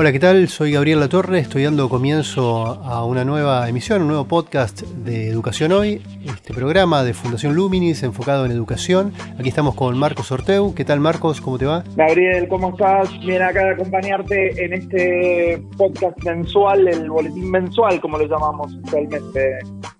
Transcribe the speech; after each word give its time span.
Hola, 0.00 0.12
¿qué 0.12 0.20
tal? 0.20 0.46
Soy 0.46 0.70
Gabriel 0.70 1.00
Latorre, 1.00 1.40
estoy 1.40 1.64
dando 1.64 1.88
comienzo 1.88 2.66
a 2.84 3.04
una 3.04 3.24
nueva 3.24 3.68
emisión, 3.68 4.02
un 4.02 4.06
nuevo 4.06 4.26
podcast 4.26 4.82
de 4.82 5.28
Educación 5.28 5.72
Hoy, 5.72 6.00
este 6.24 6.54
programa 6.54 7.02
de 7.02 7.14
Fundación 7.14 7.56
Luminis 7.56 8.04
enfocado 8.04 8.46
en 8.46 8.52
educación. 8.52 9.12
Aquí 9.40 9.48
estamos 9.48 9.74
con 9.74 9.98
Marcos 9.98 10.30
Orteu. 10.30 10.72
¿Qué 10.72 10.84
tal, 10.84 11.00
Marcos? 11.00 11.40
¿Cómo 11.40 11.58
te 11.58 11.66
va? 11.66 11.82
Gabriel, 11.96 12.46
¿cómo 12.46 12.70
estás? 12.70 13.10
Bien 13.26 13.42
acá 13.42 13.64
de 13.64 13.70
acompañarte 13.72 14.64
en 14.64 14.72
este 14.74 15.64
podcast 15.76 16.16
mensual, 16.22 16.86
el 16.86 17.10
boletín 17.10 17.50
mensual, 17.50 18.00
como 18.00 18.18
lo 18.18 18.28
llamamos 18.28 18.72
actualmente 18.84 19.58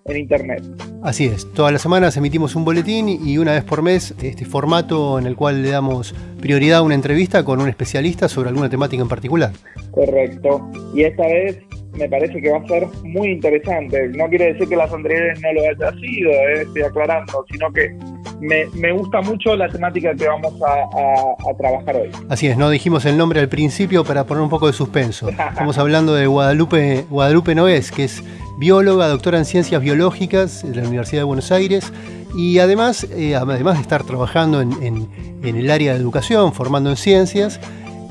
en 0.09 0.17
Internet. 0.17 0.63
Así 1.03 1.25
es, 1.25 1.51
todas 1.53 1.71
las 1.71 1.81
semanas 1.81 2.17
emitimos 2.17 2.55
un 2.55 2.65
boletín 2.65 3.07
y 3.09 3.37
una 3.37 3.53
vez 3.53 3.63
por 3.63 3.81
mes 3.81 4.13
este 4.21 4.45
formato 4.45 5.17
en 5.19 5.25
el 5.25 5.35
cual 5.35 5.61
le 5.61 5.69
damos 5.69 6.13
prioridad 6.41 6.79
a 6.79 6.81
una 6.81 6.95
entrevista 6.95 7.43
con 7.43 7.61
un 7.61 7.69
especialista 7.69 8.27
sobre 8.27 8.49
alguna 8.49 8.69
temática 8.69 9.01
en 9.01 9.09
particular. 9.09 9.51
Correcto. 9.91 10.69
Y 10.93 11.03
esta 11.03 11.25
vez 11.25 11.59
me 11.93 12.07
parece 12.07 12.41
que 12.41 12.49
va 12.49 12.57
a 12.57 12.67
ser 12.67 12.87
muy 13.03 13.29
interesante. 13.29 14.07
No 14.09 14.27
quiere 14.27 14.53
decir 14.53 14.67
que 14.67 14.75
las 14.75 14.91
anteriores 14.91 15.39
no 15.41 15.53
lo 15.53 15.61
haya 15.61 15.99
sido, 15.99 16.31
eh, 16.31 16.61
estoy 16.61 16.81
aclarando, 16.83 17.45
sino 17.51 17.71
que 17.71 17.95
me, 18.39 18.91
gusta 18.91 19.21
mucho 19.21 19.55
la 19.55 19.69
temática 19.69 20.13
que 20.15 20.27
vamos 20.27 20.53
a, 20.61 21.53
trabajar 21.57 21.95
hoy. 21.95 22.11
Así 22.29 22.47
es, 22.47 22.57
no 22.57 22.69
dijimos 22.69 23.05
el 23.05 23.17
nombre 23.17 23.39
al 23.39 23.49
principio 23.49 24.03
para 24.03 24.25
poner 24.25 24.43
un 24.43 24.49
poco 24.49 24.67
de 24.67 24.73
suspenso. 24.73 25.29
Estamos 25.29 25.77
hablando 25.77 26.13
de 26.13 26.27
Guadalupe, 26.27 27.05
Guadalupe 27.09 27.55
Noés, 27.55 27.91
que 27.91 28.05
es 28.05 28.23
bióloga, 28.57 29.07
doctora 29.07 29.37
en 29.37 29.45
ciencias 29.45 29.81
biológicas 29.81 30.63
de 30.63 30.81
la 30.81 30.87
Universidad 30.87 31.21
de 31.21 31.25
Buenos 31.25 31.51
Aires 31.51 31.91
y 32.35 32.59
además, 32.59 33.07
eh, 33.11 33.35
además 33.35 33.75
de 33.75 33.81
estar 33.81 34.03
trabajando 34.03 34.61
en, 34.61 34.71
en 34.81 35.55
el 35.55 35.69
área 35.71 35.93
de 35.93 35.99
educación, 35.99 36.53
formando 36.53 36.89
en 36.89 36.97
ciencias, 36.97 37.59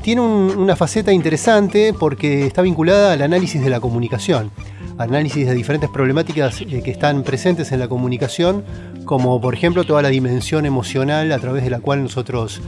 tiene 0.02 0.22
una 0.22 0.76
faceta 0.76 1.12
interesante 1.12 1.92
porque 1.92 2.46
está 2.46 2.62
vinculada 2.62 3.12
al 3.12 3.22
análisis 3.22 3.62
de 3.62 3.70
la 3.70 3.80
comunicación, 3.80 4.50
análisis 4.98 5.46
de 5.46 5.54
diferentes 5.54 5.88
problemáticas 5.90 6.60
eh, 6.60 6.82
que 6.82 6.90
están 6.90 7.22
presentes 7.22 7.72
en 7.72 7.80
la 7.80 7.88
comunicación, 7.88 8.64
como 9.04 9.40
por 9.40 9.54
ejemplo 9.54 9.84
toda 9.84 10.02
la 10.02 10.08
dimensión 10.08 10.66
emocional 10.66 11.32
a 11.32 11.38
través 11.38 11.64
de 11.64 11.70
la 11.70 11.80
cual 11.80 12.02
nosotros 12.02 12.60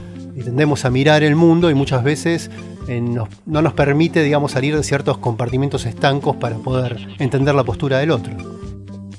tendemos 0.43 0.85
a 0.85 0.89
mirar 0.89 1.23
el 1.23 1.35
mundo 1.35 1.69
y 1.69 1.73
muchas 1.73 2.03
veces 2.03 2.49
eh, 2.87 3.01
no 3.01 3.27
nos 3.45 3.73
permite, 3.73 4.23
digamos, 4.23 4.53
salir 4.53 4.75
de 4.75 4.83
ciertos 4.83 5.17
compartimentos 5.17 5.85
estancos 5.85 6.35
para 6.37 6.57
poder 6.57 6.97
entender 7.19 7.53
la 7.53 7.63
postura 7.63 7.99
del 7.99 8.11
otro. 8.11 8.33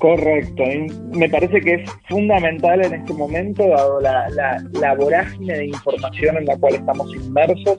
Correcto, 0.03 0.65
me 1.13 1.29
parece 1.29 1.61
que 1.61 1.75
es 1.75 1.91
fundamental 2.09 2.85
en 2.85 2.93
este 2.93 3.15
momento, 3.15 3.69
dado 3.69 4.01
la, 4.01 4.27
la, 4.73 4.95
vorágine 4.97 5.59
de 5.59 5.67
información 5.67 6.39
en 6.39 6.47
la 6.47 6.57
cual 6.57 6.75
estamos 6.75 7.15
inmersos, 7.15 7.79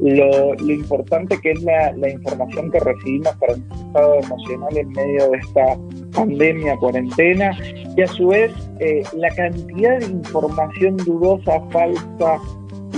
lo, 0.00 0.54
importante 0.70 1.38
que 1.40 1.52
es 1.52 1.62
la, 1.62 1.92
información 2.08 2.70
que 2.70 2.80
recibimos 2.80 3.34
para 3.36 3.56
nuestro 3.56 3.86
estado 3.86 4.14
emocional 4.20 4.76
en 4.76 4.88
medio 4.90 5.30
de 5.30 5.38
esta 5.38 5.78
pandemia, 6.14 6.76
cuarentena, 6.76 7.56
y 7.96 8.02
a 8.02 8.06
su 8.06 8.28
vez 8.28 8.52
eh, 8.80 9.02
la 9.16 9.28
cantidad 9.30 9.98
de 9.98 10.06
información 10.06 10.96
dudosa, 10.98 11.60
falsa 11.70 12.40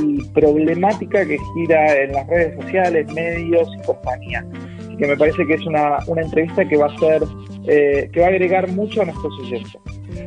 y 0.03 0.23
problemática 0.31 1.25
que 1.25 1.39
gira 1.55 2.03
en 2.03 2.13
las 2.13 2.27
redes 2.29 2.61
sociales, 2.63 3.13
medios 3.13 3.69
y 3.79 3.87
compañías. 3.87 4.45
Que 4.99 5.09
me 5.09 5.17
parece 5.17 5.45
que 5.47 5.55
es 5.55 5.67
una, 5.67 5.99
una 6.07 6.23
entrevista 6.23 6.67
que 6.69 6.77
va 6.77 6.87
a 6.87 6.99
ser 6.99 7.23
eh, 7.67 8.11
que 8.13 8.21
va 8.21 8.27
a 8.27 8.29
agregar 8.29 8.69
mucho 8.73 9.01
a 9.01 9.07
nuestros 9.07 9.33
oyentes. 9.41 9.81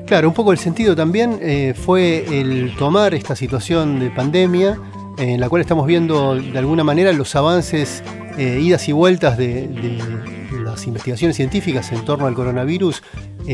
Claro, 0.07 0.29
un 0.29 0.33
poco 0.33 0.51
el 0.51 0.57
sentido 0.57 0.95
también 0.95 1.38
eh, 1.41 1.73
fue 1.75 2.25
el 2.39 2.75
tomar 2.77 3.13
esta 3.13 3.35
situación 3.35 4.00
de 4.00 4.09
pandemia, 4.09 4.75
en 5.17 5.39
la 5.39 5.50
cual 5.50 5.61
estamos 5.61 5.88
viendo 5.88 6.35
de 6.35 6.57
alguna 6.57 6.83
manera 6.83 7.11
los 7.13 7.35
avances, 7.35 8.03
eh, 8.38 8.59
idas 8.61 8.88
y 8.88 8.91
vueltas 8.91 9.38
de, 9.38 9.69
las 10.63 10.85
investigaciones 10.85 11.35
científicas 11.35 11.91
en 11.91 12.03
torno 12.05 12.28
al 12.28 12.35
coronavirus 12.35 13.01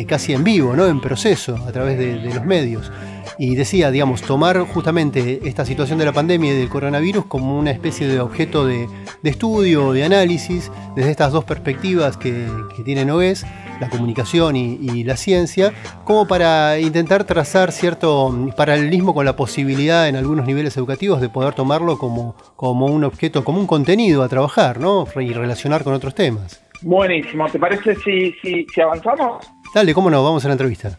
casi 0.07 0.33
en 0.33 0.43
vivo, 0.43 0.75
¿no? 0.75 0.87
en 0.87 0.99
proceso, 0.99 1.55
a 1.55 1.71
través 1.71 1.97
de, 1.99 2.17
de 2.17 2.33
los 2.33 2.43
medios 2.43 2.91
y 3.37 3.55
decía, 3.55 3.91
digamos, 3.91 4.21
tomar 4.21 4.59
justamente 4.59 5.41
esta 5.45 5.65
situación 5.65 5.99
de 5.99 6.05
la 6.05 6.13
pandemia 6.13 6.53
y 6.53 6.57
del 6.57 6.69
coronavirus 6.69 7.25
como 7.25 7.57
una 7.57 7.71
especie 7.71 8.07
de 8.07 8.19
objeto 8.19 8.65
de, 8.65 8.87
estudio, 9.23 9.93
de 9.93 10.03
análisis, 10.03 10.71
desde 10.95 11.11
estas 11.11 11.31
dos 11.31 11.43
perspectivas 11.43 12.17
que, 12.17 12.47
que 12.75 12.83
tiene 12.83 13.05
Nogués, 13.05 13.45
la 13.83 13.89
comunicación 13.89 14.55
y, 14.55 15.03
la 15.03 15.17
ciencia, 15.17 15.73
como 16.05 16.27
para 16.27 16.79
intentar 16.79 17.23
trazar 17.25 17.71
cierto 17.71 18.33
paralelismo 18.55 19.13
con 19.13 19.25
la 19.25 19.35
posibilidad 19.35 20.07
en 20.07 20.15
algunos 20.15 20.45
niveles 20.45 20.77
educativos 20.77 21.19
de 21.19 21.29
poder 21.29 21.53
tomarlo 21.53 21.97
como, 21.97 22.35
como 22.55 22.85
un 22.85 23.03
objeto, 23.03 23.43
como 23.43 23.59
un 23.59 23.67
contenido 23.67 24.23
a 24.23 24.29
trabajar, 24.29 24.79
¿no? 24.79 25.05
Y 25.19 25.33
relacionar 25.33 25.83
con 25.83 25.93
otros 25.93 26.15
temas. 26.15 26.63
Buenísimo, 26.81 27.47
¿te 27.49 27.59
parece 27.59 27.95
si, 27.95 28.31
si, 28.41 28.65
si 28.73 28.81
avanzamos? 28.81 29.45
Dale, 29.73 29.93
cómo 29.93 30.09
no, 30.09 30.23
vamos 30.23 30.43
a 30.45 30.47
la 30.47 30.53
entrevista. 30.53 30.97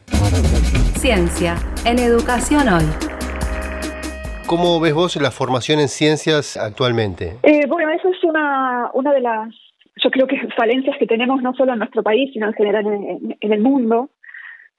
Ciencia, 0.99 1.57
en 1.85 1.99
Educación 1.99 2.69
Hoy. 2.69 2.85
¿Cómo 4.47 4.79
ves 4.79 4.93
vos 4.93 5.17
la 5.17 5.31
formación 5.31 5.81
en 5.81 5.89
ciencias 5.89 6.59
actualmente? 6.59 7.39
Eh, 7.43 7.67
bueno, 7.67 7.91
eso 7.93 8.09
es 8.11 8.23
una, 8.25 8.91
una 8.93 9.13
de 9.13 9.21
las, 9.21 9.49
yo 10.05 10.11
creo 10.11 10.27
que 10.27 10.37
falencias 10.55 10.99
que 10.99 11.07
tenemos 11.07 11.41
no 11.41 11.55
solo 11.55 11.73
en 11.73 11.79
nuestro 11.79 12.03
país, 12.03 12.31
sino 12.33 12.47
en 12.47 12.53
general 12.53 12.87
en, 12.87 13.53
el 13.53 13.61
mundo. 13.61 14.11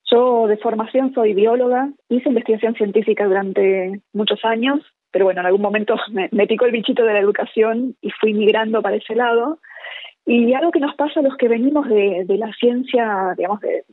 Yo 0.08 0.46
de 0.46 0.56
formación 0.58 1.12
soy 1.12 1.34
bióloga, 1.34 1.90
hice 2.08 2.28
investigación 2.28 2.74
científica 2.74 3.24
durante 3.24 4.00
muchos 4.12 4.44
años, 4.44 4.80
pero 5.10 5.24
bueno, 5.24 5.40
en 5.40 5.46
algún 5.46 5.62
momento 5.62 5.96
me, 6.30 6.46
picó 6.46 6.66
el 6.66 6.72
bichito 6.72 7.04
de 7.04 7.12
la 7.12 7.18
educación 7.18 7.96
y 8.00 8.10
fui 8.10 8.34
migrando 8.34 8.82
para 8.82 8.96
ese 8.96 9.16
lado. 9.16 9.58
Y 10.24 10.54
algo 10.54 10.70
que 10.70 10.80
nos 10.80 10.94
pasa 10.94 11.20
a 11.20 11.22
los 11.22 11.36
que 11.36 11.48
venimos 11.48 11.88
de, 11.88 12.24
de 12.24 12.38
la 12.38 12.52
ciencia, 12.52 13.34
digamos, 13.36 13.60
de, 13.60 13.84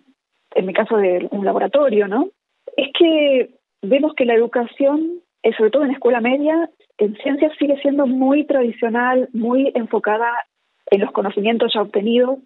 en 0.56 0.66
mi 0.66 0.74
caso 0.74 0.98
de 0.98 1.28
un 1.32 1.46
laboratorio, 1.46 2.08
¿no? 2.08 2.30
Es 2.78 2.90
que 2.98 3.56
vemos 3.82 4.14
que 4.16 4.26
la 4.26 4.36
educación, 4.36 5.20
eh, 5.42 5.54
sobre 5.58 5.72
todo 5.72 5.84
en 5.84 5.92
escuela 5.92 6.22
media, 6.22 6.70
en 6.98 7.16
ciencias 7.18 7.54
sigue 7.58 7.80
siendo 7.82 8.06
muy 8.06 8.46
tradicional, 8.46 9.30
muy 9.34 9.72
enfocada 9.76 10.32
en 10.94 11.02
los 11.02 11.12
conocimientos 11.12 11.74
ya 11.74 11.82
obtenidos 11.82 12.40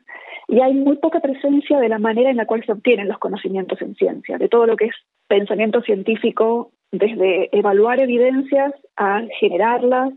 y 0.48 0.62
hay 0.62 0.74
muy 0.74 0.96
poca 0.98 1.20
presencia 1.20 1.80
de 1.80 1.90
la 1.90 2.00
manera 2.00 2.30
en 2.30 2.38
la 2.38 2.46
cual 2.46 2.64
se 2.66 2.72
obtienen 2.72 3.10
los 3.10 3.18
conocimientos 3.18 3.82
en 3.82 3.96
ciencia, 3.96 4.38
de 4.38 4.48
todo 4.48 4.66
lo 4.66 4.78
que 4.78 4.86
es 4.86 4.96
pensamiento 5.28 5.82
científico, 5.82 6.72
desde 6.92 7.50
evaluar 7.52 8.00
evidencias 8.00 8.74
a 8.96 9.22
generarlas, 9.42 10.14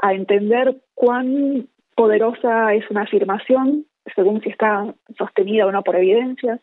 a 0.00 0.14
entender 0.14 0.76
cuán 0.94 1.68
poderosa 1.94 2.72
es 2.72 2.90
una 2.90 3.02
afirmación 3.02 3.84
según 4.14 4.40
si 4.40 4.48
está 4.48 4.94
sostenida 5.18 5.66
o 5.66 5.72
no 5.72 5.82
por 5.82 5.96
evidencias. 5.96 6.60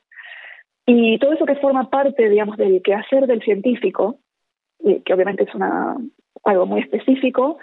Y 0.88 1.20
todo 1.20 1.34
eso 1.34 1.46
que 1.46 1.56
forma 1.56 1.90
parte, 1.90 2.28
digamos, 2.30 2.58
del 2.58 2.82
quehacer 2.82 3.28
del 3.28 3.42
científico, 3.42 4.18
que 4.80 5.14
obviamente 5.14 5.44
es 5.44 5.54
una, 5.54 5.96
algo 6.44 6.66
muy 6.66 6.82
específico, 6.82 7.60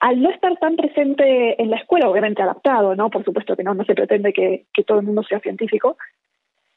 al 0.00 0.22
no 0.22 0.30
estar 0.30 0.56
tan 0.58 0.76
presente 0.76 1.60
en 1.60 1.70
la 1.70 1.76
escuela, 1.76 2.08
obviamente 2.08 2.42
adaptado, 2.42 2.94
¿no? 2.94 3.10
Por 3.10 3.24
supuesto 3.24 3.56
que 3.56 3.64
no, 3.64 3.74
no 3.74 3.84
se 3.84 3.94
pretende 3.94 4.32
que, 4.32 4.66
que 4.72 4.84
todo 4.84 5.00
el 5.00 5.06
mundo 5.06 5.22
sea 5.22 5.40
científico, 5.40 5.96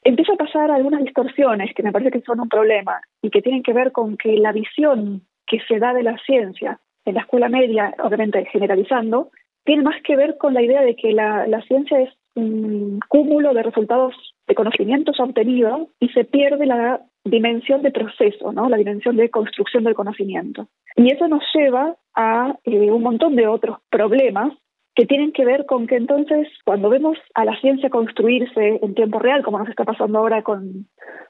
empieza 0.02 0.32
a 0.32 0.36
pasar 0.36 0.70
algunas 0.70 1.02
distorsiones 1.02 1.72
que 1.74 1.82
me 1.82 1.92
parece 1.92 2.10
que 2.10 2.22
son 2.22 2.40
un 2.40 2.48
problema 2.48 3.00
y 3.22 3.30
que 3.30 3.42
tienen 3.42 3.62
que 3.62 3.72
ver 3.72 3.92
con 3.92 4.16
que 4.16 4.36
la 4.36 4.52
visión 4.52 5.22
que 5.46 5.60
se 5.68 5.78
da 5.78 5.94
de 5.94 6.02
la 6.02 6.16
ciencia 6.26 6.80
en 7.04 7.14
la 7.14 7.20
escuela 7.20 7.48
media, 7.48 7.94
obviamente 8.02 8.44
generalizando, 8.46 9.30
tiene 9.64 9.82
más 9.82 10.00
que 10.02 10.16
ver 10.16 10.36
con 10.38 10.54
la 10.54 10.62
idea 10.62 10.82
de 10.82 10.96
que 10.96 11.12
la, 11.12 11.46
la 11.46 11.62
ciencia 11.62 12.00
es 12.00 12.10
un 12.34 13.00
cúmulo 13.08 13.54
de 13.54 13.62
resultados 13.62 14.14
de 14.46 14.54
conocimientos 14.54 15.20
obtenidos 15.20 15.88
y 16.00 16.08
se 16.08 16.24
pierde 16.24 16.66
la 16.66 17.00
dimensión 17.24 17.82
de 17.82 17.92
proceso, 17.92 18.52
¿no? 18.52 18.68
la 18.68 18.76
dimensión 18.76 19.16
de 19.16 19.30
construcción 19.30 19.84
del 19.84 19.94
conocimiento. 19.94 20.68
Y 20.96 21.12
eso 21.12 21.28
nos 21.28 21.42
lleva 21.54 21.94
a 22.14 22.54
eh, 22.64 22.90
un 22.90 23.02
montón 23.02 23.36
de 23.36 23.46
otros 23.46 23.78
problemas 23.90 24.52
que 24.94 25.06
tienen 25.06 25.32
que 25.32 25.44
ver 25.44 25.64
con 25.66 25.86
que 25.86 25.96
entonces 25.96 26.48
cuando 26.64 26.90
vemos 26.90 27.16
a 27.34 27.44
la 27.44 27.58
ciencia 27.60 27.88
construirse 27.88 28.78
en 28.82 28.94
tiempo 28.94 29.18
real, 29.18 29.42
como 29.42 29.58
nos 29.58 29.68
está 29.68 29.84
pasando 29.84 30.18
ahora 30.18 30.42
con, 30.42 30.86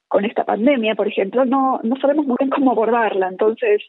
con 0.09 0.25
esta 0.25 0.45
pandemia, 0.45 0.95
por 0.95 1.07
ejemplo, 1.07 1.45
no, 1.45 1.81
no 1.85 1.97
sabemos 1.97 2.27
muy 2.27 2.37
bien 2.39 2.51
cómo 2.51 2.73
abordarla. 2.73 3.29
Entonces, 3.29 3.83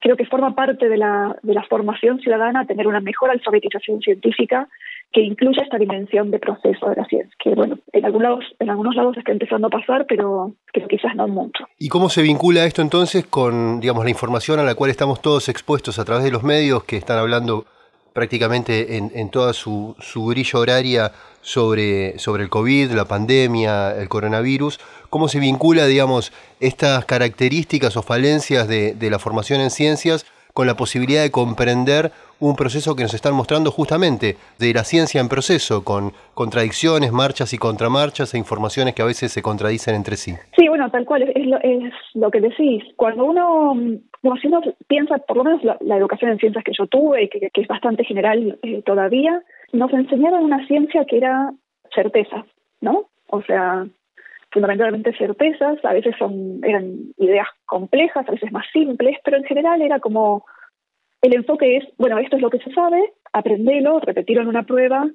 creo 0.00 0.16
que 0.16 0.26
forma 0.26 0.54
parte 0.54 0.88
de 0.88 0.96
la, 0.96 1.36
de 1.42 1.54
la 1.54 1.64
formación 1.64 2.20
ciudadana 2.20 2.66
tener 2.66 2.86
una 2.86 3.00
mejor 3.00 3.30
alfabetización 3.30 4.00
científica 4.00 4.68
que 5.12 5.22
incluya 5.22 5.62
esta 5.62 5.78
dimensión 5.78 6.30
de 6.30 6.38
proceso 6.38 6.88
de 6.90 6.96
la 6.96 7.04
ciencia, 7.06 7.34
que 7.42 7.54
bueno, 7.54 7.78
en 7.92 8.04
algunos 8.04 8.22
lados, 8.28 8.44
en 8.58 8.70
algunos 8.70 8.94
lados 8.94 9.16
está 9.16 9.32
empezando 9.32 9.68
a 9.68 9.70
pasar, 9.70 10.04
pero, 10.08 10.52
pero 10.72 10.88
quizás 10.88 11.14
no 11.14 11.26
mucho. 11.26 11.64
¿Y 11.78 11.88
cómo 11.88 12.08
se 12.08 12.22
vincula 12.22 12.64
esto 12.64 12.82
entonces 12.82 13.26
con 13.26 13.80
digamos, 13.80 14.04
la 14.04 14.10
información 14.10 14.60
a 14.60 14.64
la 14.64 14.74
cual 14.74 14.90
estamos 14.90 15.22
todos 15.22 15.48
expuestos 15.48 15.98
a 15.98 16.04
través 16.04 16.24
de 16.24 16.30
los 16.30 16.42
medios 16.42 16.84
que 16.84 16.96
están 16.96 17.18
hablando 17.18 17.64
prácticamente 18.12 18.96
en, 18.96 19.12
en 19.14 19.30
toda 19.30 19.52
su, 19.52 19.94
su 20.00 20.24
grilla 20.26 20.58
horaria 20.58 21.12
sobre, 21.42 22.18
sobre 22.18 22.44
el 22.44 22.48
COVID, 22.48 22.92
la 22.92 23.04
pandemia, 23.04 23.94
el 23.94 24.08
coronavirus, 24.08 24.80
cómo 25.10 25.28
se 25.28 25.38
vincula, 25.38 25.84
digamos, 25.86 26.32
estas 26.58 27.04
características 27.04 27.96
o 27.96 28.02
falencias 28.02 28.68
de, 28.68 28.94
de 28.94 29.10
la 29.10 29.18
formación 29.18 29.60
en 29.60 29.70
ciencias 29.70 30.24
con 30.56 30.66
la 30.66 30.74
posibilidad 30.74 31.22
de 31.22 31.30
comprender 31.30 32.12
un 32.40 32.56
proceso 32.56 32.96
que 32.96 33.02
nos 33.02 33.12
están 33.12 33.34
mostrando 33.34 33.70
justamente 33.70 34.36
de 34.58 34.72
la 34.72 34.84
ciencia 34.84 35.20
en 35.20 35.28
proceso, 35.28 35.84
con 35.84 36.12
contradicciones, 36.32 37.12
marchas 37.12 37.52
y 37.52 37.58
contramarchas 37.58 38.32
e 38.32 38.38
informaciones 38.38 38.94
que 38.94 39.02
a 39.02 39.04
veces 39.04 39.30
se 39.32 39.42
contradicen 39.42 39.94
entre 39.94 40.16
sí. 40.16 40.32
Sí, 40.56 40.66
bueno, 40.66 40.90
tal 40.90 41.04
cual, 41.04 41.24
es 41.24 41.46
lo, 41.46 41.58
es 41.58 41.92
lo 42.14 42.30
que 42.30 42.40
decís. 42.40 42.82
Cuando 42.96 43.26
uno, 43.26 43.74
si 44.40 44.46
uno 44.46 44.62
piensa, 44.88 45.18
por 45.18 45.36
lo 45.36 45.44
menos 45.44 45.62
la, 45.62 45.96
educación 45.98 46.30
en 46.30 46.38
ciencias 46.38 46.64
que 46.64 46.72
yo 46.72 46.86
tuve, 46.86 47.24
y 47.24 47.28
que, 47.28 47.50
es 47.52 47.68
bastante 47.68 48.02
general 48.04 48.58
eh, 48.62 48.80
todavía, 48.80 49.42
nos 49.74 49.92
enseñaron 49.92 50.42
una 50.42 50.66
ciencia 50.66 51.04
que 51.04 51.18
era 51.18 51.52
certeza, 51.94 52.46
¿no? 52.80 53.10
O 53.28 53.42
sea, 53.42 53.86
fundamentalmente 54.56 55.12
certezas, 55.18 55.84
a 55.84 55.92
veces 55.92 56.14
son, 56.18 56.60
eran 56.64 57.12
ideas 57.18 57.46
complejas, 57.66 58.26
a 58.26 58.30
veces 58.30 58.50
más 58.52 58.64
simples, 58.72 59.18
pero 59.22 59.36
en 59.36 59.44
general 59.44 59.82
era 59.82 60.00
como 60.00 60.46
el 61.20 61.34
enfoque 61.34 61.76
es, 61.76 61.84
bueno, 61.98 62.16
esto 62.16 62.36
es 62.36 62.42
lo 62.42 62.48
que 62.48 62.60
se 62.60 62.72
sabe, 62.72 63.12
aprendelo, 63.34 64.00
repetirlo 64.00 64.40
en 64.40 64.48
una 64.48 64.62
prueba 64.62 65.06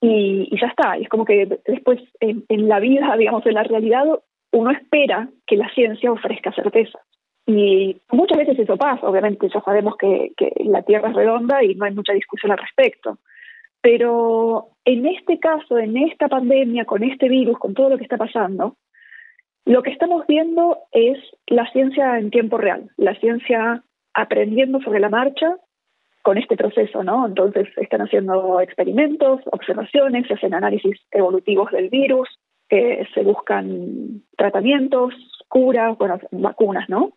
y, 0.00 0.50
ya 0.60 0.66
está. 0.66 0.98
Y 0.98 1.02
es 1.02 1.08
como 1.08 1.24
que 1.24 1.60
después 1.64 2.00
en, 2.18 2.68
la 2.68 2.80
vida, 2.80 3.16
digamos, 3.18 3.46
en 3.46 3.54
la 3.54 3.62
realidad, 3.62 4.06
uno 4.50 4.72
espera 4.72 5.28
que 5.46 5.56
la 5.56 5.72
ciencia 5.72 6.10
ofrezca 6.10 6.52
certeza. 6.52 6.98
Y 7.46 7.96
muchas 8.10 8.38
veces 8.38 8.58
eso 8.58 8.76
pasa, 8.76 9.06
obviamente 9.06 9.48
ya 9.48 9.60
sabemos 9.60 9.96
que, 9.96 10.32
que 10.36 10.50
la 10.64 10.82
Tierra 10.82 11.10
es 11.10 11.14
redonda 11.14 11.62
y 11.62 11.76
no 11.76 11.84
hay 11.84 11.94
mucha 11.94 12.12
discusión 12.12 12.50
al 12.50 12.58
respecto. 12.58 13.18
Pero 13.82 14.68
en 14.84 15.06
este 15.06 15.38
caso, 15.38 15.78
en 15.78 15.96
esta 15.96 16.28
pandemia, 16.28 16.84
con 16.84 17.02
este 17.02 17.28
virus, 17.28 17.58
con 17.58 17.74
todo 17.74 17.90
lo 17.90 17.98
que 17.98 18.04
está 18.04 18.16
pasando, 18.16 18.76
lo 19.64 19.82
que 19.82 19.90
estamos 19.90 20.26
viendo 20.26 20.78
es 20.90 21.18
la 21.46 21.70
ciencia 21.70 22.18
en 22.18 22.30
tiempo 22.30 22.58
real, 22.58 22.90
la 22.96 23.14
ciencia 23.16 23.82
aprendiendo 24.14 24.80
sobre 24.80 25.00
la 25.00 25.08
marcha 25.08 25.56
con 26.22 26.38
este 26.38 26.56
proceso, 26.56 27.02
¿no? 27.02 27.26
Entonces 27.26 27.68
están 27.76 28.02
haciendo 28.02 28.60
experimentos, 28.60 29.40
observaciones, 29.46 30.26
se 30.26 30.34
hacen 30.34 30.54
análisis 30.54 30.98
evolutivos 31.10 31.70
del 31.70 31.88
virus, 31.88 32.28
eh, 32.68 33.06
se 33.14 33.22
buscan 33.22 34.22
tratamientos, 34.36 35.14
curas, 35.48 35.96
bueno, 35.98 36.18
vacunas, 36.30 36.88
¿no? 36.88 37.12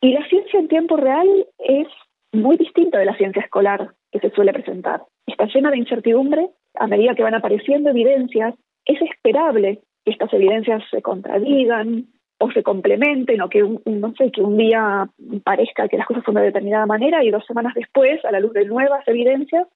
Y 0.00 0.12
la 0.12 0.26
ciencia 0.28 0.58
en 0.58 0.68
tiempo 0.68 0.96
real 0.96 1.28
es 1.58 1.88
muy 2.32 2.56
distinta 2.56 2.98
de 2.98 3.06
la 3.06 3.16
ciencia 3.16 3.42
escolar 3.42 3.94
que 4.10 4.20
se 4.20 4.30
suele 4.30 4.52
presentar. 4.52 5.02
Está 5.26 5.46
llena 5.46 5.70
de 5.70 5.78
incertidumbre. 5.78 6.48
A 6.74 6.86
medida 6.86 7.14
que 7.14 7.22
van 7.22 7.34
apareciendo 7.34 7.90
evidencias, 7.90 8.54
es 8.84 9.00
esperable 9.02 9.80
que 10.04 10.12
estas 10.12 10.32
evidencias 10.32 10.82
se 10.90 11.02
contradigan, 11.02 12.06
o 12.38 12.50
se 12.50 12.62
complementen 12.62 13.40
o 13.40 13.48
que 13.48 13.62
un, 13.62 13.80
no 13.86 14.12
sé 14.14 14.30
que 14.30 14.42
un 14.42 14.56
día 14.56 15.08
parezca 15.42 15.88
que 15.88 15.96
las 15.96 16.06
cosas 16.06 16.24
son 16.24 16.34
de 16.34 16.42
determinada 16.42 16.86
manera 16.86 17.24
y 17.24 17.30
dos 17.30 17.44
semanas 17.46 17.74
después 17.74 18.22
a 18.24 18.32
la 18.32 18.40
luz 18.40 18.52
de 18.52 18.66
nuevas 18.66 19.06
evidencias 19.08 19.66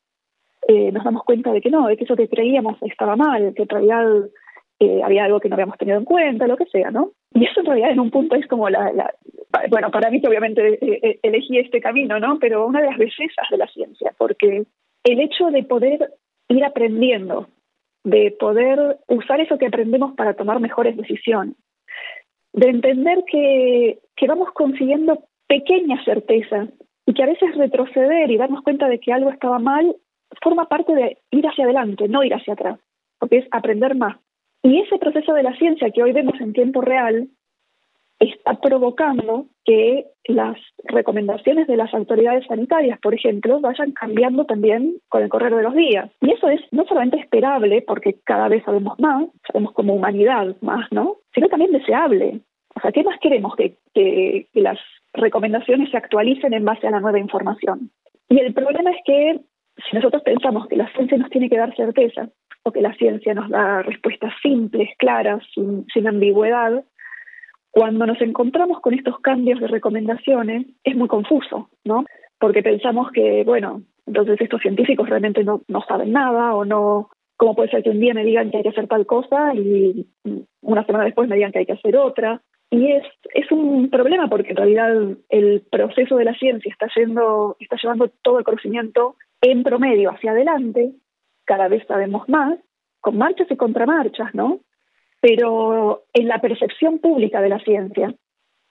eh, 0.69 0.93
nos 0.93 1.05
damos 1.05 1.25
cuenta 1.25 1.52
de 1.52 1.61
que 1.61 1.70
no 1.70 1.87
de 1.87 1.97
que 1.97 2.05
eso 2.05 2.17
que 2.17 2.29
creíamos 2.29 2.76
estaba 2.82 3.17
mal 3.17 3.55
que 3.55 3.62
en 3.62 3.69
realidad 3.69 4.05
eh, 4.79 5.00
había 5.02 5.25
algo 5.25 5.41
que 5.41 5.49
no 5.49 5.55
habíamos 5.55 5.79
tenido 5.79 5.97
en 5.97 6.05
cuenta 6.05 6.47
lo 6.47 6.56
que 6.56 6.67
sea 6.67 6.91
no 6.91 7.12
y 7.32 7.44
eso 7.44 7.61
en 7.61 7.67
realidad 7.67 7.93
en 7.93 8.00
un 8.00 8.11
punto 8.11 8.37
es 8.37 8.47
como 8.47 8.69
la, 8.69 9.14
bueno 9.70 9.91
para 9.91 10.11
mí 10.11 10.20
que 10.20 10.29
obviamente 10.29 10.79
eh, 10.82 11.19
elegí 11.23 11.58
este 11.58 11.81
camino 11.81 12.20
no 12.20 12.38
pero 12.38 12.67
una 12.67 12.82
de 12.82 12.88
las 12.88 12.99
bellezas 12.99 13.49
de 13.50 13.56
la 13.56 13.69
ciencia 13.69 14.12
porque 14.19 14.64
el 15.05 15.20
hecho 15.20 15.50
de 15.50 15.62
poder 15.62 16.14
ir 16.49 16.64
aprendiendo 16.64 17.49
de 18.02 18.35
poder 18.38 18.99
usar 19.08 19.41
eso 19.41 19.58
que 19.58 19.67
aprendemos 19.67 20.14
para 20.14 20.35
tomar 20.35 20.58
mejores 20.58 20.97
decisiones 20.97 21.55
de 22.52 22.69
entender 22.69 23.25
que, 23.31 23.99
que 24.17 24.26
vamos 24.26 24.50
consiguiendo 24.52 25.25
pequeñas 25.47 26.05
certezas 26.05 26.69
y 27.06 27.14
que 27.14 27.23
a 27.23 27.26
veces 27.26 27.55
retroceder 27.56 28.31
y 28.31 28.37
darnos 28.37 28.62
cuenta 28.62 28.88
de 28.88 28.99
que 28.99 29.12
algo 29.12 29.31
estaba 29.31 29.58
mal 29.58 29.97
forma 30.43 30.69
parte 30.69 30.94
de 30.94 31.19
ir 31.31 31.47
hacia 31.47 31.64
adelante, 31.64 32.08
no 32.08 32.23
ir 32.23 32.35
hacia 32.35 32.55
atrás, 32.55 32.79
porque 33.19 33.38
es 33.38 33.47
aprender 33.50 33.97
más. 33.97 34.17
Y 34.62 34.81
ese 34.81 34.99
proceso 34.99 35.32
de 35.32 35.43
la 35.43 35.56
ciencia 35.56 35.91
que 35.91 36.02
hoy 36.02 36.12
vemos 36.12 36.41
en 36.41 36.52
tiempo 36.52 36.81
real 36.81 37.29
está 38.29 38.55
provocando 38.61 39.47
que 39.65 40.05
las 40.27 40.57
recomendaciones 40.85 41.67
de 41.67 41.77
las 41.77 41.93
autoridades 41.95 42.47
sanitarias, 42.47 43.01
por 43.01 43.15
ejemplo, 43.15 43.61
vayan 43.61 43.93
cambiando 43.93 44.45
también 44.45 44.97
con 45.09 45.23
el 45.23 45.31
correr 45.31 45.55
de 45.55 45.63
los 45.63 45.75
días. 45.75 46.11
Y 46.21 46.31
eso 46.31 46.49
es 46.49 46.61
no 46.71 46.85
solamente 46.85 47.19
esperable, 47.19 47.83
porque 47.83 48.17
cada 48.25 48.49
vez 48.49 48.63
sabemos 48.65 48.99
más, 48.99 49.27
sabemos 49.51 49.73
como 49.73 49.95
humanidad 49.95 50.55
más, 50.61 50.87
¿no? 50.93 51.17
Sino 51.35 51.49
también 51.49 51.73
deseable. 51.73 52.41
O 52.77 52.81
sea, 52.81 52.93
¿qué 52.93 53.03
más 53.03 53.19
queremos? 53.21 53.57
Que, 53.57 53.77
las 54.55 54.79
recomendaciones 55.15 55.91
se 55.91 55.97
actualicen 55.97 56.53
en 56.55 56.65
base 56.65 56.87
a 56.87 56.93
la 56.93 57.01
nueva 57.01 57.19
información. 57.19 57.91
Y 58.29 58.39
el 58.39 58.55
problema 58.55 58.91
es 58.91 58.99
que 59.05 59.41
si 59.89 59.97
nosotros 59.97 60.23
pensamos 60.23 60.69
que 60.69 60.77
la 60.77 60.91
ciencia 60.93 61.19
nos 61.19 61.31
tiene 61.31 61.49
que 61.49 61.57
dar 61.57 61.75
certeza, 61.75 62.29
o 62.63 62.71
que 62.71 62.83
la 62.83 62.95
ciencia 62.95 63.35
nos 63.35 63.49
da 63.49 63.83
respuestas 63.83 64.33
simples, 64.43 64.91
claras, 64.99 65.43
sin 65.55 66.07
ambigüedad, 66.07 66.85
cuando 67.71 68.07
nos 68.07 68.21
encontramos 68.21 68.81
con 68.81 68.95
estos 68.95 69.21
cambios 69.21 69.61
de 69.61 69.69
recomendaciones 69.69 70.67
es 70.85 70.97
muy 70.97 71.09
confuso, 71.09 71.71
¿no? 71.85 72.05
Porque 72.39 72.63
pensamos 72.63 73.11
que, 73.13 73.45
bueno, 73.45 73.83
entonces 74.07 74.41
estos 74.41 74.61
científicos 74.61 75.09
realmente 75.09 75.45
no, 75.45 75.63
no 75.69 75.83
saben 75.87 76.13
nada 76.13 76.55
o 76.55 76.65
no, 76.65 77.11
¿cómo 77.37 77.55
puede 77.55 77.71
ser 77.71 77.83
que 77.83 77.91
un 77.91 78.01
día 78.01 78.15
me 78.15 78.25
digan 78.25 78.51
que 78.51 78.59
hay 78.59 78.63
que 78.63 78.71
hacer 78.71 78.89
tal 78.89 79.07
cosa 79.07 79.55
y 79.55 80.07
una 80.63 80.85
semana 80.85 81.05
después 81.05 81.29
me 81.29 81.37
digan 81.37 81.53
que 81.53 81.61
hay 81.61 81.67
que 81.67 81.75
hacer 81.75 81.97
otra? 81.97 82.43
Y 82.71 82.93
es, 82.93 83.05
es 83.35 83.51
un 83.51 83.91
problema 83.91 84.29
porque 84.29 84.51
en 84.51 84.57
realidad 84.57 84.91
el 85.29 85.63
proceso 85.71 86.17
de 86.17 86.25
la 86.25 86.35
ciencia 86.35 86.71
está, 86.71 86.87
yendo, 86.95 87.57
está 87.59 87.77
llevando 87.83 88.11
todo 88.23 88.39
el 88.39 88.45
conocimiento 88.45 89.17
en 89.41 89.63
promedio 89.63 90.11
hacia 90.11 90.33
adelante, 90.33 90.93
cada 91.45 91.69
vez 91.69 91.85
sabemos 91.87 92.29
más, 92.29 92.59
con 93.01 93.17
marchas 93.17 93.51
y 93.51 93.57
contramarchas, 93.57 94.35
¿no? 94.35 94.61
Pero 95.21 96.05
en 96.13 96.29
la 96.29 96.41
percepción 96.41 96.99
pública 96.99 97.41
de 97.41 97.49
la 97.49 97.59
ciencia, 97.61 98.15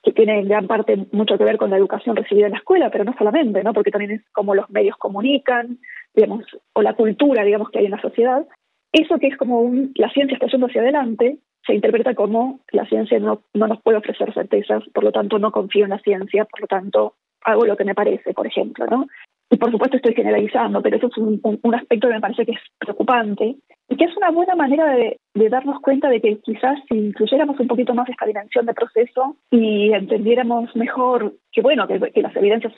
que 0.02 0.12
tiene 0.14 0.40
en 0.40 0.48
gran 0.48 0.68
parte 0.68 1.08
mucho 1.12 1.38
que 1.38 1.44
ver 1.44 1.58
con 1.58 1.70
la 1.70 1.78
educación 1.78 2.16
recibida 2.16 2.46
en 2.46 2.54
la 2.54 2.60
escuela, 2.60 2.90
pero 2.90 3.04
no 3.04 3.14
solamente, 3.18 3.64
¿no? 3.64 3.74
porque 3.74 3.92
también 3.92 4.12
es 4.12 4.30
como 4.32 4.56
los 4.56 4.70
medios 4.70 4.96
comunican, 4.98 5.80
digamos, 6.16 6.46
o 6.74 6.82
la 6.82 6.94
cultura, 6.94 7.44
digamos, 7.44 7.70
que 7.70 7.80
hay 7.80 7.86
en 7.86 7.92
la 7.92 8.02
sociedad, 8.02 8.48
eso 8.92 9.20
que 9.20 9.28
es 9.28 9.38
como 9.38 9.62
un, 9.62 9.92
la 9.96 10.10
ciencia 10.10 10.36
está 10.36 10.48
yendo 10.48 10.68
hacia 10.68 10.82
adelante, 10.82 11.38
se 11.66 11.76
interpreta 11.76 12.16
como 12.16 12.62
la 12.72 12.86
ciencia 12.86 13.20
no, 13.20 13.42
no 13.54 13.68
nos 13.68 13.82
puede 13.82 13.98
ofrecer 13.98 14.34
certezas, 14.34 14.84
por 14.94 15.04
lo 15.04 15.12
tanto 15.12 15.38
no 15.38 15.52
confío 15.52 15.84
en 15.84 15.92
la 15.92 16.00
ciencia, 16.00 16.46
por 16.46 16.62
lo 16.62 16.68
tanto 16.68 17.16
hago 17.44 17.66
lo 17.66 17.78
que 17.78 17.86
me 17.86 17.96
parece, 17.96 18.34
por 18.34 18.48
ejemplo, 18.48 18.86
¿no? 18.88 19.08
Y 19.52 19.58
por 19.58 19.72
supuesto 19.72 19.98
estoy 19.98 20.14
generalizando, 20.14 20.82
pero 20.82 20.98
eso 20.98 21.08
es 21.08 21.18
un, 21.18 21.40
un, 21.42 21.76
aspecto 21.76 22.08
que 22.08 22.14
me 22.14 22.22
parece 22.22 22.46
que 22.46 22.52
es 22.52 22.60
preocupante 22.78 23.56
y 23.90 23.96
que 23.96 24.06
es 24.06 24.16
una 24.16 24.30
buena 24.30 24.56
manera 24.56 24.86
de, 24.94 25.18
darnos 25.50 25.82
cuenta 25.82 26.10
de 26.10 26.22
que 26.22 26.38
quizás 26.40 26.78
si 26.88 26.96
incluyéramos 26.96 27.60
un 27.60 27.68
poquito 27.68 27.96
más 27.96 28.08
esta 28.08 28.28
dimensión 28.28 28.68
de 28.68 28.76
proceso 28.76 29.38
y 29.50 29.92
entendiéramos 29.92 30.76
mejor 30.76 31.34
que, 31.52 31.62
bueno, 31.62 31.88
que, 31.88 32.22
las 32.22 32.36
evidencias 32.36 32.74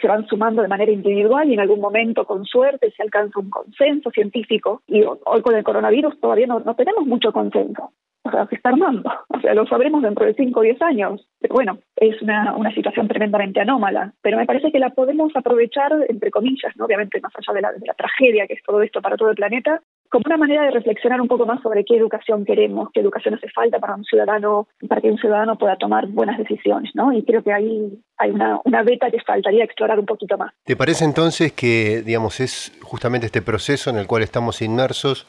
se 0.00 0.08
van 0.08 0.26
sumando 0.26 0.62
de 0.62 0.68
manera 0.68 0.90
individual 0.90 1.48
y 1.48 1.54
en 1.54 1.60
algún 1.60 1.80
momento 1.80 2.24
con 2.24 2.44
suerte 2.44 2.90
se 2.90 3.02
alcanza 3.02 3.38
un 3.38 3.50
consenso 3.50 4.10
científico 4.10 4.82
y 4.88 5.02
hoy 5.02 5.42
con 5.42 5.54
el 5.54 5.62
coronavirus 5.62 6.18
todavía 6.20 6.46
no 6.48 6.74
tenemos 6.74 7.06
mucho 7.06 7.32
consenso 7.32 7.92
o 8.28 8.30
sea, 8.30 8.46
se 8.46 8.56
está 8.56 8.70
armando. 8.70 9.10
O 9.28 9.40
sea, 9.40 9.54
lo 9.54 9.66
sabremos 9.66 10.02
dentro 10.02 10.26
de 10.26 10.34
5 10.34 10.58
o 10.58 10.62
10 10.62 10.82
años. 10.82 11.28
Pero 11.40 11.54
bueno, 11.54 11.78
es 11.96 12.20
una, 12.22 12.54
una 12.56 12.72
situación 12.74 13.08
tremendamente 13.08 13.60
anómala. 13.60 14.12
Pero 14.22 14.36
me 14.36 14.46
parece 14.46 14.70
que 14.70 14.78
la 14.78 14.90
podemos 14.90 15.32
aprovechar, 15.34 15.92
entre 16.08 16.30
comillas, 16.30 16.72
¿no? 16.76 16.84
obviamente 16.84 17.20
más 17.20 17.32
allá 17.36 17.54
de 17.54 17.62
la, 17.62 17.72
de 17.72 17.86
la 17.86 17.94
tragedia 17.94 18.46
que 18.46 18.54
es 18.54 18.62
todo 18.62 18.82
esto 18.82 19.00
para 19.00 19.16
todo 19.16 19.30
el 19.30 19.36
planeta, 19.36 19.80
como 20.10 20.24
una 20.26 20.36
manera 20.36 20.64
de 20.64 20.70
reflexionar 20.70 21.20
un 21.20 21.28
poco 21.28 21.46
más 21.46 21.60
sobre 21.62 21.84
qué 21.84 21.96
educación 21.96 22.44
queremos, 22.44 22.88
qué 22.92 23.00
educación 23.00 23.34
hace 23.34 23.48
falta 23.50 23.78
para 23.78 23.94
un 23.94 24.04
ciudadano, 24.04 24.68
para 24.88 25.00
que 25.00 25.10
un 25.10 25.18
ciudadano 25.18 25.58
pueda 25.58 25.76
tomar 25.76 26.06
buenas 26.06 26.38
decisiones, 26.38 26.90
¿no? 26.94 27.12
Y 27.12 27.24
creo 27.24 27.42
que 27.42 27.52
ahí 27.52 27.98
hay 28.16 28.30
una, 28.30 28.60
una 28.64 28.82
beta 28.82 29.10
que 29.10 29.20
faltaría 29.20 29.64
explorar 29.64 29.98
un 29.98 30.06
poquito 30.06 30.38
más. 30.38 30.52
¿Te 30.64 30.76
parece 30.76 31.04
entonces 31.04 31.52
que, 31.52 32.02
digamos, 32.02 32.40
es 32.40 32.78
justamente 32.82 33.26
este 33.26 33.42
proceso 33.42 33.90
en 33.90 33.96
el 33.96 34.06
cual 34.06 34.22
estamos 34.22 34.62
inmersos 34.62 35.26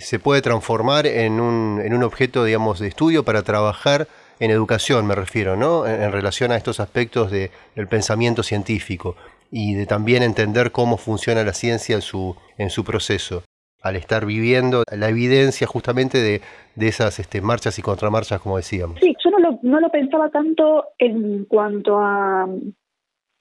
se 0.00 0.18
puede 0.18 0.42
transformar 0.42 1.06
en 1.06 1.40
un, 1.40 1.80
en 1.84 1.94
un 1.94 2.02
objeto, 2.02 2.44
digamos, 2.44 2.78
de 2.78 2.88
estudio 2.88 3.24
para 3.24 3.42
trabajar 3.42 4.06
en 4.40 4.50
educación, 4.50 5.06
me 5.06 5.14
refiero, 5.14 5.56
¿no? 5.56 5.86
En, 5.86 6.12
relación 6.12 6.52
a 6.52 6.56
estos 6.56 6.80
aspectos 6.80 7.30
de, 7.30 7.50
del 7.74 7.88
pensamiento 7.88 8.42
científico 8.42 9.16
y 9.50 9.74
de 9.74 9.86
también 9.86 10.22
entender 10.22 10.72
cómo 10.72 10.96
funciona 10.96 11.42
la 11.44 11.52
ciencia 11.52 11.94
en 11.94 12.02
su, 12.02 12.36
en 12.58 12.70
su 12.70 12.84
proceso. 12.84 13.42
al 13.82 13.94
estar 13.94 14.26
viviendo 14.26 14.82
la 14.90 15.08
evidencia 15.08 15.66
justamente 15.66 16.18
de, 16.18 16.40
de 16.74 16.88
esas 16.88 17.20
este, 17.20 17.40
marchas 17.40 17.78
y 17.78 17.82
contramarchas, 17.82 18.40
como 18.40 18.56
decíamos. 18.56 18.98
Sí, 19.00 19.14
yo 19.24 19.30
no 19.30 19.38
lo, 19.38 19.58
no 19.62 19.78
lo 19.78 19.90
pensaba 19.90 20.28
tanto 20.30 20.86
en 20.98 21.44
cuanto 21.44 21.98
a, 21.98 22.46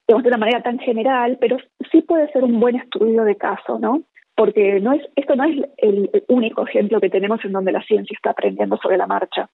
digamos, 0.08 0.24
de 0.24 0.28
una 0.30 0.38
manera 0.38 0.62
tan 0.62 0.78
general, 0.78 1.38
pero 1.42 1.58
sí 1.92 2.02
puede 2.04 2.32
ser 2.32 2.44
un 2.44 2.60
buen 2.60 2.76
estudio 2.76 3.24
de 3.24 3.36
caso, 3.36 3.80
¿no? 3.80 4.04
Porque 4.36 4.80
no 4.82 4.94
es, 4.94 5.02
esto 5.16 5.36
no 5.36 5.46
es 5.46 5.58
el 5.78 6.10
único 6.28 6.68
ejemplo 6.68 7.00
que 7.00 7.10
tenemos 7.10 7.44
en 7.46 7.54
donde 7.54 7.72
la 7.72 7.84
ciencia 7.84 8.14
está 8.16 8.32
aprendiendo 8.32 8.78
sobre 8.78 8.98
la 8.98 9.08
marcha 9.08 9.50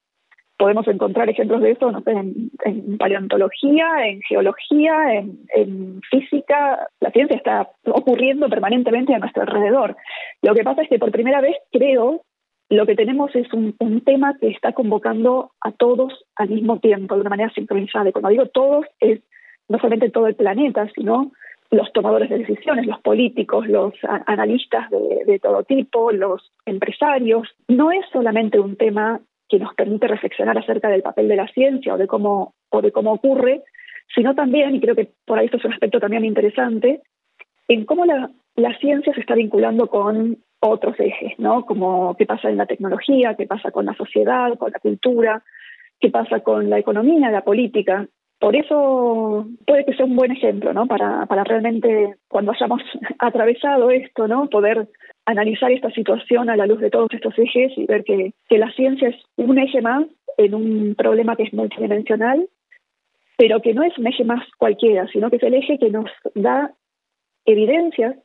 podemos 0.62 0.88
encontrar 0.88 1.28
ejemplos 1.28 1.60
de 1.60 1.72
eso 1.72 1.92
no 1.92 2.02
sé, 2.02 2.12
en, 2.12 2.98
paleontología, 3.00 3.88
en 4.06 4.22
geología, 4.22 4.94
en, 5.16 6.02
física. 6.12 6.88
La 7.00 7.10
ciencia 7.10 7.36
está 7.36 7.72
ocurriendo 7.88 8.48
permanentemente 8.48 9.16
a 9.16 9.18
nuestro 9.18 9.42
alrededor. 9.42 9.98
Lo 10.44 10.54
que 10.54 10.64
pasa 10.64 10.84
es 10.84 10.90
que 10.90 11.00
por 11.00 11.10
primera 11.10 11.42
vez 11.42 11.56
creo 11.72 12.22
lo 12.70 12.86
que 12.86 12.96
tenemos 12.96 13.36
es 13.36 13.52
un, 13.54 13.74
tema 14.06 14.38
que 14.40 14.50
está 14.50 14.74
convocando 14.74 15.52
a 15.62 15.72
todos 15.72 16.14
al 16.36 16.50
mismo 16.50 16.78
tiempo, 16.78 17.16
de 17.16 17.22
una 17.22 17.32
manera 17.32 17.52
sincronizada. 17.56 18.10
Y 18.10 18.12
cuando 18.12 18.30
digo 18.30 18.46
todos, 18.46 18.86
es 19.00 19.20
no 19.68 19.80
solamente 19.80 20.12
todo 20.12 20.28
el 20.28 20.36
planeta, 20.36 20.88
sino 20.94 21.32
los 21.72 21.92
tomadores 21.94 22.30
de 22.30 22.40
decisiones, 22.40 22.86
los 22.86 23.00
políticos, 23.00 23.68
los 23.68 23.94
analistas 24.28 24.90
de, 24.90 25.40
todo 25.40 25.64
tipo, 25.64 26.12
los 26.12 26.52
empresarios. 26.66 27.48
No 27.68 27.92
es 27.92 28.06
solamente 28.12 28.60
un 28.60 28.76
tema 28.76 29.22
que 29.48 29.58
nos 29.58 29.74
permite 29.76 30.08
reflexionar 30.08 30.58
acerca 30.58 30.90
del 30.90 31.02
papel 31.02 31.28
de 31.28 31.38
la 31.38 31.48
ciencia 31.48 31.94
o 31.94 31.98
de 31.98 32.08
cómo, 32.08 32.54
o 32.70 32.82
de 32.82 32.92
cómo 32.92 33.14
ocurre, 33.14 33.64
sino 34.14 34.36
también, 34.36 34.76
y 34.76 34.82
creo 34.82 34.96
que 34.96 35.12
por 35.26 35.40
ahí 35.40 35.46
esto 35.46 35.58
es 35.58 35.66
un 35.66 35.74
aspecto 35.74 36.00
también 36.00 36.26
interesante, 36.26 37.02
en 37.68 37.86
cómo 37.86 38.06
la 38.06 38.78
ciencia 38.80 39.14
se 39.14 39.22
está 39.22 39.36
vinculando 39.36 39.88
con 39.88 40.38
otros 40.62 41.00
ejes, 41.00 41.38
¿no? 41.40 41.66
Como 41.66 42.16
qué 42.16 42.26
pasa 42.26 42.50
en 42.50 42.58
la 42.58 42.68
tecnología, 42.68 43.36
qué 43.36 43.48
pasa 43.48 43.72
con 43.72 43.86
la 43.86 43.96
sociedad, 43.96 44.58
con 44.58 44.72
la 44.72 44.80
cultura, 44.80 45.44
qué 46.00 46.10
pasa 46.10 46.42
con 46.42 46.70
la 46.70 46.78
economía, 46.78 47.32
la 47.32 47.44
política. 47.44 48.08
Por 48.42 48.56
eso 48.56 49.46
puede 49.68 49.86
que 49.86 49.94
sea 49.94 50.08
un 50.08 50.16
buen 50.16 50.32
ejemplo, 50.32 50.74
¿no? 50.74 50.88
Para, 50.88 51.28
para 51.28 51.44
realmente, 51.44 52.16
cuando 52.28 52.52
hayamos 52.52 52.82
atravesado 53.20 53.92
esto, 53.92 54.28
¿no? 54.28 54.50
Poder 54.50 54.88
analizar 55.28 55.72
esta 55.72 55.92
situación 55.92 56.50
a 56.50 56.56
la 56.56 56.66
luz 56.66 56.80
de 56.80 56.90
todos 56.90 57.10
estos 57.12 57.38
ejes 57.38 57.72
y 57.78 57.86
ver 57.86 58.04
que, 58.04 58.34
que 58.50 58.58
la 58.58 58.72
ciencia 58.72 59.10
es 59.10 59.16
un 59.36 59.60
eje 59.60 59.84
más 59.84 60.08
en 60.38 60.56
un 60.56 60.96
problema 60.98 61.36
que 61.36 61.44
es 61.44 61.54
multidimensional, 61.54 62.50
pero 63.38 63.62
que 63.62 63.76
no 63.76 63.84
es 63.84 63.96
un 64.00 64.08
eje 64.08 64.24
más 64.24 64.44
cualquiera, 64.58 65.06
sino 65.14 65.30
que 65.30 65.36
es 65.36 65.44
el 65.44 65.54
eje 65.54 65.78
que 65.78 65.92
nos 65.92 66.10
da 66.34 66.72
evidencias 67.46 68.16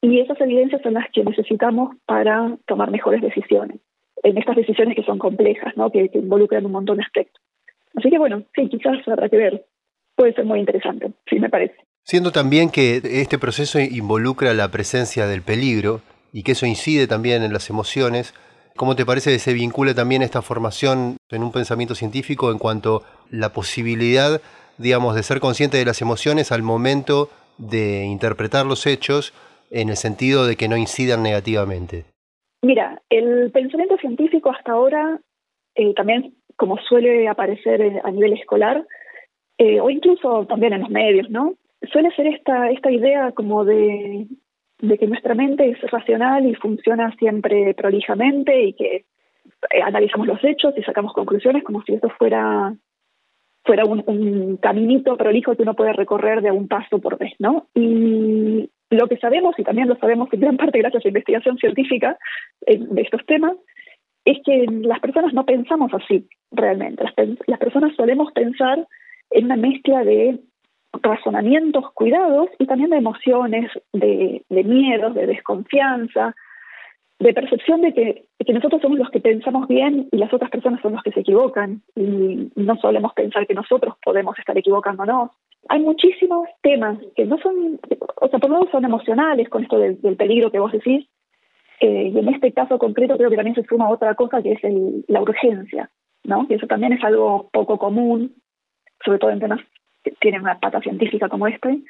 y 0.00 0.20
esas 0.20 0.40
evidencias 0.40 0.82
son 0.82 0.94
las 0.94 1.10
que 1.10 1.24
necesitamos 1.24 1.96
para 2.06 2.56
tomar 2.68 2.92
mejores 2.92 3.22
decisiones, 3.22 3.80
en 4.22 4.38
estas 4.38 4.54
decisiones 4.54 4.94
que 4.94 5.02
son 5.02 5.18
complejas, 5.18 5.76
¿no? 5.76 5.90
que, 5.90 6.10
que 6.10 6.18
involucran 6.18 6.64
un 6.64 6.72
montón 6.72 6.98
de 6.98 7.02
aspectos. 7.02 7.42
Así 7.94 8.10
que 8.10 8.18
bueno, 8.18 8.44
sí, 8.54 8.68
quizás 8.68 8.96
habrá 9.06 9.28
que 9.28 9.36
ver. 9.36 9.66
Puede 10.16 10.32
ser 10.34 10.44
muy 10.44 10.60
interesante, 10.60 11.12
sí 11.28 11.38
me 11.40 11.48
parece. 11.48 11.76
Siendo 12.04 12.32
también 12.32 12.70
que 12.70 13.00
este 13.02 13.38
proceso 13.38 13.80
involucra 13.80 14.54
la 14.54 14.70
presencia 14.70 15.26
del 15.26 15.42
peligro, 15.42 16.02
y 16.34 16.42
que 16.42 16.52
eso 16.52 16.66
incide 16.66 17.06
también 17.06 17.44
en 17.44 17.52
las 17.52 17.70
emociones. 17.70 18.34
¿Cómo 18.76 18.96
te 18.96 19.06
parece 19.06 19.30
que 19.30 19.38
se 19.38 19.54
vincula 19.54 19.94
también 19.94 20.20
esta 20.20 20.42
formación 20.42 21.16
en 21.30 21.44
un 21.44 21.52
pensamiento 21.52 21.94
científico 21.94 22.50
en 22.50 22.58
cuanto 22.58 22.96
a 22.96 23.02
la 23.30 23.52
posibilidad, 23.52 24.42
digamos, 24.76 25.14
de 25.14 25.22
ser 25.22 25.38
consciente 25.38 25.78
de 25.78 25.84
las 25.84 26.02
emociones 26.02 26.50
al 26.50 26.62
momento 26.62 27.30
de 27.56 28.04
interpretar 28.04 28.66
los 28.66 28.84
hechos 28.86 29.32
en 29.70 29.90
el 29.90 29.96
sentido 29.96 30.44
de 30.44 30.56
que 30.56 30.66
no 30.66 30.76
incidan 30.76 31.22
negativamente? 31.22 32.04
Mira, 32.62 33.00
el 33.10 33.52
pensamiento 33.52 33.96
científico 33.98 34.50
hasta 34.50 34.72
ahora, 34.72 35.20
eh, 35.76 35.94
también 35.94 36.34
como 36.56 36.78
suele 36.78 37.28
aparecer 37.28 38.00
a 38.02 38.10
nivel 38.10 38.34
escolar, 38.34 38.86
eh, 39.58 39.80
o 39.80 39.90
incluso 39.90 40.46
también 40.46 40.72
en 40.72 40.80
los 40.80 40.90
medios, 40.90 41.30
¿no? 41.30 41.54
Suele 41.92 42.10
ser 42.14 42.26
esta, 42.26 42.70
esta 42.70 42.90
idea 42.90 43.32
como 43.32 43.64
de 43.64 44.26
de 44.88 44.98
que 44.98 45.06
nuestra 45.06 45.34
mente 45.34 45.68
es 45.68 45.80
racional 45.90 46.46
y 46.46 46.54
funciona 46.54 47.14
siempre 47.16 47.74
prolijamente 47.74 48.64
y 48.64 48.72
que 48.74 48.96
eh, 48.96 49.82
analizamos 49.82 50.26
los 50.26 50.42
hechos 50.42 50.74
y 50.76 50.82
sacamos 50.82 51.12
conclusiones 51.12 51.64
como 51.64 51.82
si 51.82 51.94
esto 51.94 52.08
fuera 52.18 52.74
fuera 53.64 53.84
un, 53.86 54.58
caminito 54.58 55.16
prolijo 55.16 55.56
que 55.56 55.62
uno 55.62 55.74
puede 55.74 55.94
recorrer 55.94 56.42
de 56.42 56.50
un 56.50 56.68
paso 56.68 56.98
por 56.98 57.16
vez, 57.16 57.32
¿no? 57.38 57.66
Y 57.74 58.68
lo 58.90 59.08
que 59.08 59.16
sabemos, 59.16 59.58
y 59.58 59.64
también 59.64 59.88
lo 59.88 59.96
sabemos 59.96 60.28
en 60.32 60.40
gran 60.40 60.58
parte 60.58 60.80
gracias 60.80 61.00
a 61.02 61.06
la 61.06 61.08
investigación 61.08 61.56
científica 61.56 62.18
eh, 62.66 62.78
de 62.78 63.00
estos 63.00 63.24
temas, 63.24 63.56
es 64.24 64.38
que 64.44 64.66
las 64.66 65.00
personas 65.00 65.34
no 65.34 65.44
pensamos 65.44 65.92
así 65.94 66.28
realmente. 66.50 67.04
Las, 67.04 67.14
las 67.46 67.58
personas 67.58 67.94
solemos 67.96 68.32
pensar 68.32 68.86
en 69.30 69.44
una 69.46 69.56
mezcla 69.56 70.04
de 70.04 70.40
razonamientos 71.02 71.90
cuidados 71.92 72.48
y 72.58 72.66
también 72.66 72.90
de 72.90 72.98
emociones, 72.98 73.70
de, 73.92 74.44
de 74.48 74.64
miedos, 74.64 75.14
de 75.14 75.26
desconfianza, 75.26 76.34
de 77.18 77.32
percepción 77.32 77.80
de 77.80 77.92
que, 77.94 78.24
que, 78.44 78.52
nosotros 78.52 78.82
somos 78.82 78.98
los 78.98 79.10
que 79.10 79.20
pensamos 79.20 79.68
bien 79.68 80.08
y 80.10 80.16
las 80.16 80.32
otras 80.32 80.50
personas 80.50 80.80
son 80.82 80.92
los 80.92 81.02
que 81.02 81.12
se 81.12 81.20
equivocan 81.20 81.82
y 81.94 82.50
no 82.54 82.76
solemos 82.76 83.12
pensar 83.14 83.46
que 83.46 83.54
nosotros 83.54 83.94
podemos 84.04 84.38
estar 84.38 84.56
equivocándonos. 84.58 85.30
Hay 85.68 85.80
muchísimos 85.80 86.48
temas 86.62 86.98
que 87.16 87.24
no 87.24 87.38
son, 87.38 87.80
o 88.20 88.28
sea, 88.28 88.38
por 88.38 88.50
lo 88.50 88.58
menos 88.58 88.70
son 88.70 88.84
emocionales 88.84 89.48
con 89.48 89.62
esto 89.62 89.78
del, 89.78 89.96
peligro 90.16 90.50
que 90.50 90.58
vos 90.58 90.72
decís, 90.72 91.06
eh, 91.80 92.10
y 92.14 92.18
en 92.18 92.28
este 92.28 92.52
caso 92.52 92.78
concreto 92.78 93.16
creo 93.16 93.30
que 93.30 93.36
también 93.36 93.54
se 93.54 93.64
suma 93.64 93.90
otra 93.90 94.14
cosa 94.14 94.42
que 94.42 94.52
es 94.52 94.64
el, 94.64 95.04
la 95.08 95.22
urgencia, 95.22 95.90
¿no? 96.24 96.46
Que 96.46 96.54
eso 96.54 96.66
también 96.66 96.92
es 96.92 97.02
algo 97.04 97.48
poco 97.52 97.78
común, 97.78 98.34
sobre 99.04 99.18
todo 99.18 99.30
en 99.30 99.40
temas 99.40 99.60
tiene 100.20 100.40
una 100.40 100.58
pata 100.60 100.80
científica 100.80 101.28
como 101.28 101.46
este, 101.46 101.82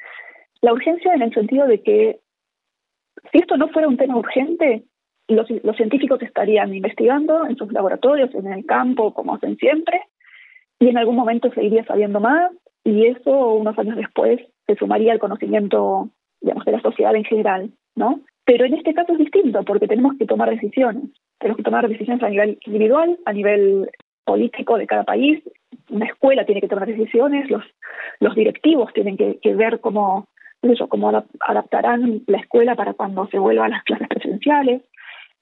la 0.61 0.73
urgencia 0.73 1.13
en 1.13 1.21
el 1.21 1.33
sentido 1.33 1.67
de 1.67 1.81
que 1.81 2.19
si 3.31 3.39
esto 3.39 3.57
no 3.57 3.67
fuera 3.69 3.87
un 3.87 3.97
tema 3.97 4.17
urgente, 4.17 4.83
los, 5.27 5.47
los 5.63 5.75
científicos 5.75 6.21
estarían 6.21 6.73
investigando 6.73 7.45
en 7.45 7.55
sus 7.55 7.71
laboratorios, 7.71 8.33
en 8.35 8.47
el 8.51 8.65
campo, 8.65 9.13
como 9.13 9.35
hacen 9.35 9.57
siempre, 9.57 10.01
y 10.79 10.89
en 10.89 10.97
algún 10.97 11.15
momento 11.15 11.51
se 11.53 11.63
iría 11.63 11.83
sabiendo 11.85 12.19
más, 12.19 12.51
y 12.83 13.07
eso 13.07 13.53
unos 13.53 13.77
años 13.79 13.97
después 13.97 14.39
se 14.67 14.75
sumaría 14.75 15.11
al 15.11 15.19
conocimiento, 15.19 16.09
digamos, 16.41 16.65
de 16.65 16.71
la 16.73 16.81
sociedad 16.81 17.15
en 17.15 17.23
general, 17.23 17.71
¿no? 17.95 18.21
Pero 18.45 18.65
en 18.65 18.75
este 18.75 18.93
caso 18.93 19.13
es 19.13 19.19
distinto, 19.19 19.63
porque 19.63 19.87
tenemos 19.87 20.17
que 20.17 20.25
tomar 20.25 20.49
decisiones. 20.49 21.03
Tenemos 21.39 21.57
que 21.57 21.63
tomar 21.63 21.87
decisiones 21.87 22.23
a 22.23 22.29
nivel 22.29 22.59
individual, 22.65 23.17
a 23.25 23.33
nivel 23.33 23.89
político 24.23 24.77
de 24.77 24.87
cada 24.87 25.03
país, 25.03 25.41
una 25.89 26.05
escuela 26.05 26.45
tiene 26.45 26.61
que 26.61 26.67
tomar 26.67 26.87
decisiones, 26.87 27.49
los, 27.49 28.35
directivos 28.35 28.91
tienen 28.93 29.17
que, 29.17 29.55
ver 29.55 29.79
cómo, 29.79 30.27
eso, 30.61 30.87
cómo 30.87 31.09
adaptarán 31.39 32.21
la 32.27 32.39
escuela 32.39 32.75
para 32.75 32.93
cuando 32.93 33.27
se 33.27 33.39
vuelvan 33.39 33.71
las 33.71 33.83
clases 33.83 34.07
presenciales, 34.07 34.81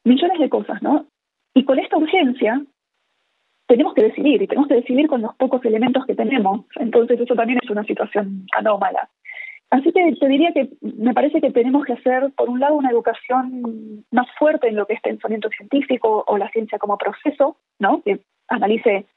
millones 0.04 0.40
de 0.40 0.50
cosas, 0.50 0.82
¿no? 0.82 1.06
Y 1.54 1.64
con 1.66 1.80
esta 1.80 1.98
urgencia 1.98 2.62
tenemos 3.68 3.94
que 3.94 4.04
decidir, 4.04 4.42
y 4.42 4.48
tenemos 4.48 4.68
que 4.68 4.76
decidir 4.76 5.08
con 5.08 5.22
los 5.22 5.36
pocos 5.36 5.64
elementos 5.66 6.06
que 6.06 6.16
tenemos. 6.16 6.66
Entonces 6.76 7.20
eso 7.20 7.36
también 7.36 7.60
es 7.64 7.70
una 7.70 7.84
situación 7.86 8.46
anómala. 8.52 9.10
Así 9.74 9.92
que 9.92 10.16
te 10.20 10.28
diría 10.28 10.52
que 10.54 10.70
me 10.82 11.16
parece 11.16 11.42
que 11.42 11.50
tenemos 11.50 11.84
que 11.84 11.94
hacer, 11.94 12.32
por 12.38 12.48
un 12.48 12.60
lado, 12.60 12.76
una 12.76 12.92
educación 12.92 14.06
más 14.12 14.28
fuerte 14.38 14.68
en 14.68 14.76
lo 14.76 14.86
que 14.86 14.94
es 14.94 15.02
pensamiento 15.02 15.50
científico 15.50 16.24
o 16.28 16.38
la 16.38 16.48
ciencia 16.52 16.78
como 16.78 16.96
proceso, 16.96 17.58
¿no? 17.80 18.04
Que 18.04 18.20
analice 18.50 19.08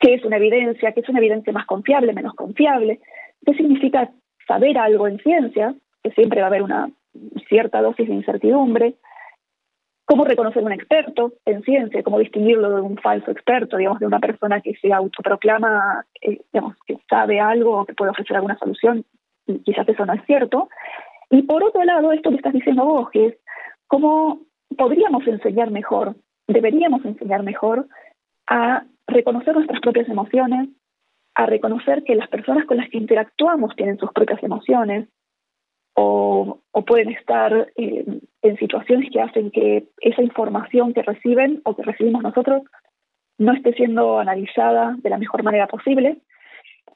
qué 0.00 0.14
es 0.14 0.24
una 0.24 0.38
evidencia, 0.38 0.92
qué 0.92 1.00
es 1.00 1.08
una 1.10 1.18
evidencia 1.18 1.52
más 1.52 1.66
confiable, 1.66 2.14
menos 2.14 2.32
confiable, 2.32 3.00
qué 3.44 3.52
significa 3.52 4.10
saber 4.46 4.78
algo 4.78 5.06
en 5.06 5.18
ciencia, 5.18 5.74
que 6.02 6.12
siempre 6.12 6.40
va 6.40 6.46
a 6.46 6.48
haber 6.48 6.62
una 6.62 6.88
cierta 7.50 7.82
dosis 7.82 8.08
de 8.08 8.14
incertidumbre, 8.14 8.94
cómo 10.06 10.24
reconocer 10.24 10.64
un 10.64 10.72
experto 10.72 11.34
en 11.44 11.62
ciencia, 11.62 12.02
cómo 12.02 12.20
distinguirlo 12.20 12.74
de 12.74 12.80
un 12.80 12.96
falso 12.96 13.30
experto, 13.30 13.76
digamos, 13.76 14.00
de 14.00 14.06
una 14.06 14.18
persona 14.18 14.62
que 14.62 14.76
se 14.80 14.94
autoproclama, 14.94 16.06
eh, 16.22 16.40
digamos, 16.54 16.74
que 16.86 16.96
sabe 17.10 17.38
algo 17.38 17.80
o 17.80 17.84
que 17.84 17.92
puede 17.92 18.12
ofrecer 18.12 18.34
alguna 18.34 18.56
solución, 18.56 19.04
y 19.48 19.58
quizás 19.60 19.88
eso 19.88 20.06
no 20.06 20.12
es 20.12 20.24
cierto. 20.26 20.68
Y 21.30 21.42
por 21.42 21.64
otro 21.64 21.82
lado, 21.84 22.12
esto 22.12 22.30
que 22.30 22.36
estás 22.36 22.52
diciendo 22.52 22.84
vos, 22.84 23.10
que 23.10 23.26
es 23.26 23.34
cómo 23.88 24.42
podríamos 24.76 25.26
enseñar 25.26 25.70
mejor, 25.70 26.14
deberíamos 26.46 27.04
enseñar 27.04 27.42
mejor 27.42 27.88
a 28.46 28.84
reconocer 29.06 29.54
nuestras 29.54 29.80
propias 29.80 30.08
emociones, 30.08 30.68
a 31.34 31.46
reconocer 31.46 32.04
que 32.04 32.14
las 32.14 32.28
personas 32.28 32.66
con 32.66 32.76
las 32.76 32.88
que 32.90 32.98
interactuamos 32.98 33.74
tienen 33.76 33.98
sus 33.98 34.12
propias 34.12 34.42
emociones 34.42 35.08
o, 35.94 36.60
pueden 36.86 37.10
estar 37.10 37.70
eh, 37.76 38.04
en 38.40 38.56
situaciones 38.56 39.10
que 39.12 39.20
hacen 39.20 39.50
que 39.50 39.88
esa 40.00 40.22
información 40.22 40.94
que 40.94 41.02
reciben 41.02 41.60
o 41.64 41.76
que 41.76 41.82
recibimos 41.82 42.22
nosotros 42.22 42.62
no 43.36 43.52
esté 43.52 43.74
siendo 43.74 44.18
analizada 44.18 44.96
de 44.98 45.10
la 45.10 45.18
mejor 45.18 45.42
manera 45.42 45.66
posible. 45.66 46.18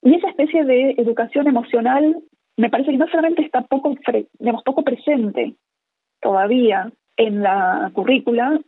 Y 0.03 0.15
esa 0.15 0.29
especie 0.31 0.65
de 0.65 0.95
educación 0.99 1.47
emocional 1.47 2.23
me 2.57 2.71
parece 2.71 2.91
que 2.91 2.99
no 2.99 3.09
solamente 3.09 3.43
está 3.43 3.63
poco, 3.63 3.95
digamos, 4.39 4.63
poco 4.63 4.83
presente 4.83 5.55
todavía 6.21 6.91
en 7.17 7.43
la 7.43 7.91
currícula, 7.95 8.61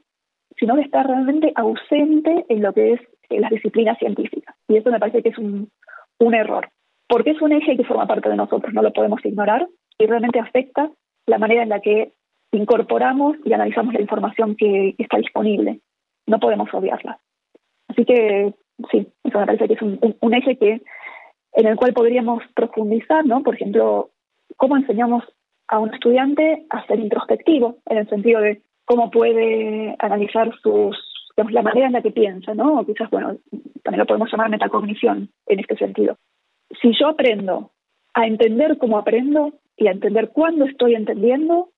sino 0.57 0.75
que 0.77 0.83
está 0.83 1.03
realmente 1.03 1.53
ausente 1.55 2.45
en 2.49 2.63
lo 2.63 2.73
que 2.73 2.95
es 2.95 3.01
las 3.31 3.51
disciplinas 3.51 3.99
científicas. 3.99 4.55
Y 4.69 4.77
eso 4.77 4.91
me 4.91 5.01
parece 5.01 5.23
que 5.23 5.31
es 5.31 5.39
un, 5.39 5.71
un 6.19 6.35
error, 6.35 6.69
porque 7.09 7.31
es 7.31 7.43
un 7.43 7.53
eje 7.53 7.77
que 7.77 7.85
forma 7.85 8.07
parte 8.07 8.29
de 8.29 8.37
nosotros, 8.37 8.73
no 8.73 8.83
lo 8.83 8.93
podemos 8.93 9.25
ignorar 9.25 9.67
y 9.99 10.07
realmente 10.07 10.41
afecta 10.41 10.91
la 11.27 11.39
manera 11.39 11.63
en 11.63 11.69
la 11.69 11.81
que 11.81 12.13
incorporamos 12.53 13.37
y 13.45 13.53
analizamos 13.53 13.95
la 13.95 14.01
información 14.01 14.57
que 14.57 14.95
está 14.99 15.19
disponible. 15.19 15.81
No 16.27 16.39
podemos 16.39 16.73
obviarla. 16.73 17.19
Así 17.89 18.05
que 18.05 18.55
sí, 18.91 19.07
eso 19.25 19.39
me 19.39 19.47
parece 19.47 19.69
que 19.69 19.75
es 19.75 19.83
un, 19.83 20.35
eje 20.35 20.57
que 20.57 20.83
en 21.55 21.67
el 21.67 21.77
cual 21.77 21.95
podríamos 21.95 22.43
profundizar, 22.55 23.25
¿no? 23.25 23.43
Por 23.43 23.55
ejemplo, 23.55 24.11
cómo 24.57 24.77
enseñamos 24.77 25.25
a 25.69 25.79
un 25.79 25.95
estudiante 25.95 26.67
a 26.71 26.85
ser 26.87 26.99
introspectivo, 27.01 27.79
en 27.87 27.99
el 27.99 28.09
sentido 28.09 28.41
de 28.41 28.63
cómo 28.85 29.11
puede 29.11 29.95
analizar 29.99 30.53
sus, 30.63 30.97
digamos, 31.37 31.53
la 31.53 31.63
manera 31.63 31.87
en 31.87 31.93
la 31.93 32.03
que 32.03 32.11
piensa, 32.11 32.55
¿no? 32.55 32.81
O 32.81 32.85
quizás, 32.85 33.09
bueno, 33.11 33.37
también 33.83 34.01
lo 34.01 34.07
podemos 34.07 34.31
llamar 34.31 34.51
metacognición 34.51 35.31
en 35.47 35.61
este 35.61 35.77
sentido. 35.77 36.19
Si 36.83 36.93
yo 36.99 37.09
aprendo 37.09 37.71
a 38.15 38.27
entender 38.27 38.77
cómo 38.79 38.99
aprendo 38.99 39.53
y 39.77 39.87
a 39.87 39.93
entender 39.93 40.31
cuándo 40.31 40.65
estoy 40.65 40.95
entendiendo, 40.95 41.71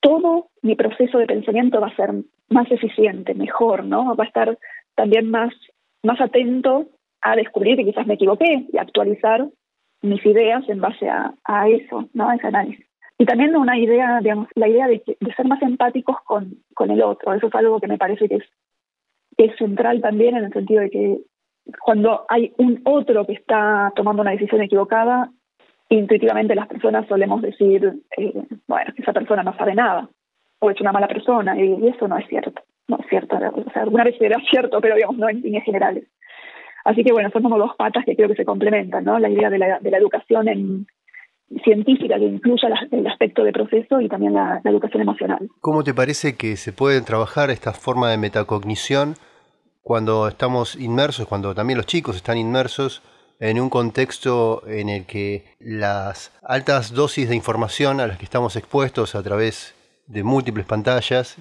todo 0.00 0.48
mi 0.62 0.76
proceso 0.76 1.18
de 1.18 1.26
pensamiento 1.26 1.80
va 1.80 1.88
a 1.88 1.96
ser 1.96 2.10
más 2.48 2.70
eficiente, 2.70 3.34
mejor, 3.34 3.84
¿no? 3.84 4.14
Va 4.16 4.24
a 4.24 4.26
estar 4.26 4.58
también 4.94 5.30
más, 5.30 5.52
más 6.02 6.20
atento 6.20 6.86
a 7.22 7.36
descubrir 7.36 7.76
que 7.76 7.84
quizás 7.84 8.06
me 8.06 8.14
equivoqué 8.14 8.66
y 8.72 8.78
actualizar 8.78 9.46
mis 10.02 10.24
ideas 10.24 10.66
en 10.68 10.80
base 10.80 11.08
a, 11.08 11.34
a 11.44 11.68
eso, 11.68 12.08
¿no? 12.14 12.28
A 12.28 12.36
ese 12.36 12.46
análisis. 12.46 12.86
Y 13.18 13.26
también 13.26 13.54
una 13.54 13.78
idea, 13.78 14.20
digamos, 14.20 14.48
la 14.54 14.68
idea 14.68 14.86
de, 14.88 15.02
de 15.20 15.34
ser 15.34 15.46
más 15.46 15.60
empáticos 15.60 16.16
con, 16.24 16.54
con, 16.74 16.90
el 16.90 17.02
otro. 17.02 17.34
Eso 17.34 17.48
es 17.48 17.54
algo 17.54 17.78
que 17.78 17.86
me 17.86 17.98
parece 17.98 18.28
que 18.28 18.36
es, 18.36 18.44
que 19.36 19.44
es 19.44 19.56
central 19.56 20.00
también 20.00 20.36
en 20.36 20.44
el 20.44 20.52
sentido 20.52 20.80
de 20.80 20.90
que 20.90 21.18
cuando 21.82 22.24
hay 22.28 22.54
un 22.56 22.80
otro 22.84 23.26
que 23.26 23.34
está 23.34 23.92
tomando 23.94 24.22
una 24.22 24.30
decisión 24.30 24.62
equivocada, 24.62 25.30
intuitivamente 25.90 26.54
las 26.54 26.68
personas 26.68 27.06
solemos 27.08 27.42
decir, 27.42 27.92
eh, 28.16 28.32
bueno, 28.66 28.92
esa 28.96 29.12
persona 29.12 29.42
no 29.42 29.54
sabe 29.56 29.74
nada, 29.74 30.08
o 30.60 30.70
es 30.70 30.80
una 30.80 30.92
mala 30.92 31.08
persona, 31.08 31.60
y, 31.60 31.88
eso 31.88 32.08
no 32.08 32.16
es 32.16 32.26
cierto. 32.28 32.62
No 32.88 32.98
es 32.98 33.06
cierto. 33.08 33.36
O 33.36 33.70
sea, 33.70 33.82
alguna 33.82 34.04
vez 34.04 34.16
será 34.18 34.40
cierto, 34.50 34.80
pero 34.80 34.96
digamos, 34.96 35.18
no 35.18 35.28
en 35.28 35.42
líneas 35.42 35.64
generales. 35.64 36.08
Así 36.84 37.04
que 37.04 37.12
bueno, 37.12 37.30
son 37.30 37.42
como 37.42 37.58
dos 37.58 37.76
patas 37.76 38.04
que 38.04 38.16
creo 38.16 38.28
que 38.28 38.34
se 38.34 38.44
complementan, 38.44 39.04
¿no? 39.04 39.18
La 39.18 39.28
idea 39.28 39.50
de 39.50 39.58
la, 39.58 39.78
de 39.80 39.90
la 39.90 39.98
educación 39.98 40.48
en, 40.48 40.86
científica 41.64 42.16
que 42.16 42.26
incluya 42.26 42.68
el 42.90 43.06
aspecto 43.06 43.42
de 43.42 43.52
proceso 43.52 44.00
y 44.00 44.08
también 44.08 44.34
la, 44.34 44.60
la, 44.62 44.70
educación 44.70 45.02
emocional. 45.02 45.48
¿Cómo 45.60 45.82
te 45.82 45.94
parece 45.94 46.36
que 46.36 46.56
se 46.56 46.72
puede 46.72 47.00
trabajar 47.00 47.50
esta 47.50 47.72
forma 47.72 48.10
de 48.10 48.18
metacognición 48.18 49.14
cuando 49.82 50.28
estamos 50.28 50.76
inmersos, 50.76 51.26
cuando 51.26 51.54
también 51.54 51.76
los 51.76 51.86
chicos 51.86 52.16
están 52.16 52.38
inmersos 52.38 53.02
en 53.40 53.58
un 53.58 53.70
contexto 53.70 54.62
en 54.66 54.88
el 54.88 55.06
que 55.06 55.44
las 55.58 56.38
altas 56.42 56.92
dosis 56.92 57.28
de 57.28 57.34
información 57.34 57.98
a 57.98 58.06
las 58.06 58.18
que 58.18 58.24
estamos 58.24 58.54
expuestos 58.56 59.14
a 59.14 59.22
través 59.22 59.74
de 60.06 60.22
múltiples 60.22 60.66
pantallas, 60.66 61.38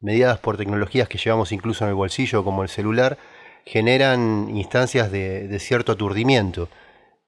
mediadas 0.00 0.38
por 0.38 0.56
tecnologías 0.56 1.08
que 1.08 1.18
llevamos 1.18 1.50
incluso 1.50 1.84
en 1.84 1.90
el 1.90 1.96
bolsillo 1.96 2.44
como 2.44 2.62
el 2.62 2.68
celular, 2.68 3.16
generan 3.64 4.48
instancias 4.54 5.10
de, 5.12 5.58
cierto 5.58 5.92
aturdimiento 5.92 6.68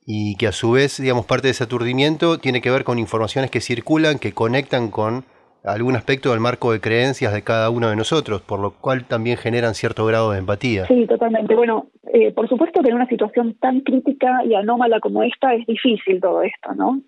y 0.06 0.36
que 0.36 0.46
a 0.46 0.52
su 0.52 0.72
vez, 0.72 1.00
digamos, 1.00 1.26
parte 1.26 1.48
de 1.48 1.52
ese 1.52 1.64
aturdimiento 1.64 2.38
tiene 2.38 2.60
que 2.60 2.70
ver 2.70 2.84
con 2.84 2.98
informaciones 2.98 3.50
que 3.50 3.60
circulan, 3.60 4.18
que 4.18 4.32
conectan 4.32 4.90
con 4.90 5.24
algún 5.62 5.94
aspecto 5.94 6.30
del 6.30 6.40
marco 6.40 6.72
de 6.72 6.80
creencias 6.80 7.32
de 7.34 7.42
cada 7.42 7.68
uno 7.68 7.90
de 7.90 7.96
nosotros, 7.96 8.40
por 8.40 8.60
lo 8.60 8.72
cual 8.72 9.04
también 9.04 9.36
generan 9.36 9.74
cierto 9.74 10.06
grado 10.06 10.32
de 10.32 10.38
empatía. 10.38 10.86
Sí, 10.86 11.06
totalmente. 11.06 11.54
Bueno, 11.54 11.88
eh, 12.12 12.32
por 12.32 12.48
supuesto 12.48 12.82
que 12.82 12.88
en 12.88 12.96
una 12.96 13.06
situación 13.06 13.54
tan 13.60 13.80
crítica 13.80 14.42
y 14.44 14.54
anómala 14.54 15.00
como 15.00 15.22
esta 15.22 15.54
es 15.54 15.66
difícil 15.66 16.20
todo 16.20 16.42
esto, 16.42 16.74
¿no? 16.74 17.02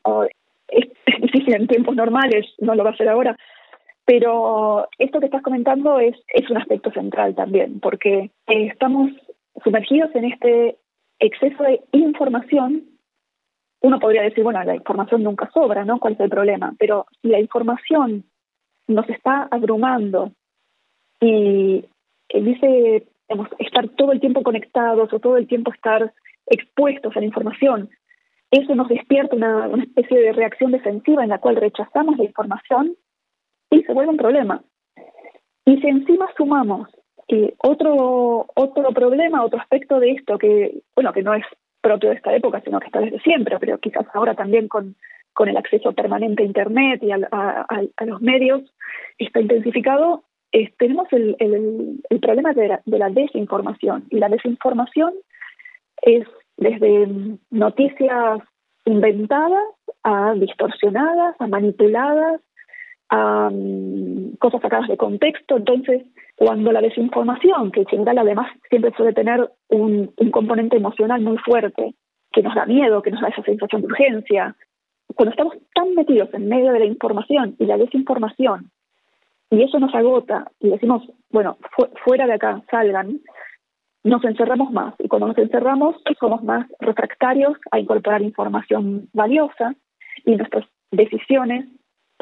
es, 0.73 0.89
difícil 1.21 1.55
en 1.55 1.67
tiempos 1.67 1.95
normales, 1.95 2.47
no 2.59 2.75
lo 2.75 2.85
va 2.85 2.91
a 2.91 2.97
ser 2.97 3.09
ahora, 3.09 3.37
pero 4.05 4.89
esto 4.99 5.21
que 5.21 5.27
estás 5.27 5.43
comentando 5.43 6.01
es, 6.01 6.17
un 6.51 6.57
aspecto 6.57 6.91
central 6.93 7.35
también, 7.35 7.81
porque 7.81 8.31
eh, 8.47 8.67
estamos 8.67 9.11
sumergidos 9.63 10.15
en 10.15 10.25
este 10.25 10.77
exceso 11.19 11.63
de 11.63 11.81
información 11.93 12.93
uno 13.83 13.99
podría 13.99 14.23
decir, 14.23 14.45
bueno, 14.45 14.63
la 14.63 14.77
información 14.77 15.23
nunca 15.25 15.51
sobra, 15.53 15.85
¿no? 15.85 15.99
¿Cuál 15.99 16.15
es 16.15 16.21
el 16.21 16.31
problema? 16.31 16.75
Pero 16.79 17.07
si 17.21 17.29
la 17.29 17.41
información 17.41 18.25
nos 18.87 19.09
está 19.09 19.49
abrumando 19.51 20.31
y 21.21 21.85
dice 22.33 23.07
estar 23.59 23.89
todo 23.91 24.13
el 24.13 24.21
tiempo 24.21 24.43
conectados 24.43 25.13
o 25.13 25.19
todo 25.19 25.37
el 25.37 25.47
tiempo 25.47 25.73
estar 25.73 26.13
expuestos 26.47 27.17
a 27.17 27.21
la 27.21 27.27
información, 27.27 27.91
eso 28.51 28.75
nos 28.75 28.89
despierta 28.89 29.35
una 29.35 29.83
especie 29.83 30.21
de 30.21 30.33
reacción 30.33 30.71
defensiva 30.71 31.25
en 31.25 31.31
la 31.31 31.39
cual 31.39 31.57
rechazamos 31.57 32.19
la 32.19 32.25
información 32.25 32.95
y 33.73 33.83
se 33.83 33.93
vuelve 33.93 34.13
un 34.13 34.17
problema. 34.17 34.63
Y 35.65 35.81
si 35.81 35.89
encima 35.89 36.29
sumamos 36.37 36.89
eh, 37.29 37.55
otro 37.59 38.47
otro 38.55 38.91
problema, 38.93 39.45
otro 39.45 39.61
aspecto 39.61 39.99
de 39.99 40.13
esto 40.13 40.39
que 40.39 40.83
bueno 40.95 41.13
que 41.13 41.23
no 41.23 41.35
es 41.35 41.45
propio 41.81 42.11
de 42.11 42.17
esta 42.17 42.35
época, 42.35 42.61
sino 42.61 42.79
que 42.79 42.87
está 42.87 43.01
desde 43.01 43.21
siempre, 43.21 43.59
pero 43.59 43.79
quizás 43.79 44.07
ahora 44.15 44.35
también 44.35 44.69
con 44.69 44.95
con 45.35 45.49
el 45.49 45.57
acceso 45.57 45.93
permanente 45.93 46.43
a 46.43 46.47
Internet 46.47 47.03
y 47.03 47.11
a, 47.11 48.07
los 48.07 48.21
medios 48.21 48.63
está 49.19 49.41
intensificado, 49.41 50.25
tenemos 50.79 51.09
el, 51.13 51.37
el, 51.39 52.21
problema 52.21 52.53
de 52.53 52.69
la, 52.69 52.83
de 52.85 52.99
la, 52.99 53.09
desinformación. 53.09 54.05
Y 54.11 54.19
la 54.19 54.29
desinformación 54.29 55.15
es 56.03 56.27
desde 56.59 57.09
noticias 57.51 58.43
inventadas 58.85 59.65
a 60.03 60.35
distorsionadas, 60.35 61.35
a 61.39 61.47
manipuladas, 61.47 62.41
a 62.41 62.52
um, 63.13 64.35
cosas 64.37 64.61
sacadas 64.61 64.89
de 64.89 64.97
contexto. 64.97 65.57
Entonces, 65.59 66.03
cuando 66.37 66.73
la 66.73 66.81
desinformación, 66.81 67.71
que 67.71 67.81
en 67.81 67.87
general 67.87 68.19
además 68.19 68.51
siempre 68.69 68.93
suele 68.97 69.13
tener 69.13 69.49
un, 69.69 70.13
un 70.17 70.31
componente 70.31 70.77
emocional 70.77 71.21
muy 71.21 71.39
fuerte, 71.39 71.95
que 72.33 72.43
nos 72.43 72.55
da 72.55 72.65
miedo, 72.67 73.03
que 73.03 73.11
nos 73.11 73.21
da 73.21 73.29
esa 73.29 73.43
sensación 73.43 73.83
de 73.83 73.87
urgencia, 73.89 74.57
cuando 75.15 75.31
estamos 75.31 75.55
tan 75.75 75.95
metidos 75.95 76.33
en 76.33 76.49
medio 76.49 76.73
de 76.73 76.79
la 76.79 76.87
información 76.87 77.55
y 77.59 77.67
la 77.67 77.77
desinformación, 77.77 78.71
y 79.51 79.63
eso 79.63 79.79
nos 79.79 79.95
agota, 79.95 80.51
y 80.61 80.71
decimos, 80.71 81.03
bueno, 81.31 81.59
fuera 82.05 82.27
de 82.27 82.33
acá, 82.33 82.63
salgan, 82.71 83.21
nos 84.03 84.25
encerramos 84.25 84.73
más. 84.73 84.95
Y 84.99 85.09
cuando 85.09 85.29
nos 85.29 85.39
encerramos, 85.39 85.97
somos 86.19 86.43
más 86.43 86.67
refractarios 86.81 87.59
a 87.71 87.79
incorporar 87.79 88.23
información 88.23 89.09
valiosa 89.13 89.75
y 90.25 90.37
nuestras 90.37 90.65
decisiones 90.91 91.67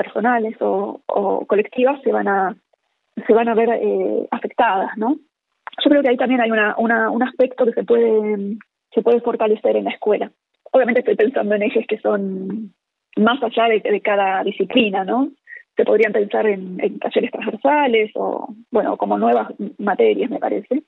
personales 0.02 0.56
o, 0.60 1.00
colectivas 1.46 2.00
se 2.02 2.12
van 2.12 2.28
a 2.28 2.56
se 3.26 3.32
van 3.34 3.48
a 3.48 3.54
ver 3.54 3.68
eh, 3.70 4.28
afectadas, 4.30 4.96
¿no? 4.96 5.16
Yo 5.82 5.90
creo 5.90 6.02
que 6.02 6.08
ahí 6.08 6.16
también 6.16 6.40
hay 6.40 6.50
una, 6.50 6.74
una, 6.78 7.10
un 7.10 7.22
aspecto 7.22 7.66
que 7.66 7.72
se 7.72 7.84
puede 7.84 8.56
se 8.94 9.02
puede 9.02 9.20
fortalecer 9.20 9.76
en 9.76 9.84
la 9.84 9.90
escuela. 9.90 10.30
Obviamente 10.72 11.00
estoy 11.00 11.16
pensando 11.16 11.54
en 11.54 11.62
ejes 11.62 11.86
que 11.86 11.98
son 11.98 12.72
más 13.16 13.42
allá 13.42 13.64
de, 13.68 14.00
cada 14.00 14.42
disciplina, 14.42 15.04
¿no? 15.04 15.30
Se 15.76 15.84
podrían 15.84 16.12
pensar 16.12 16.46
en, 16.46 16.98
talleres 16.98 17.30
transversales 17.30 18.10
o, 18.14 18.54
bueno, 18.70 18.96
como 18.96 19.18
nuevas 19.18 19.48
materias, 19.78 20.30
me 20.30 20.38
parece. 20.38 20.82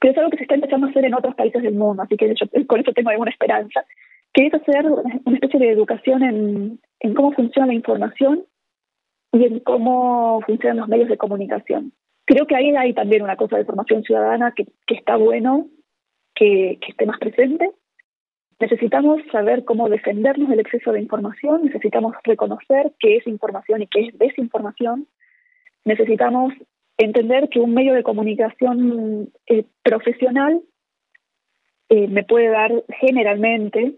Pero 0.00 0.12
es 0.12 0.18
algo 0.18 0.30
que 0.30 0.38
se 0.38 0.44
está 0.44 0.54
empezando 0.54 0.86
a 0.86 0.90
hacer 0.90 1.04
en 1.04 1.14
otros 1.14 1.34
países 1.34 1.62
del 1.62 1.74
mundo, 1.74 2.02
así 2.02 2.16
que 2.16 2.34
yo 2.34 2.66
con 2.66 2.80
eso 2.80 2.92
tengo 2.92 3.10
alguna 3.10 3.30
esperanza, 3.30 3.84
que 4.32 4.46
es 4.46 4.54
hacer 4.54 4.86
una 5.24 5.34
especie 5.36 5.60
de 5.60 5.70
educación 5.70 6.22
en, 6.22 6.80
en 7.00 7.14
cómo 7.14 7.32
funciona 7.32 7.66
la 7.66 7.74
información 7.74 8.44
y 9.32 9.44
en 9.44 9.60
cómo 9.60 10.40
funcionan 10.46 10.78
los 10.78 10.88
medios 10.88 11.08
de 11.08 11.18
comunicación. 11.18 11.92
Creo 12.24 12.46
que 12.46 12.56
ahí 12.56 12.74
hay 12.76 12.94
también 12.94 13.22
una 13.22 13.36
cosa 13.36 13.56
de 13.56 13.64
formación 13.64 14.02
ciudadana 14.02 14.52
que, 14.54 14.66
que 14.86 14.94
está 14.94 15.16
bueno 15.16 15.68
que, 16.34 16.78
que 16.80 16.92
esté 16.92 17.06
más 17.06 17.18
presente 17.18 17.70
Necesitamos 18.60 19.22
saber 19.32 19.64
cómo 19.64 19.88
defendernos 19.88 20.50
del 20.50 20.60
exceso 20.60 20.92
de 20.92 21.00
información, 21.00 21.64
necesitamos 21.64 22.14
reconocer 22.22 22.92
qué 22.98 23.16
es 23.16 23.26
información 23.26 23.80
y 23.80 23.86
qué 23.86 24.00
es 24.00 24.18
desinformación, 24.18 25.08
necesitamos 25.86 26.52
entender 26.98 27.48
que 27.48 27.58
un 27.58 27.72
medio 27.72 27.94
de 27.94 28.02
comunicación 28.02 29.32
eh, 29.46 29.64
profesional 29.82 30.60
eh, 31.88 32.06
me 32.08 32.22
puede 32.22 32.48
dar 32.48 32.70
generalmente 33.00 33.94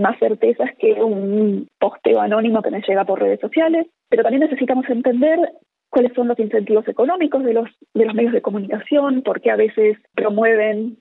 más 0.00 0.18
certezas 0.18 0.70
que 0.78 0.92
un 1.02 1.68
posteo 1.78 2.20
anónimo 2.20 2.62
que 2.62 2.70
me 2.70 2.82
llega 2.82 3.04
por 3.04 3.20
redes 3.20 3.40
sociales, 3.40 3.86
pero 4.08 4.22
también 4.22 4.42
necesitamos 4.42 4.88
entender 4.88 5.38
cuáles 5.90 6.12
son 6.14 6.28
los 6.28 6.38
incentivos 6.38 6.86
económicos 6.88 7.44
de 7.44 7.54
los 7.54 7.68
de 7.94 8.06
los 8.06 8.14
medios 8.14 8.32
de 8.32 8.42
comunicación, 8.42 9.22
por 9.22 9.40
qué 9.40 9.50
a 9.50 9.56
veces 9.56 9.98
promueven 10.14 10.98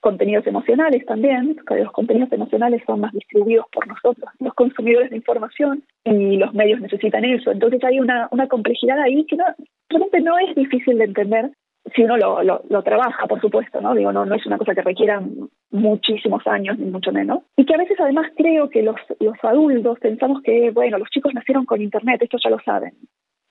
contenidos 0.00 0.46
emocionales 0.46 1.04
también, 1.06 1.56
los 1.68 1.92
contenidos 1.92 2.30
emocionales 2.32 2.82
son 2.86 3.00
más 3.00 3.12
distribuidos 3.12 3.66
por 3.72 3.86
nosotros, 3.88 4.30
los 4.38 4.54
consumidores 4.54 5.10
de 5.10 5.16
información, 5.16 5.82
y 6.04 6.36
los 6.36 6.54
medios 6.54 6.80
necesitan 6.80 7.24
eso. 7.24 7.50
Entonces 7.50 7.82
hay 7.82 7.98
una, 7.98 8.28
una 8.30 8.46
complejidad 8.46 8.98
ahí 9.00 9.24
que 9.26 9.36
no, 9.36 9.44
realmente 9.88 10.20
no 10.20 10.38
es 10.38 10.54
difícil 10.54 10.98
de 10.98 11.04
entender 11.04 11.50
si 11.94 12.02
uno 12.02 12.16
lo, 12.16 12.42
lo, 12.42 12.82
trabaja, 12.82 13.26
por 13.26 13.40
supuesto, 13.40 13.80
¿no? 13.80 13.94
Digo, 13.94 14.12
no, 14.12 14.24
no 14.24 14.34
es 14.34 14.46
una 14.46 14.58
cosa 14.58 14.74
que 14.74 14.82
requiera 14.82 15.22
muchísimos 15.70 16.46
años, 16.46 16.78
ni 16.78 16.90
mucho 16.90 17.12
menos. 17.12 17.42
Y 17.56 17.64
que 17.64 17.74
a 17.74 17.78
veces 17.78 17.98
además 18.00 18.30
creo 18.36 18.68
que 18.68 18.82
los, 18.82 18.96
los 19.20 19.36
adultos 19.42 19.98
pensamos 20.00 20.42
que, 20.42 20.70
bueno, 20.70 20.98
los 20.98 21.10
chicos 21.10 21.34
nacieron 21.34 21.64
con 21.64 21.82
Internet, 21.82 22.22
esto 22.22 22.38
ya 22.42 22.50
lo 22.50 22.58
saben. 22.60 22.94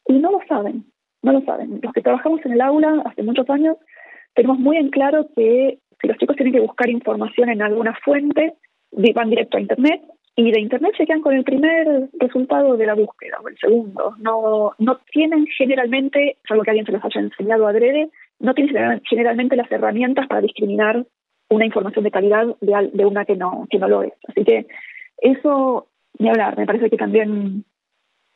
Y 0.08 0.13
no 0.13 0.32
lo 0.32 0.39
saben, 0.47 0.86
no 1.21 1.34
lo 1.34 1.41
saben. 1.41 1.80
Los 1.82 1.93
que 1.93 2.02
trabajamos 2.02 2.45
en 2.45 2.54
el 2.54 2.62
aula 2.62 3.02
hace 3.06 3.23
muchos 3.23 3.50
años 3.50 3.78
tenemos 4.34 4.60
muy 4.60 4.78
en 4.78 4.89
claro 4.89 5.28
que 5.36 5.80
si 6.00 6.08
los 6.08 6.17
chicos 6.17 6.36
tienen 6.36 6.54
que 6.54 6.60
buscar 6.60 6.89
información 6.89 7.50
en 7.50 7.62
alguna 7.62 7.97
fuente, 8.04 8.54
van 8.91 9.30
directo 9.30 9.58
a 9.58 9.62
Internet 9.62 10.02
y 10.39 10.52
de 10.52 10.60
Internet 10.60 10.93
se 10.95 11.06
quedan 11.08 11.21
con 11.21 11.36
el 11.36 11.43
primer 11.43 12.10
resultado 12.19 12.78
de 12.78 12.86
la 12.86 12.93
búsqueda 12.93 13.38
o 13.43 13.50
el 13.50 13.58
segundo. 13.58 14.15
No, 14.19 14.73
no 14.78 15.00
tienen 15.12 15.47
generalmente, 15.47 16.38
salvo 16.47 16.63
que 16.63 16.69
alguien 16.69 16.86
se 16.86 16.91
los 16.91 17.04
haya 17.04 17.21
enseñado 17.21 17.67
adrede, 17.67 18.12
no 18.39 18.54
tienen 18.54 19.02
generalmente 19.10 19.56
las 19.56 19.71
herramientas 19.71 20.28
para 20.28 20.41
discriminar 20.41 21.06
una 21.50 21.65
información 21.65 22.04
de 22.04 22.12
calidad 22.12 22.45
de, 22.62 22.89
de 22.93 23.06
una 23.06 23.26
que 23.26 23.36
no, 23.36 23.67
que 23.69 23.80
no 23.80 23.88
lo 23.88 24.04
es. 24.04 24.13
Así 24.28 24.43
que 24.43 24.67
eso, 25.17 25.88
ni 26.19 26.30
hablar, 26.30 26.58
me 26.58 26.65
parece 26.65 26.89
que 26.89 26.97
también 26.97 27.65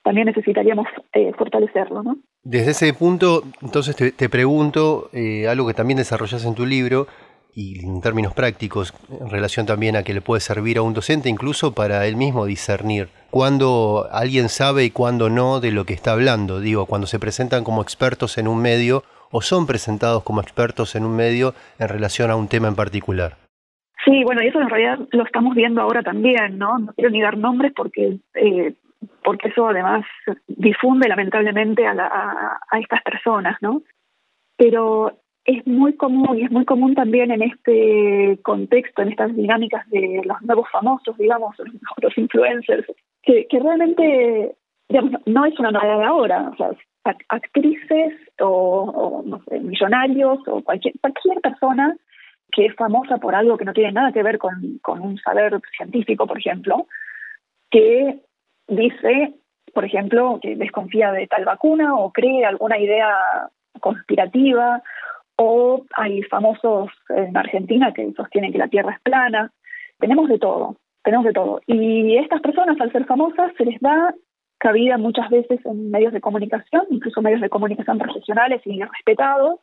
también 0.03 0.27
necesitaríamos 0.27 0.87
eh, 1.13 1.31
fortalecerlo. 1.37 2.03
¿no? 2.03 2.17
Desde 2.43 2.71
ese 2.71 2.93
punto, 2.93 3.43
entonces 3.61 3.95
te, 3.95 4.29
pregunto 4.29 5.09
eh, 5.13 5.47
algo 5.47 5.67
que 5.67 5.73
también 5.73 5.97
desarrollas 5.97 6.45
en 6.45 6.55
tu 6.55 6.65
libro 6.65 7.07
y 7.53 7.85
en 7.85 8.01
términos 8.01 8.33
prácticos, 8.33 8.93
en 9.09 9.29
relación 9.29 9.65
también 9.65 9.95
a 9.95 10.03
que 10.03 10.13
le 10.13 10.21
puede 10.21 10.39
servir 10.41 10.77
a 10.77 10.81
un 10.81 10.93
docente 10.93 11.29
incluso 11.29 11.73
para 11.73 12.07
él 12.07 12.15
mismo 12.15 12.45
discernir 12.45 13.09
cuándo 13.29 14.07
alguien 14.11 14.47
sabe 14.47 14.85
y 14.85 14.89
cuándo 14.89 15.29
no 15.29 15.59
de 15.59 15.71
lo 15.71 15.85
que 15.85 15.93
está 15.93 16.13
hablando. 16.13 16.61
Digo, 16.61 16.85
cuando 16.85 17.07
se 17.07 17.19
presentan 17.19 17.63
como 17.63 17.81
expertos 17.81 18.37
en 18.37 18.47
un 18.47 18.61
medio 18.61 19.03
o 19.31 19.41
son 19.41 19.65
presentados 19.65 20.23
como 20.23 20.41
expertos 20.41 20.95
en 20.95 21.05
un 21.05 21.15
medio 21.15 21.53
en 21.79 21.87
relación 21.87 22.31
a 22.31 22.35
un 22.35 22.47
tema 22.47 22.67
en 22.67 22.75
particular. 22.75 23.33
Sí, 24.03 24.23
bueno, 24.23 24.41
y 24.43 24.47
eso 24.47 24.59
en 24.59 24.69
realidad 24.69 24.99
lo 25.11 25.23
estamos 25.23 25.55
viendo 25.55 25.81
ahora 25.81 26.01
también, 26.01 26.57
¿no? 26.57 26.79
No 26.79 26.93
quiero 26.93 27.11
ni 27.11 27.21
dar 27.21 27.37
nombres 27.37 27.71
porque 27.75 28.17
eh, 28.33 28.73
porque 29.23 29.49
eso 29.49 29.67
además 29.67 30.05
difunde 30.47 31.07
lamentablemente 31.07 31.85
a, 31.85 32.59
a, 32.69 32.79
estas 32.79 33.01
personas, 33.03 33.57
¿no? 33.61 33.81
Pero 34.57 35.13
es 35.45 35.65
muy 35.65 35.95
común 35.95 36.37
y 36.37 36.43
es 36.43 36.51
muy 36.51 36.65
común 36.65 36.93
también 36.93 37.31
en 37.31 37.41
este 37.41 38.39
contexto, 38.43 39.01
en 39.01 39.09
estas 39.09 39.35
dinámicas 39.35 39.89
de 39.89 40.21
los 40.23 40.41
nuevos 40.43 40.69
famosos, 40.71 41.17
digamos, 41.17 41.55
los 42.01 42.17
influencers, 42.17 42.85
que, 43.23 43.47
que 43.47 43.59
realmente 43.59 44.55
digamos, 44.89 45.21
no 45.25 45.45
es 45.45 45.57
una 45.59 45.71
novedad 45.71 46.03
ahora, 46.03 46.49
o 46.53 46.55
sea, 46.57 46.71
actrices 47.03 48.13
o, 48.39 49.23
no 49.25 49.41
sé, 49.43 49.59
millonarios 49.59 50.39
o 50.47 50.61
cualquier, 50.61 50.93
cualquier 50.99 51.41
persona 51.41 51.95
que 52.51 52.65
es 52.65 52.75
famosa 52.75 53.17
por 53.17 53.33
algo 53.33 53.57
que 53.57 53.65
no 53.65 53.73
tiene 53.73 53.93
nada 53.93 54.11
que 54.11 54.23
ver 54.23 54.37
con, 54.37 54.79
con 54.81 55.01
un 55.01 55.17
saber 55.17 55.59
científico, 55.75 56.27
por 56.27 56.37
ejemplo, 56.37 56.87
que 57.69 58.19
dice, 58.67 59.33
por 59.73 59.85
ejemplo, 59.85 60.39
que 60.41 60.55
desconfía 60.55 61.11
de 61.11 61.27
tal 61.27 61.45
vacuna 61.45 61.95
o 61.95 62.11
cree 62.11 62.45
alguna 62.45 62.77
idea 62.77 63.09
conspirativa, 63.79 64.83
o 65.37 65.85
hay 65.95 66.21
famosos 66.23 66.91
en 67.09 67.35
Argentina 67.35 67.93
que 67.93 68.11
sostienen 68.13 68.51
que 68.51 68.59
la 68.59 68.67
Tierra 68.67 68.93
es 68.93 69.01
plana. 69.01 69.51
Tenemos 69.97 70.29
de 70.29 70.37
todo, 70.37 70.77
tenemos 71.03 71.25
de 71.25 71.33
todo. 71.33 71.61
Y 71.65 72.17
estas 72.17 72.41
personas, 72.41 72.79
al 72.79 72.91
ser 72.91 73.05
famosas, 73.05 73.51
se 73.57 73.65
les 73.65 73.79
da 73.79 74.13
cabida 74.61 74.99
muchas 74.99 75.27
veces 75.31 75.59
en 75.65 75.89
medios 75.89 76.13
de 76.13 76.21
comunicación, 76.21 76.83
incluso 76.91 77.21
medios 77.23 77.41
de 77.41 77.49
comunicación 77.49 77.97
profesionales 77.97 78.61
y 78.65 78.79
respetados, 78.79 79.59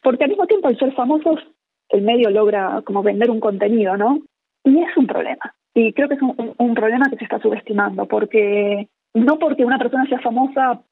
porque 0.00 0.24
al 0.24 0.30
mismo 0.30 0.46
tiempo 0.46 0.68
al 0.68 0.78
ser 0.78 0.92
famosos 0.92 1.40
el 1.88 2.02
medio 2.02 2.30
logra 2.30 2.82
como 2.84 3.02
vender 3.02 3.30
un 3.30 3.40
contenido, 3.40 3.96
¿no? 3.96 4.20
Y 4.62 4.80
es 4.80 4.96
un 4.96 5.08
problema. 5.08 5.54
Y 5.74 5.92
creo 5.92 6.08
que 6.08 6.14
es 6.14 6.22
un, 6.22 6.74
problema 6.74 7.10
que 7.10 7.16
se 7.16 7.24
está 7.24 7.40
subestimando, 7.40 8.06
porque 8.06 8.88
no 9.12 9.40
porque 9.40 9.64
una 9.64 9.78
persona 9.78 10.06
sea 10.06 10.20
famosa 10.20 10.82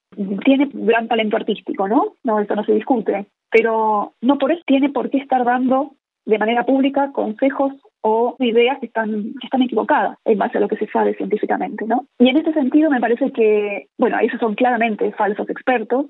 tiene 0.45 0.69
gran 0.73 1.07
talento 1.07 1.37
artístico, 1.37 1.87
¿no? 1.87 2.15
No, 2.25 2.41
eso 2.41 2.55
no 2.57 2.65
se 2.65 2.73
discute, 2.73 3.27
pero 3.49 4.15
no 4.23 4.39
por 4.39 4.51
eso 4.51 4.63
tiene 4.67 4.89
por 4.89 5.09
qué 5.09 5.19
estar 5.19 5.45
dando 5.45 5.93
de 6.25 6.39
manera 6.39 6.65
pública 6.65 7.13
consejos 7.13 7.75
o 8.09 8.37
ideas 8.39 8.79
que 8.79 8.87
están, 8.87 9.35
que 9.41 9.47
están 9.47 9.63
equivocadas 9.63 10.17
en 10.25 10.39
base 10.39 10.59
a 10.59 10.61
lo 10.61 10.69
que 10.69 10.77
se 10.77 10.87
sabe 10.87 11.17
científicamente, 11.17 11.85
¿no? 11.87 12.07
Y 12.21 12.29
en 12.29 12.37
ese 12.37 12.53
sentido 12.53 12.89
me 12.89 13.01
parece 13.01 13.33
que, 13.33 13.89
bueno, 13.99 14.17
esos 14.21 14.39
son 14.39 14.55
claramente 14.55 15.11
falsos 15.11 15.51
expertos, 15.51 16.07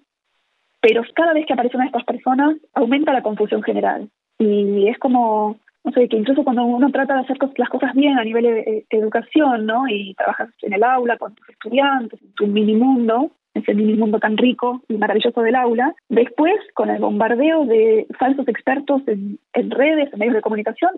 pero 0.83 1.03
cada 1.15 1.33
vez 1.33 1.47
que 1.47 1.55
aparecen 1.55 1.81
estas 1.81 2.05
personas 2.05 2.55
aumenta 2.75 3.15
la 3.15 3.23
confusión 3.23 3.63
general. 3.63 4.11
Y 4.39 4.89
es 4.89 4.99
como 4.99 5.57
no 5.87 5.93
sé, 5.93 6.09
que 6.09 6.17
incluso 6.17 6.43
cuando 6.43 6.65
uno 6.65 6.91
trata 6.91 7.15
de 7.15 7.21
hacer 7.21 7.39
las 7.57 7.69
cosas 7.69 7.95
bien 7.95 8.19
a 8.19 8.25
nivel 8.25 8.43
de, 8.43 8.85
educación, 8.91 9.67
¿no? 9.67 9.87
Y 9.89 10.15
trabajas 10.15 10.51
en 10.63 10.73
el 10.73 10.83
aula 10.83 11.17
con 11.17 11.33
tus 11.37 11.49
estudiantes, 11.49 12.21
en 12.21 12.33
tu 12.33 12.49
mini 12.49 12.75
mundo, 12.75 13.31
ese 13.55 13.73
mini 13.73 13.95
mundo 13.95 14.19
tan 14.19 14.37
rico 14.37 14.83
y 14.89 14.95
maravilloso 14.95 15.43
del 15.43 15.55
aula, 15.55 15.95
después 16.09 16.57
con 16.75 16.91
el 16.91 17.01
bombardeo 17.01 17.67
de 17.67 18.09
falsos 18.19 18.49
expertos 18.49 19.03
en, 19.07 19.39
redes, 19.71 20.13
en 20.13 20.19
medios 20.19 20.35
de 20.35 20.43
comunicación, 20.43 20.91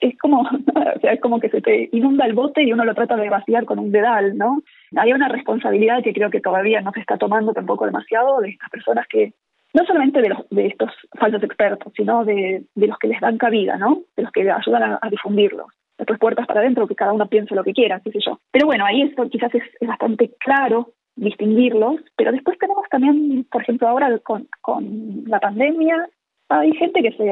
es 0.00 0.18
como, 0.18 0.42
o 0.42 1.00
sea, 1.00 1.14
es 1.14 1.20
como 1.22 1.40
que 1.40 1.48
se 1.48 1.62
te 1.62 1.88
inunda 1.92 2.26
el 2.26 2.34
bote 2.34 2.62
y 2.62 2.74
uno 2.74 2.84
lo 2.84 2.94
trata 2.94 3.16
de 3.16 3.30
vaciar 3.30 3.64
con 3.64 3.78
un 3.78 3.90
dedal, 3.90 4.36
¿no? 4.36 4.62
Hay 4.96 5.14
una 5.14 5.28
responsabilidad 5.28 6.02
que 6.02 6.12
creo 6.12 6.28
que 6.28 6.42
todavía 6.42 6.82
no 6.82 6.92
se 6.92 7.00
está 7.00 7.16
tomando 7.16 7.54
tampoco 7.54 7.86
demasiado 7.86 8.42
de 8.42 8.50
estas 8.50 8.68
personas 8.68 9.06
que 9.08 9.32
no 9.74 9.84
solamente 9.84 10.20
de, 10.20 10.28
los, 10.30 10.48
de 10.50 10.66
estos 10.66 10.90
falsos 11.18 11.42
expertos, 11.42 11.92
sino 11.96 12.24
de, 12.24 12.64
de 12.74 12.86
los 12.86 12.98
que 12.98 13.08
les 13.08 13.20
dan 13.20 13.38
cabida, 13.38 13.76
¿no? 13.76 14.02
De 14.16 14.22
los 14.22 14.32
que 14.32 14.50
ayudan 14.50 14.98
a, 15.00 15.10
difundirlos. 15.10 15.66
Después 15.98 16.18
puertas 16.18 16.46
para 16.46 16.60
adentro, 16.60 16.86
que 16.86 16.94
cada 16.94 17.12
uno 17.12 17.26
piense 17.28 17.54
lo 17.54 17.64
que 17.64 17.72
quiera, 17.72 18.00
qué 18.00 18.10
sé 18.10 18.18
yo. 18.24 18.38
Pero 18.50 18.66
bueno, 18.66 18.84
ahí 18.84 19.02
esto 19.02 19.28
quizás 19.28 19.54
es, 19.54 19.62
bastante 19.86 20.32
claro 20.40 20.92
distinguirlos, 21.16 22.00
pero 22.16 22.30
después 22.30 22.58
tenemos 22.58 22.86
también, 22.90 23.46
por 23.50 23.62
ejemplo, 23.62 23.88
ahora 23.88 24.18
con, 24.18 24.48
con 24.60 25.24
la 25.26 25.40
pandemia, 25.40 26.08
hay 26.50 26.72
gente 26.74 27.02
que, 27.02 27.12
se, 27.12 27.24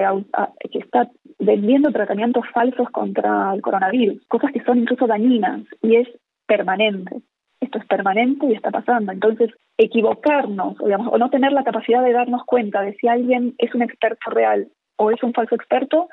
que 0.70 0.78
está 0.78 1.10
vendiendo 1.38 1.90
tratamientos 1.92 2.44
falsos 2.52 2.88
contra 2.90 3.52
el 3.54 3.60
coronavirus, 3.60 4.24
cosas 4.26 4.52
que 4.52 4.64
son 4.64 4.78
incluso 4.78 5.06
dañinas 5.06 5.62
y 5.82 5.96
es 5.96 6.08
permanente 6.46 7.22
esto 7.64 7.78
es 7.78 7.86
permanente 7.86 8.46
y 8.46 8.52
está 8.52 8.70
pasando. 8.70 9.12
Entonces, 9.12 9.50
equivocarnos, 9.78 10.78
digamos, 10.78 11.12
o 11.12 11.18
no 11.18 11.30
tener 11.30 11.52
la 11.52 11.64
capacidad 11.64 12.02
de 12.02 12.12
darnos 12.12 12.44
cuenta 12.44 12.82
de 12.82 12.94
si 12.94 13.08
alguien 13.08 13.54
es 13.58 13.74
un 13.74 13.82
experto 13.82 14.30
real 14.30 14.68
o 14.96 15.10
es 15.10 15.22
un 15.22 15.32
falso 15.32 15.54
experto, 15.54 16.08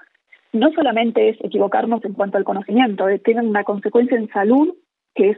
no 0.54 0.72
solamente 0.72 1.30
es 1.30 1.38
equivocarnos 1.42 2.04
en 2.04 2.14
cuanto 2.14 2.38
al 2.38 2.44
conocimiento, 2.44 3.08
eh, 3.08 3.20
tiene 3.20 3.42
una 3.42 3.64
consecuencia 3.64 4.18
en 4.18 4.30
salud 4.30 4.74
que 5.16 5.32
es 5.32 5.38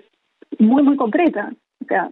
muy, 0.60 0.84
muy 0.84 0.96
concreta. 0.96 1.52
O 1.82 1.86
sea, 1.86 2.10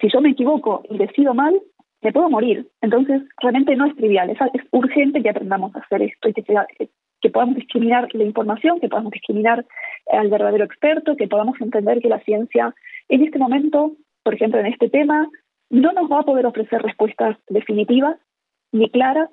si 0.00 0.08
yo 0.12 0.20
me 0.20 0.30
equivoco 0.30 0.82
y 0.88 0.98
decido 0.98 1.34
mal, 1.34 1.60
me 2.02 2.12
puedo 2.12 2.28
morir. 2.28 2.68
Entonces, 2.80 3.22
realmente 3.40 3.76
no 3.76 3.86
es 3.86 3.96
trivial, 3.96 4.30
es, 4.30 4.38
urgente 4.72 5.22
que 5.22 5.30
aprendamos 5.30 5.74
a 5.74 5.80
hacer 5.80 6.02
esto 6.02 6.28
y 6.28 6.32
que, 6.34 6.42
sea, 6.42 6.66
que 7.24 7.30
podamos 7.30 7.56
discriminar 7.56 8.08
la 8.12 8.24
información, 8.24 8.80
que 8.80 8.88
podamos 8.88 9.10
discriminar 9.12 9.64
al 10.12 10.28
verdadero 10.28 10.64
experto, 10.64 11.16
que 11.16 11.26
podamos 11.26 11.58
entender 11.58 12.00
que 12.00 12.10
la 12.10 12.20
ciencia 12.20 12.74
en 13.08 13.24
este 13.24 13.38
momento, 13.38 13.92
por 14.22 14.34
ejemplo, 14.34 14.60
en 14.60 14.66
este 14.66 14.88
tema, 14.88 15.28
no 15.70 15.92
nos 15.92 16.10
va 16.10 16.20
a 16.20 16.24
poder 16.24 16.46
ofrecer 16.46 16.82
respuestas 16.82 17.36
definitivas 17.48 18.16
ni 18.72 18.90
claras. 18.90 19.30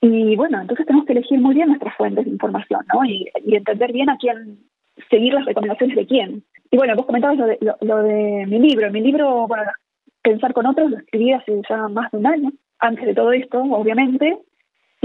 Y 0.00 0.36
bueno, 0.36 0.60
entonces 0.60 0.86
tenemos 0.86 1.06
que 1.06 1.12
elegir 1.12 1.40
muy 1.40 1.54
bien 1.54 1.68
nuestras 1.68 1.96
fuentes 1.96 2.24
de 2.24 2.30
información, 2.30 2.80
¿no? 2.92 3.04
Y, 3.04 3.28
entender 3.46 3.92
bien 3.92 4.10
a 4.10 4.18
quién, 4.18 4.58
seguir 5.10 5.34
las 5.34 5.46
recomendaciones 5.46 5.96
de 5.96 6.06
quién. 6.06 6.44
Y 6.70 6.76
bueno, 6.76 6.94
vos 6.96 7.06
comentabas 7.06 7.38
lo 7.38 7.46
de, 7.46 7.58
lo, 7.80 8.02
de 8.02 8.46
mi 8.46 8.58
libro. 8.58 8.90
Mi 8.90 9.00
libro, 9.00 9.46
bueno, 9.46 9.64
Pensar 10.26 10.52
con 10.54 10.66
otros, 10.66 10.90
lo 10.90 10.98
escribí 10.98 11.32
hace 11.32 11.62
ya 11.70 11.86
más 11.86 12.10
de 12.10 12.18
un 12.18 12.26
año, 12.26 12.50
antes 12.80 13.06
de 13.06 13.14
todo 13.14 13.30
esto, 13.30 13.62
obviamente, 13.62 14.36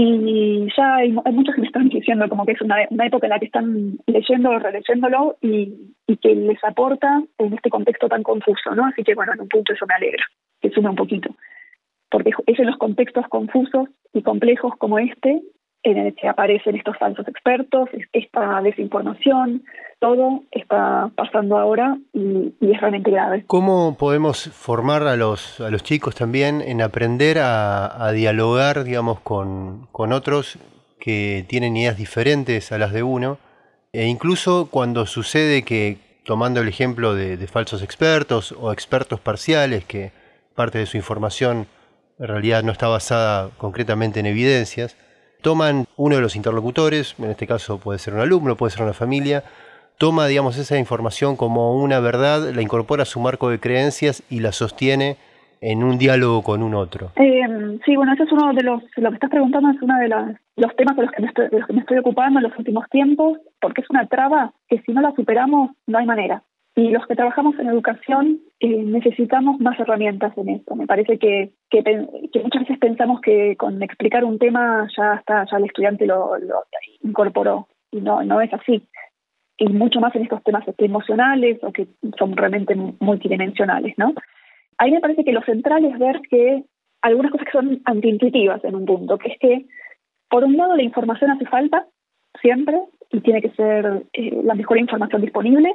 y 0.04 0.66
ya 0.76 0.96
hay, 0.96 1.12
muchos 1.12 1.54
que 1.54 1.60
me 1.60 1.68
están 1.68 1.88
diciendo 1.88 2.28
como 2.28 2.44
que 2.44 2.52
es 2.52 2.60
una, 2.60 2.82
época 2.82 3.26
en 3.26 3.30
la 3.30 3.38
que 3.38 3.46
están 3.46 3.98
leyendo 4.06 4.50
o 4.50 4.58
releyéndolo 4.58 5.36
y, 5.40 5.72
y, 6.08 6.16
que 6.16 6.34
les 6.34 6.62
aporta 6.64 7.22
en 7.38 7.52
este 7.54 7.70
contexto 7.70 8.08
tan 8.08 8.24
confuso, 8.24 8.74
¿no? 8.74 8.86
Así 8.86 9.04
que 9.04 9.14
bueno, 9.14 9.32
en 9.34 9.42
un 9.42 9.48
punto 9.48 9.72
eso 9.72 9.86
me 9.86 9.94
alegra, 9.94 10.24
que 10.60 10.70
suma 10.70 10.90
un 10.90 10.96
poquito. 10.96 11.30
Porque 12.10 12.32
es 12.46 12.58
en 12.58 12.66
los 12.66 12.78
contextos 12.78 13.28
confusos 13.28 13.90
y 14.12 14.22
complejos 14.22 14.74
como 14.76 14.98
este 14.98 15.40
en 15.84 15.98
el 15.98 16.14
que 16.16 16.28
aparecen 16.28 16.74
estos 16.74 16.98
falsos 16.98 17.28
expertos, 17.28 17.88
esta 18.12 18.60
desinformación, 18.60 19.62
todo 20.02 20.42
está 20.50 21.12
pasando 21.14 21.56
ahora 21.58 21.96
y, 22.12 22.52
es 22.60 22.80
realmente 22.80 23.12
grave. 23.12 23.44
¿Cómo 23.46 23.96
podemos 23.96 24.50
formar 24.50 25.04
a 25.04 25.16
los, 25.16 25.60
a 25.60 25.70
los 25.70 25.84
chicos 25.84 26.16
también 26.16 26.60
en 26.60 26.82
aprender 26.82 27.38
a, 27.38 28.10
dialogar, 28.12 28.82
digamos, 28.82 29.20
con, 29.20 29.86
con 29.92 30.12
otros 30.12 30.58
que 30.98 31.46
tienen 31.48 31.76
ideas 31.76 31.96
diferentes 31.96 32.72
a 32.72 32.78
las 32.78 32.92
de 32.92 33.04
uno, 33.04 33.38
e 33.92 34.06
incluso 34.06 34.66
cuando 34.68 35.06
sucede 35.06 35.62
que, 35.62 35.98
tomando 36.24 36.60
el 36.60 36.68
ejemplo 36.68 37.14
de 37.14 37.46
falsos 37.46 37.80
expertos 37.80 38.50
o 38.60 38.72
expertos 38.72 39.20
parciales, 39.20 39.84
que 39.84 40.10
parte 40.56 40.78
de 40.78 40.86
su 40.86 40.96
información 40.96 41.68
en 42.18 42.26
realidad 42.26 42.64
no 42.64 42.72
está 42.72 42.88
basada 42.88 43.50
concretamente 43.56 44.18
en 44.18 44.26
evidencias, 44.26 44.96
toman 45.42 45.86
uno 45.96 46.16
de 46.16 46.22
los 46.22 46.34
interlocutores, 46.34 47.14
en 47.18 47.30
este 47.30 47.46
caso 47.46 47.78
puede 47.78 48.00
ser 48.00 48.14
un 48.14 48.20
alumno, 48.20 48.56
puede 48.56 48.72
ser 48.72 48.82
una 48.82 48.94
familia, 48.94 49.44
toma, 49.98 50.26
digamos, 50.26 50.58
esa 50.58 50.78
información 50.78 51.36
como 51.36 51.76
una 51.76 52.00
verdad, 52.00 52.52
la 52.54 52.62
incorpora 52.62 53.02
a 53.02 53.06
su 53.06 53.20
marco 53.20 53.50
de 53.50 53.60
creencias 53.60 54.22
y 54.30 54.40
la 54.40 54.52
sostiene 54.52 55.16
en 55.62 55.84
un 55.84 55.96
diálogo 55.96 56.42
con 56.42 56.62
un 56.62 56.74
otro. 56.74 57.12
Eh, 57.16 57.78
sí, 57.84 57.96
bueno, 57.96 58.12
ese 58.12 58.24
es 58.24 58.32
uno 58.32 58.52
de 58.52 58.62
los, 58.62 58.82
lo 58.96 59.10
que 59.10 59.14
estás 59.14 59.30
preguntando 59.30 59.70
es 59.70 59.80
uno 59.80 59.96
de 59.98 60.08
los, 60.08 60.76
temas 60.76 60.96
de 60.96 61.02
los, 61.02 61.12
que 61.12 61.22
me 61.22 61.28
estoy, 61.28 61.48
de 61.48 61.58
los 61.58 61.66
que 61.66 61.72
me 61.72 61.80
estoy 61.80 61.98
ocupando 61.98 62.40
en 62.40 62.44
los 62.48 62.58
últimos 62.58 62.88
tiempos, 62.90 63.38
porque 63.60 63.82
es 63.82 63.90
una 63.90 64.06
traba 64.06 64.52
que 64.68 64.80
si 64.82 64.92
no 64.92 65.00
la 65.00 65.14
superamos 65.14 65.70
no 65.86 65.98
hay 65.98 66.06
manera. 66.06 66.42
Y 66.74 66.90
los 66.90 67.06
que 67.06 67.14
trabajamos 67.14 67.58
en 67.58 67.68
educación 67.68 68.40
eh, 68.58 68.82
necesitamos 68.82 69.60
más 69.60 69.78
herramientas 69.78 70.36
en 70.36 70.48
esto. 70.48 70.74
Me 70.74 70.86
parece 70.86 71.18
que, 71.18 71.52
que, 71.70 71.82
muchas 72.42 72.62
veces 72.62 72.78
pensamos 72.78 73.20
que 73.20 73.56
con 73.56 73.82
explicar 73.82 74.24
un 74.24 74.38
tema 74.38 74.88
ya 74.96 75.14
está, 75.14 75.44
ya 75.50 75.58
el 75.58 75.64
estudiante 75.64 76.06
lo, 76.06 76.38
lo 76.38 76.64
incorporó. 77.02 77.68
Y 77.90 78.00
no, 78.00 78.22
no 78.24 78.40
es 78.40 78.52
así. 78.54 78.82
Y 79.58 79.68
mucho 79.68 80.00
más 80.00 80.14
en 80.16 80.22
estos 80.22 80.42
temas 80.42 80.64
emocionales 80.78 81.58
o 81.62 81.72
que 81.72 81.86
son 82.18 82.36
realmente 82.36 82.74
multidimensionales, 82.74 83.94
¿no? 83.96 84.14
A 84.78 84.86
mí 84.86 84.92
me 84.92 85.00
parece 85.00 85.24
que 85.24 85.32
lo 85.32 85.42
central 85.42 85.84
es 85.84 85.98
ver 85.98 86.20
que 86.28 86.64
algunas 87.02 87.30
cosas 87.30 87.46
que 87.46 87.52
son 87.52 87.82
antiintuitivas 87.84 88.64
en 88.64 88.74
un 88.74 88.86
punto, 88.86 89.18
que 89.18 89.28
es 89.28 89.38
que, 89.38 89.66
por 90.28 90.44
un 90.44 90.56
lado, 90.56 90.76
la 90.76 90.82
información 90.82 91.30
hace 91.30 91.46
falta 91.46 91.86
siempre 92.40 92.80
y 93.10 93.20
tiene 93.20 93.42
que 93.42 93.50
ser 93.50 94.04
eh, 94.14 94.40
la 94.42 94.54
mejor 94.54 94.78
información 94.78 95.20
disponible, 95.20 95.74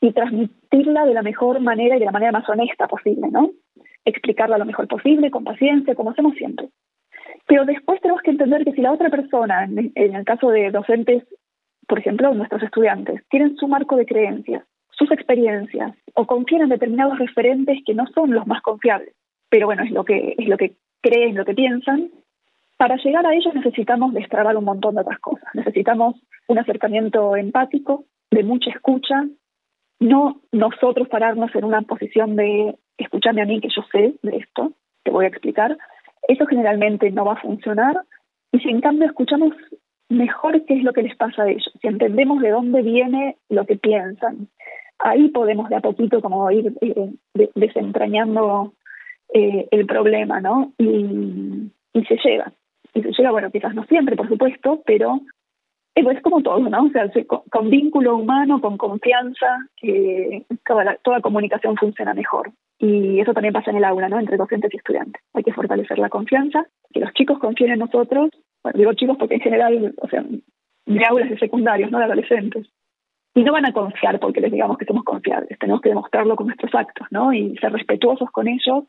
y 0.00 0.12
transmitirla 0.12 1.04
de 1.04 1.14
la 1.14 1.22
mejor 1.22 1.60
manera 1.60 1.96
y 1.96 1.98
de 1.98 2.04
la 2.04 2.12
manera 2.12 2.32
más 2.32 2.48
honesta 2.48 2.86
posible, 2.86 3.28
¿no? 3.30 3.50
Explicarla 4.04 4.58
lo 4.58 4.64
mejor 4.64 4.86
posible, 4.88 5.30
con 5.30 5.44
paciencia, 5.44 5.94
como 5.94 6.10
hacemos 6.10 6.34
siempre. 6.36 6.68
Pero 7.46 7.64
después 7.64 8.00
tenemos 8.00 8.22
que 8.22 8.30
entender 8.30 8.64
que 8.64 8.72
si 8.72 8.80
la 8.80 8.92
otra 8.92 9.10
persona, 9.10 9.64
en 9.64 10.14
el 10.14 10.24
caso 10.24 10.50
de 10.50 10.70
docentes, 10.70 11.24
por 11.86 11.98
ejemplo, 11.98 12.32
nuestros 12.34 12.62
estudiantes, 12.62 13.22
tienen 13.28 13.56
su 13.56 13.68
marco 13.68 13.96
de 13.96 14.06
creencias, 14.06 14.64
sus 14.90 15.10
experiencias, 15.10 15.94
o 16.14 16.26
confían 16.26 16.62
en 16.62 16.68
determinados 16.70 17.18
referentes 17.18 17.78
que 17.84 17.94
no 17.94 18.06
son 18.14 18.32
los 18.32 18.46
más 18.46 18.62
confiables, 18.62 19.14
pero 19.48 19.66
bueno, 19.66 19.82
es 19.84 19.90
lo 19.90 20.04
que, 20.04 20.34
es 20.36 20.48
lo 20.48 20.56
que 20.56 20.76
creen, 21.02 21.36
lo 21.36 21.44
que 21.44 21.54
piensan, 21.54 22.10
para 22.76 22.96
llegar 22.96 23.26
a 23.26 23.34
ellos 23.34 23.54
necesitamos 23.54 24.12
destrabar 24.12 24.56
un 24.56 24.64
montón 24.64 24.94
de 24.94 25.00
otras 25.00 25.18
cosas. 25.20 25.48
Necesitamos 25.54 26.16
un 26.46 26.58
acercamiento 26.58 27.36
empático, 27.36 28.04
de 28.30 28.42
mucha 28.42 28.70
escucha, 28.70 29.24
no 29.98 30.42
nosotros 30.52 31.08
pararnos 31.08 31.54
en 31.54 31.64
una 31.64 31.82
posición 31.82 32.36
de 32.36 32.76
escucharme 32.98 33.42
a 33.42 33.46
mí 33.46 33.60
que 33.60 33.68
yo 33.74 33.82
sé 33.90 34.14
de 34.22 34.36
esto, 34.36 34.72
te 35.04 35.10
voy 35.10 35.24
a 35.24 35.28
explicar, 35.28 35.76
eso 36.28 36.46
generalmente 36.46 37.10
no 37.10 37.24
va 37.24 37.34
a 37.34 37.40
funcionar 37.40 37.96
y 38.52 38.58
si 38.58 38.68
en 38.68 38.80
cambio 38.80 39.06
escuchamos 39.06 39.54
mejor 40.08 40.64
qué 40.64 40.74
es 40.74 40.84
lo 40.84 40.92
que 40.92 41.02
les 41.02 41.16
pasa 41.16 41.42
a 41.42 41.48
ellos, 41.48 41.70
si 41.80 41.86
entendemos 41.86 42.40
de 42.40 42.50
dónde 42.50 42.82
viene 42.82 43.36
lo 43.48 43.66
que 43.66 43.76
piensan, 43.76 44.48
ahí 44.98 45.28
podemos 45.28 45.68
de 45.68 45.76
a 45.76 45.80
poquito 45.80 46.20
como 46.20 46.50
ir 46.50 46.72
eh, 46.80 47.10
desentrañando 47.54 48.72
eh, 49.34 49.68
el 49.70 49.86
problema, 49.86 50.40
¿no? 50.40 50.72
Y, 50.78 51.70
y 51.92 52.04
se 52.04 52.16
llega. 52.24 52.52
Y 52.94 53.02
se 53.02 53.10
llega, 53.10 53.30
bueno, 53.30 53.50
quizás 53.50 53.74
no 53.74 53.84
siempre, 53.84 54.16
por 54.16 54.28
supuesto, 54.28 54.82
pero 54.86 55.20
es 55.96 56.22
como 56.22 56.42
todo, 56.42 56.58
¿no? 56.58 56.84
O 56.84 56.90
sea, 56.90 57.10
con, 57.50 57.70
vínculo 57.70 58.16
humano, 58.16 58.60
con 58.60 58.76
confianza, 58.76 59.58
eh, 59.82 60.44
toda, 60.66 60.96
toda 61.02 61.20
comunicación 61.20 61.76
funciona 61.76 62.14
mejor. 62.14 62.52
Y 62.78 63.20
eso 63.20 63.32
también 63.32 63.54
pasa 63.54 63.70
en 63.70 63.78
el 63.78 63.84
aula, 63.84 64.08
¿no? 64.08 64.20
Entre 64.20 64.36
docentes 64.36 64.72
y 64.74 64.76
estudiantes. 64.76 65.22
Hay 65.32 65.42
que 65.42 65.52
fortalecer 65.52 65.98
la 65.98 66.10
confianza, 66.10 66.66
que 66.92 67.00
los 67.00 67.12
chicos 67.14 67.38
confíen 67.38 67.72
en 67.72 67.78
nosotros. 67.78 68.30
Digo 68.74 68.92
chicos 68.94 69.16
porque 69.18 69.34
en 69.36 69.40
general, 69.40 69.94
o 69.98 70.08
sea, 70.08 70.24
de 70.86 71.04
aulas 71.04 71.30
de 71.30 71.38
secundarios, 71.38 71.90
no 71.90 71.98
de 71.98 72.04
adolescentes. 72.04 72.66
Y 73.34 73.44
no 73.44 73.52
van 73.52 73.66
a 73.66 73.72
confiar 73.72 74.18
porque 74.18 74.40
les 74.40 74.50
digamos 74.50 74.78
que 74.78 74.86
somos 74.86 75.04
confiables. 75.04 75.58
Tenemos 75.58 75.82
que 75.82 75.90
demostrarlo 75.90 76.36
con 76.36 76.46
nuestros 76.46 76.74
actos, 76.74 77.06
¿no? 77.10 77.34
Y 77.34 77.54
ser 77.58 77.72
respetuosos 77.72 78.30
con 78.30 78.48
ellos 78.48 78.84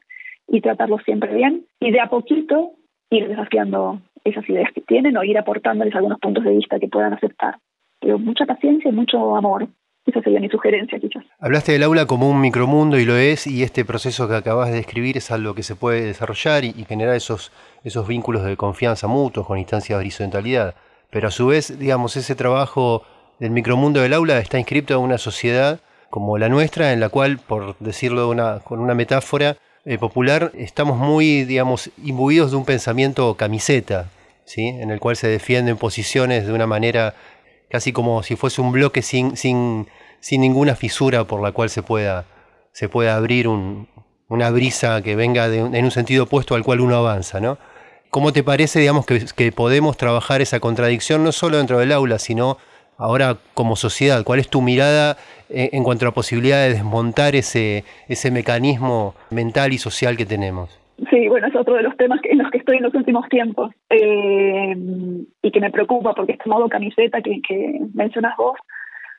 y 0.47 0.61
tratarlos 0.61 1.01
siempre 1.03 1.35
bien. 1.35 1.65
Y 1.81 1.91
de 1.91 1.99
a 1.99 2.07
poquito 2.07 2.71
ir 3.09 3.27
desafiando 3.27 3.99
esas 4.23 4.47
ideas 4.49 4.71
que 4.73 4.81
tienen 4.81 5.17
o 5.17 5.23
ir 5.23 5.37
aportándoles 5.37 5.93
algunos 5.95 6.19
puntos 6.19 6.43
de 6.43 6.51
vista 6.51 6.79
que 6.79 6.87
puedan 6.87 7.13
aceptar. 7.13 7.57
Pero 7.99 8.19
mucha 8.19 8.45
paciencia 8.45 8.89
y 8.89 8.93
mucho 8.93 9.35
amor. 9.35 9.67
Esa 10.07 10.21
sería 10.21 10.39
mi 10.39 10.47
sugerencia, 10.47 10.97
quizás. 10.99 11.25
Hablaste 11.39 11.73
del 11.73 11.83
aula 11.83 12.05
como 12.05 12.29
un 12.29 12.39
micromundo 12.39 12.97
y 12.97 13.03
lo 13.03 13.17
es, 13.17 13.45
y 13.45 13.61
este 13.61 13.83
proceso 13.83 14.29
que 14.29 14.35
acabas 14.35 14.69
de 14.69 14.77
describir 14.77 15.17
es 15.17 15.31
algo 15.31 15.53
que 15.53 15.63
se 15.63 15.75
puede 15.75 16.01
desarrollar 16.01 16.63
y, 16.63 16.71
generar 16.85 17.13
esos, 17.15 17.51
esos 17.83 18.07
vínculos 18.07 18.43
de 18.43 18.55
confianza 18.55 19.07
mutuos 19.07 19.45
con 19.45 19.59
instancias 19.59 19.97
de 19.97 20.01
horizontalidad. 20.01 20.75
Pero 21.09 21.27
a 21.27 21.31
su 21.31 21.47
vez, 21.47 21.77
digamos, 21.77 22.15
ese 22.15 22.35
trabajo 22.35 23.03
del 23.39 23.51
micromundo 23.51 24.01
del 24.01 24.13
aula 24.13 24.39
está 24.39 24.57
inscrito 24.57 24.93
en 24.93 25.01
una 25.01 25.17
sociedad 25.17 25.81
como 26.09 26.37
la 26.37 26.47
nuestra, 26.47 26.93
en 26.93 27.01
la 27.01 27.09
cual, 27.09 27.37
por 27.37 27.77
decirlo 27.79 28.29
una, 28.29 28.59
con 28.59 28.79
una 28.79 28.93
metáfora 28.93 29.57
eh, 29.83 29.97
popular, 29.97 30.53
estamos 30.55 30.97
muy, 30.97 31.43
digamos, 31.43 31.91
imbuidos 32.01 32.51
de 32.51 32.57
un 32.57 32.65
pensamiento 32.65 33.35
camiseta, 33.35 34.09
en 34.55 34.91
el 34.91 35.01
cual 35.01 35.17
se 35.17 35.27
defienden 35.27 35.75
posiciones 35.75 36.47
de 36.47 36.53
una 36.53 36.67
manera 36.67 37.13
casi 37.69 37.91
como 37.91 38.23
si 38.23 38.35
fuese 38.35 38.61
un 38.61 38.71
bloque 38.71 39.01
sin, 39.01 39.37
sin, 39.37 39.87
sin 40.19 40.41
ninguna 40.41 40.75
fisura 40.75 41.25
por 41.25 41.41
la 41.41 41.51
cual 41.51 41.69
se 41.69 41.83
pueda, 41.83 42.25
se 42.71 42.89
pueda 42.89 43.15
abrir 43.15 43.47
una 43.47 44.49
brisa 44.51 45.01
que 45.01 45.15
venga 45.15 45.47
en 45.47 45.83
un 45.83 45.91
sentido 45.91 46.25
opuesto 46.25 46.55
al 46.55 46.63
cual 46.63 46.81
uno 46.81 46.95
avanza. 46.95 47.39
¿no? 47.39 47.57
¿Cómo 48.09 48.33
te 48.33 48.43
parece 48.43 48.79
digamos, 48.79 49.05
que, 49.05 49.51
podemos 49.51 49.97
trabajar 49.97 50.41
esa 50.41 50.59
contradicción 50.59 51.23
no 51.23 51.31
solo 51.31 51.57
dentro 51.57 51.79
del 51.79 51.91
aula, 51.91 52.19
sino 52.19 52.57
ahora 52.97 53.37
como 53.53 53.75
sociedad? 53.75 54.23
¿Cuál 54.23 54.39
es 54.39 54.49
tu 54.49 54.61
mirada 54.61 55.17
en, 55.49 55.69
en 55.73 55.83
cuanto 55.83 56.05
a 56.05 56.09
la 56.09 56.13
posibilidad 56.13 56.61
de 56.61 56.73
desmontar 56.73 57.35
ese, 57.35 57.83
ese 58.07 58.31
mecanismo 58.31 59.15
mental 59.29 59.73
y 59.73 59.77
social 59.77 60.15
que 60.15 60.25
tenemos? 60.25 60.69
Sí, 61.11 61.27
bueno, 61.27 61.47
es 61.47 61.55
otro 61.55 61.75
de 61.75 61.83
los 61.83 61.95
temas 61.95 62.19
en 62.23 62.39
los 62.39 62.49
que 62.49 62.57
estoy 62.57 62.77
en 62.77 62.83
los 62.83 62.93
últimos 62.95 63.29
tiempos 63.29 63.71
eh, 63.89 64.75
y 65.43 65.51
que 65.51 65.59
me 65.59 65.69
preocupa 65.69 66.13
porque 66.13 66.31
este 66.33 66.49
modo 66.49 66.67
camiseta 66.67 67.21
que, 67.21 67.39
que 67.47 67.79
mencionas 67.93 68.35
vos 68.35 68.57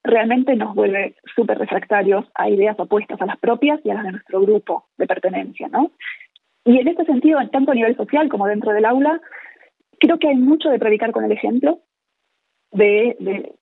realmente 0.03 0.57
nos 0.57 0.75
vuelve 0.75 1.14
súper 1.37 1.59
refractarios 1.59 2.27
a 2.35 2.49
ideas 2.51 2.79
opuestas 2.81 3.21
a 3.21 3.27
las 3.27 3.38
propias 3.38 3.81
y 3.85 3.91
a 3.91 3.95
las 3.95 4.05
de 4.05 4.12
nuestro 4.12 4.41
grupo 4.41 4.87
de 4.97 5.07
pertenencia, 5.07 5.69
¿no? 5.69 5.93
Y 6.64 6.79
en 6.81 6.88
este 6.88 7.05
sentido, 7.05 7.38
tanto 7.51 7.71
a 7.71 7.75
nivel 7.75 7.97
social 7.97 8.29
como 8.29 8.47
dentro 8.47 8.73
del 8.73 8.85
aula, 8.85 9.21
creo 10.01 10.19
que 10.19 10.29
hay 10.29 10.37
mucho 10.37 10.71
de 10.71 10.79
predicar 10.79 11.12
con 11.12 11.25
el 11.25 11.33
ejemplo, 11.33 11.81
de, 12.73 13.17
de 13.21 13.53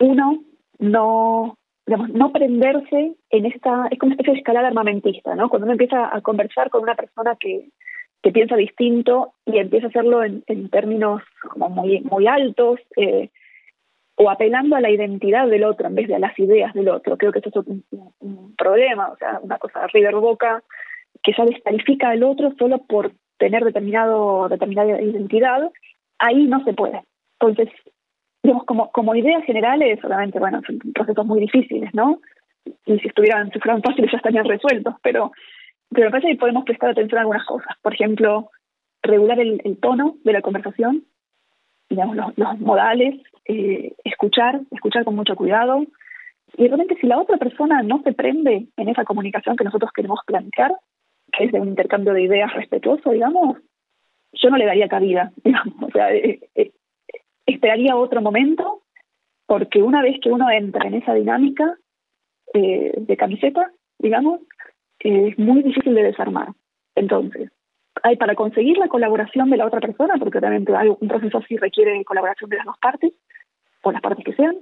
uno, 0.00 0.40
no 0.78 1.56
digamos, 1.86 2.10
no 2.10 2.32
prenderse 2.32 3.14
en 3.30 3.46
esta, 3.46 3.88
es 3.90 3.98
como 3.98 4.08
una 4.08 4.14
especie 4.14 4.34
de 4.34 4.38
escalada 4.38 4.68
armamentista, 4.68 5.34
¿no? 5.34 5.48
Cuando 5.48 5.66
uno 5.66 5.72
empieza 5.72 6.14
a 6.14 6.20
conversar 6.22 6.70
con 6.70 6.82
una 6.82 6.94
persona 6.94 7.36
que, 7.38 7.68
que 8.22 8.32
piensa 8.32 8.56
distinto 8.56 9.34
y 9.44 9.58
empieza 9.58 9.86
a 9.86 9.90
hacerlo 9.90 10.24
en, 10.24 10.42
términos 10.70 11.22
como 11.42 11.68
muy, 11.68 12.00
muy 12.00 12.26
altos, 12.26 12.80
eh, 12.96 13.30
o 14.16 14.30
apelando 14.30 14.76
a 14.76 14.80
la 14.80 14.90
identidad 14.90 15.48
del 15.48 15.64
otro 15.64 15.88
en 15.88 15.96
vez 15.96 16.08
de 16.08 16.14
a 16.14 16.20
las 16.20 16.38
ideas 16.38 16.72
del 16.72 16.88
otro. 16.88 17.18
Creo 17.18 17.32
que 17.32 17.40
eso 17.40 17.60
es 17.60 17.66
un 18.20 18.54
problema, 18.56 19.08
o 19.08 19.16
sea, 19.16 19.40
una 19.42 19.58
cosa 19.58 19.86
River 19.88 20.14
Boca 20.14 20.62
que 21.22 21.32
ya 21.36 21.44
descalifica 21.44 22.10
al 22.10 22.22
otro 22.22 22.52
solo 22.58 22.78
por 22.78 23.12
tener 23.38 23.64
determinado, 23.64 24.48
determinada 24.48 25.00
identidad, 25.00 25.70
ahí 26.18 26.46
no 26.46 26.62
se 26.64 26.74
puede. 26.74 27.02
Entonces, 27.40 27.68
digamos, 28.44 28.64
como, 28.66 28.92
como 28.92 29.14
ideas 29.14 29.42
generales, 29.44 29.98
solamente, 30.02 30.38
bueno, 30.38 30.60
son 30.66 30.78
procesos 30.92 31.26
muy 31.26 31.40
difíciles, 31.40 31.92
¿no? 31.94 32.20
Y 32.84 32.98
si 32.98 33.08
estuvieran, 33.08 33.50
si 33.50 33.58
fueran 33.58 33.82
fáciles 33.82 34.12
ya 34.12 34.18
estarían 34.18 34.44
resueltos, 34.44 34.94
pero, 35.02 35.32
pero 35.88 36.06
me 36.06 36.10
parece 36.10 36.28
que 36.28 36.36
podemos 36.38 36.64
prestar 36.64 36.90
atención 36.90 37.18
a 37.18 37.20
algunas 37.22 37.46
cosas. 37.46 37.74
Por 37.80 37.94
ejemplo, 37.94 38.50
regular 39.02 39.40
el, 39.40 39.78
tono 39.80 40.16
de 40.24 40.32
la 40.34 40.42
conversación, 40.42 41.04
digamos, 41.88 42.16
los, 42.36 42.60
modales, 42.60 43.18
eh, 43.46 43.94
escuchar, 44.04 44.60
escuchar 44.70 45.04
con 45.04 45.16
mucho 45.16 45.36
cuidado. 45.36 45.82
Y 46.58 46.66
realmente 46.66 46.96
si 47.00 47.06
la 47.06 47.18
otra 47.18 47.38
persona 47.38 47.82
no 47.82 48.02
se 48.02 48.12
prende 48.12 48.66
en 48.76 48.88
esa 48.90 49.04
comunicación 49.04 49.56
que 49.56 49.64
nosotros 49.64 49.90
queremos 49.94 50.20
plantear, 50.26 50.74
que 51.32 51.44
es 51.44 51.52
de 51.52 51.60
un 51.60 51.68
intercambio 51.68 52.12
de 52.12 52.22
ideas 52.22 52.52
respetuoso, 52.52 53.10
digamos, 53.10 53.56
yo 54.34 54.50
no 54.50 54.58
le 54.58 54.66
daría 54.66 54.88
cabida, 54.88 55.32
digamos. 55.44 55.82
O 55.82 55.90
sea, 55.90 56.12
eh, 56.12 56.40
eh, 56.54 56.72
esperaría 57.46 57.96
otro 57.96 58.20
momento, 58.20 58.82
porque 59.46 59.82
una 59.82 60.02
vez 60.02 60.18
que 60.20 60.30
uno 60.30 60.50
entra 60.50 60.86
en 60.86 60.94
esa 60.94 61.14
dinámica 61.14 61.76
eh, 62.52 62.92
de 62.96 63.16
camiseta, 63.16 63.70
digamos, 63.98 64.40
es 64.98 65.38
muy 65.38 65.62
difícil 65.62 65.94
de 65.94 66.04
desarmar. 66.04 66.48
Entonces, 66.94 67.50
hay 68.02 68.16
para 68.16 68.34
conseguir 68.34 68.78
la 68.78 68.88
colaboración 68.88 69.50
de 69.50 69.56
la 69.56 69.66
otra 69.66 69.80
persona, 69.80 70.14
porque 70.18 70.38
obviamente 70.38 70.72
un 70.72 71.08
proceso 71.08 71.38
así 71.38 71.56
requiere 71.56 72.04
colaboración 72.04 72.50
de 72.50 72.56
las 72.56 72.66
dos 72.66 72.78
partes, 72.78 73.12
o 73.82 73.92
las 73.92 74.00
partes 74.00 74.24
que 74.24 74.34
sean, 74.34 74.56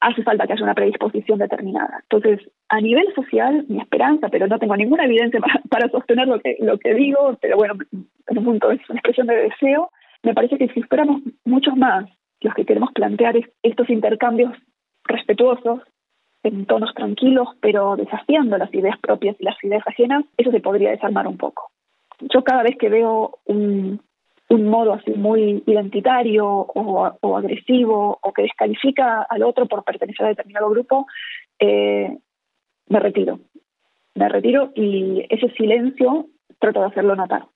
hace 0.00 0.22
falta 0.22 0.46
que 0.46 0.52
haya 0.52 0.62
una 0.62 0.74
predisposición 0.74 1.38
determinada. 1.38 2.00
Entonces, 2.02 2.50
a 2.68 2.80
nivel 2.80 3.12
social, 3.14 3.64
mi 3.68 3.80
esperanza, 3.80 4.28
pero 4.28 4.46
no 4.46 4.58
tengo 4.58 4.76
ninguna 4.76 5.04
evidencia 5.04 5.40
para, 5.70 5.88
sostener 5.88 6.28
lo 6.28 6.40
que, 6.40 6.56
lo 6.60 6.78
que 6.78 6.94
digo, 6.94 7.36
pero 7.40 7.56
bueno, 7.56 7.74
en 7.92 8.38
un 8.38 8.56
es 8.56 8.90
una 8.90 8.98
expresión 8.98 9.26
de 9.26 9.36
deseo, 9.36 9.90
me 10.22 10.34
parece 10.34 10.58
que 10.58 10.68
si 10.68 10.82
fuéramos 10.82 11.22
muchos 11.44 11.76
más 11.76 12.08
los 12.40 12.54
que 12.54 12.64
queremos 12.64 12.92
plantear 12.92 13.36
estos 13.62 13.90
intercambios 13.90 14.52
respetuosos, 15.04 15.80
en 16.42 16.66
tonos 16.66 16.94
tranquilos, 16.94 17.48
pero 17.60 17.96
desafiando 17.96 18.56
las 18.58 18.72
ideas 18.72 18.98
propias 19.00 19.36
y 19.38 19.44
las 19.44 19.62
ideas 19.62 19.82
ajenas, 19.86 20.24
eso 20.36 20.50
se 20.50 20.60
podría 20.60 20.90
desarmar 20.90 21.26
un 21.26 21.36
poco. 21.36 21.70
Yo 22.20 22.42
cada 22.42 22.62
vez 22.62 22.76
que 22.78 22.88
veo 22.88 23.38
un, 23.44 24.00
modo 24.50 24.94
así 24.94 25.10
muy 25.12 25.62
identitario 25.66 26.46
o, 26.46 27.36
agresivo 27.36 28.18
o 28.22 28.32
que 28.32 28.42
descalifica 28.42 29.22
al 29.22 29.42
otro 29.42 29.66
por 29.66 29.84
pertenecer 29.84 30.26
a 30.26 30.30
determinado 30.30 30.70
grupo, 30.70 31.06
eh, 31.58 32.16
me 32.88 33.00
retiro. 33.00 33.40
Me 34.14 34.28
retiro 34.28 34.72
y 34.74 35.24
ese 35.28 35.50
silencio 35.50 36.26
trato 36.58 36.80
de 36.80 36.86
hacerlo 36.86 37.14
notar. 37.14 37.46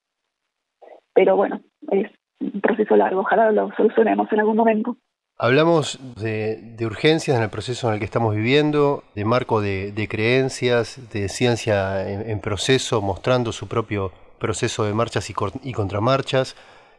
Pero 1.15 1.37
bueno, 1.37 1.61
es 1.91 2.11
un 2.53 2.61
proceso 2.61 2.97
largo, 2.97 3.21
ojalá 3.21 3.51
lo 3.51 3.71
solucionemos 3.77 4.31
en 4.33 4.41
algún 4.41 4.57
momento. 4.57 4.97
Hablamos 5.39 5.99
de, 6.21 6.77
urgencias 6.87 7.37
en 7.37 7.43
el 7.43 7.51
proceso 7.51 7.89
en 7.89 7.95
el 7.95 7.99
que 7.99 8.05
estamos 8.05 8.35
viviendo, 8.35 9.03
de 9.15 9.25
marco 9.25 9.61
de, 9.61 10.07
creencias, 10.09 11.01
de 11.13 11.29
ciencia 11.29 12.09
en, 12.09 12.39
proceso, 12.41 13.01
mostrando 13.01 13.51
su 13.51 13.67
propio 13.67 14.13
proceso 14.39 14.85
de 14.85 14.95
marchas 14.95 15.31
y, 15.31 15.73
contramarchas 15.73 16.55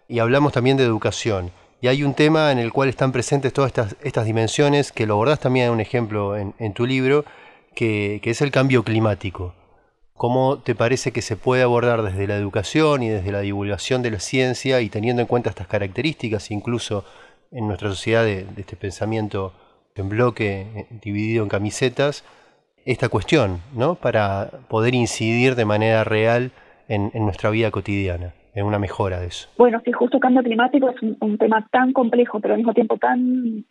y 0.09 0.19
hablamos 0.19 0.51
también 0.51 0.77
de 0.77 0.83
educación. 0.83 1.51
Y 1.79 1.87
hay 1.87 2.03
un 2.03 2.15
tema 2.15 2.51
en 2.51 2.59
el 2.59 2.73
cual 2.73 2.89
están 2.89 3.11
presentes 3.11 3.53
todas 3.53 3.69
estas, 3.69 3.95
estas 4.01 4.25
dimensiones, 4.25 4.91
que 4.91 5.05
lo 5.05 5.13
abordás 5.13 5.39
también 5.39 5.67
en 5.67 5.73
un 5.73 5.79
ejemplo 5.79 6.35
en, 6.35 6.73
tu 6.73 6.85
libro, 6.85 7.25
que, 7.75 8.19
es 8.23 8.41
el 8.41 8.51
cambio 8.51 8.83
climático. 8.83 9.53
¿Cómo 10.15 10.59
te 10.59 10.75
parece 10.75 11.11
que 11.11 11.21
se 11.21 11.35
puede 11.35 11.63
abordar 11.63 12.01
desde 12.03 12.27
la 12.27 12.35
educación 12.35 13.03
y 13.03 13.09
desde 13.09 13.31
la 13.31 13.41
divulgación 13.41 14.01
de 14.01 14.11
la 14.11 14.19
ciencia 14.19 14.81
y 14.81 14.89
teniendo 14.89 15.21
en 15.21 15.27
cuenta 15.27 15.49
estas 15.49 15.67
características, 15.67 16.51
incluso 16.51 17.03
en 17.51 17.67
nuestra 17.67 17.89
sociedad 17.89 18.23
de, 18.23 18.45
este 18.57 18.75
pensamiento 18.75 19.53
en 19.95 20.09
bloque, 20.09 20.61
eh, 20.61 20.87
dividido 21.01 21.43
en 21.43 21.49
camisetas, 21.49 22.23
esta 22.85 23.09
cuestión, 23.09 23.61
¿no? 23.75 23.95
Para 23.95 24.49
poder 24.67 24.93
incidir 24.93 25.55
de 25.55 25.65
manera 25.65 26.03
real 26.03 26.51
en 26.89 27.11
nuestra 27.13 27.49
vida 27.49 27.71
cotidiana 27.71 28.33
en 28.53 28.65
una 28.65 28.79
mejora 28.79 29.19
de 29.19 29.27
eso. 29.27 29.49
Bueno, 29.57 29.81
sí, 29.83 29.91
justo 29.91 30.19
cambio 30.19 30.43
climático 30.43 30.89
es 30.89 31.01
un, 31.01 31.37
tema 31.37 31.67
tan 31.71 31.91
complejo, 31.91 32.39
pero 32.39 32.53
al 32.53 32.59
mismo 32.59 32.73
tiempo 32.73 32.97
tan 32.97 33.65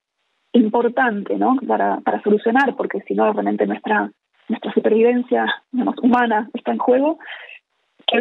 importante, 0.53 1.37
¿no? 1.37 1.57
Para, 1.67 2.01
para 2.01 2.23
solucionar, 2.23 2.75
porque 2.77 3.01
si 3.07 3.15
no, 3.15 3.33
realmente 3.33 3.67
nuestra 3.67 4.11
nuestra 4.53 4.73
supervivencia 4.73 5.47
humana 6.03 6.49
está 6.55 6.73
en 6.73 6.79
juego. 6.79 7.19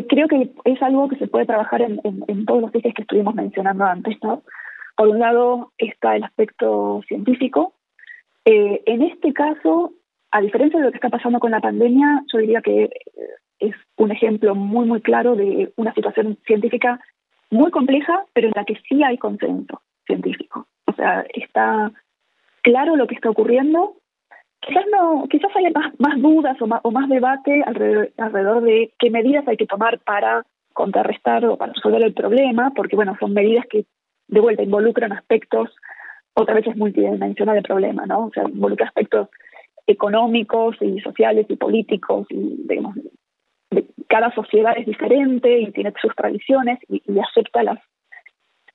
creo 0.10 0.28
que 0.28 0.52
es 0.65 0.82
algo 0.82 1.08
que 1.10 1.17
se 1.17 1.28
puede 1.28 1.46
trabajar 1.46 1.82
en, 1.82 2.02
en, 2.04 2.46
todos 2.46 2.62
los 2.62 2.76
ejes 2.76 2.94
que 2.94 3.04
estuvimos 3.04 3.36
mencionando 3.36 3.86
antes, 3.86 4.17
¿no? 4.24 4.44
Por 4.96 5.10
un 5.10 5.20
lado 5.20 5.72
está 5.78 6.15
el 6.15 6.24
aspecto 6.24 7.02
científico. 7.08 7.74
Eh, 8.46 8.82
en 8.86 9.04
este 9.04 9.34
caso, 9.34 9.94
a 10.32 10.41
diferencia 10.41 10.80
de 10.80 10.86
lo 10.86 10.91
que 10.91 10.98
está 10.98 11.10
pasando 11.10 11.39
con 11.39 11.52
la 11.52 11.60
pandemia, 11.60 12.24
yo 12.32 12.39
diría 12.39 12.62
que 12.62 12.84
eh, 12.84 12.91
es 13.60 13.76
un 13.98 14.12
ejemplo 14.12 14.56
muy, 14.56 14.86
muy 14.88 15.02
claro 15.02 15.36
de 15.36 15.72
una 15.76 15.94
situación 15.94 16.38
científica 16.46 17.00
muy 17.50 17.70
compleja, 17.70 18.24
pero 18.34 18.48
en 18.48 18.54
la 18.56 18.65
que 18.65 18.80
sí 18.88 19.04
hay 19.04 19.17
consenso 19.17 19.82
científico. 20.06 20.67
O 20.86 20.94
sea, 20.94 21.26
está 21.34 21.91
claro 22.62 22.96
lo 22.96 23.08
que 23.08 23.15
está 23.15 23.30
ocurriendo. 23.30 23.96
Quizás 24.60 24.86
no, 24.91 25.28
quizás 25.30 25.56
haya 25.56 25.72
más, 25.72 26.00
más 26.00 26.11
dudas 26.22 26.62
o 26.62 26.68
más, 26.68 26.82
o 26.84 26.92
más 26.92 27.10
debate 27.10 27.64
alrededor, 27.66 28.12
alrededor 28.18 28.64
de 28.64 28.94
qué 29.00 29.10
medidas 29.10 29.48
hay 29.48 29.58
que 29.58 29.68
tomar 29.68 30.00
para 30.00 30.46
contrarrestar 30.74 31.46
o 31.46 31.58
para 31.58 31.74
resolver 31.74 32.04
el 32.04 32.14
problema, 32.14 32.72
porque 32.76 32.96
bueno, 32.96 33.16
son 33.20 33.34
medidas 33.34 33.66
que 33.70 33.86
de 34.28 34.40
vuelta 34.40 34.64
involucran 34.64 35.12
aspectos, 35.12 35.70
otra 36.34 36.56
vez 36.56 36.68
es 36.68 36.78
multidimensional 36.78 37.58
el 37.58 37.64
problema, 37.64 38.06
¿no? 38.06 38.28
O 38.28 38.32
sea, 38.32 38.44
involucra 38.44 38.88
aspectos 38.88 39.28
económicos 39.86 40.78
y 40.82 41.00
sociales 41.02 41.46
y 41.50 41.56
políticos 41.58 42.28
y 42.30 42.66
digamos, 42.68 42.96
cada 44.08 44.34
sociedad 44.34 44.74
es 44.78 44.86
diferente 44.86 45.60
y 45.60 45.72
tiene 45.72 45.94
sus 46.02 46.16
tradiciones 46.16 46.80
y, 46.90 47.02
acepta 47.20 47.64
las, 47.64 47.80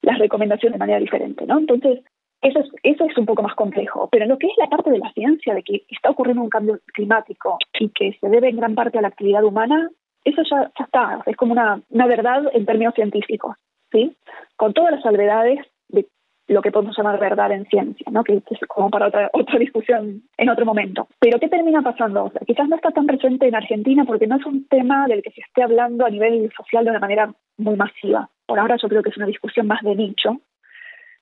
las 0.03 0.19
recomendaciones 0.19 0.75
de 0.75 0.79
manera 0.79 0.99
diferente, 0.99 1.47
¿no? 1.47 1.59
Entonces, 1.59 2.01
eso 2.43 2.61
es, 2.83 3.19
un 3.19 3.27
poco 3.27 3.43
más 3.43 3.55
complejo. 3.55 4.09
Pero 4.11 4.27
lo 4.27 4.39
que 4.39 4.47
es 4.47 4.53
la 4.59 4.69
parte 4.69 4.91
de 4.91 4.99
la 4.99 5.13
ciencia, 5.13 5.55
de 5.55 5.63
que 5.63 5.85
está 5.89 6.11
ocurriendo 6.11 6.43
un 6.43 6.51
cambio 6.51 6.79
climático 6.93 7.59
y 7.79 7.89
que 7.91 8.17
se 8.21 8.29
debe 8.29 8.49
en 8.49 8.57
gran 8.57 8.75
parte 8.75 8.99
a 8.99 9.03
la 9.03 9.09
actividad 9.09 9.45
humana, 9.45 9.91
eso 10.25 10.43
ya, 10.51 10.71
ya 10.79 10.85
está, 10.85 11.23
es 11.27 11.37
como 11.37 11.53
una, 11.53 11.81
una 11.91 12.07
verdad 12.07 12.45
en 12.53 12.67
términos 12.67 12.95
científicos, 12.95 13.57
¿sí? 13.93 14.17
Con 14.57 14.75
todas 14.75 14.93
las 14.93 15.03
salvedades 15.03 15.61
de 15.89 16.07
lo 16.49 16.63
que 16.63 16.71
podemos 16.71 16.97
llamar 16.97 17.19
verdad 17.19 17.53
en 17.53 17.67
ciencia, 17.67 18.07
¿no? 18.11 18.23
que, 18.23 18.37
es 18.37 18.61
como 18.69 18.91
para 18.91 19.09
otra, 19.09 19.31
otra 19.33 19.59
discusión 19.59 20.23
en 20.37 20.49
otro 20.49 20.65
momento. 20.65 21.09
Pero 21.19 21.39
¿qué 21.41 21.49
termina 21.49 21.83
pasando? 21.83 22.25
O 22.25 22.31
sea, 22.31 22.41
quizás 22.47 22.69
no 22.69 22.77
está 22.77 22.91
tan 22.91 23.07
presente 23.07 23.49
en 23.49 23.55
Argentina 23.55 24.05
porque 24.05 24.27
no 24.27 24.37
es 24.37 24.47
un 24.47 24.67
tema 24.69 25.07
del 25.09 25.23
que 25.23 25.31
se 25.31 25.41
esté 25.41 25.63
hablando 25.63 26.07
a 26.07 26.11
nivel 26.11 26.51
social 26.57 26.85
de 26.85 26.91
una 26.91 27.01
manera 27.01 27.33
muy 27.57 27.77
masiva. 27.77 28.29
Por 28.47 28.59
ahora 28.59 28.77
yo 28.81 28.89
creo 28.89 29.03
que 29.03 29.11
es 29.11 29.17
una 29.17 29.27
discusión 29.27 29.67
más 29.67 29.83
de 29.83 29.97
nicho. 29.97 30.41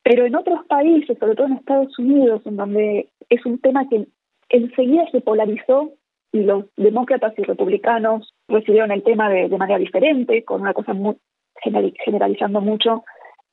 Pero 0.05 0.27
en 0.27 0.37
otros 0.37 0.65
países, 0.67 1.19
sobre 1.19 1.35
todo 1.35 1.47
en 1.47 1.55
Estados 1.55 1.99
Unidos, 1.99 2.43
en 2.45 2.57
donde 2.57 3.09
es 3.31 3.45
un 3.47 3.59
tema 3.59 3.89
que 3.89 4.07
enseguida 4.51 5.11
se 5.11 5.23
polarizó 5.23 5.93
y 6.31 6.43
los 6.43 6.67
demócratas 6.77 7.33
y 7.39 7.43
republicanos 7.43 8.35
recibieron 8.47 8.91
el 8.91 9.03
tema 9.03 9.31
de, 9.31 9.49
manera 9.49 9.79
diferente, 9.79 10.45
con 10.45 10.61
una 10.61 10.75
cosa 10.75 10.93
muy 10.93 11.17
generalizando 12.05 12.61
mucho, 12.61 13.05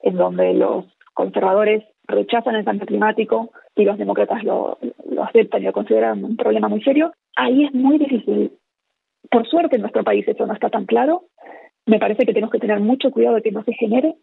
en 0.01 0.15
donde 0.15 0.53
los 0.53 0.85
conservadores 1.13 1.83
rechazan 2.05 2.55
el 2.55 2.65
cambio 2.65 2.85
climático 2.85 3.51
y 3.75 3.85
los 3.85 3.97
demócratas 3.97 4.43
lo, 4.43 4.77
aceptan 5.23 5.61
y 5.61 5.65
lo 5.65 5.73
consideran 5.73 6.23
un 6.23 6.35
problema 6.35 6.67
muy 6.67 6.81
serio, 6.83 7.13
ahí 7.37 7.63
es 7.63 7.73
muy 7.73 7.97
difícil. 7.97 8.51
Por 9.29 9.47
suerte 9.47 9.77
en 9.77 9.83
nuestro 9.83 10.03
país 10.03 10.27
eso 10.27 10.45
no 10.45 10.53
está 10.53 10.69
tan 10.69 10.85
claro. 10.85 11.25
Me 11.85 11.99
parece 11.99 12.25
que 12.25 12.33
tenemos 12.33 12.51
que 12.51 12.59
tener 12.59 12.81
mucho 12.81 13.11
cuidado 13.11 13.35
de 13.35 13.41
que 13.41 13.51
no 13.51 13.63
se 13.63 13.73
genere 13.73 14.15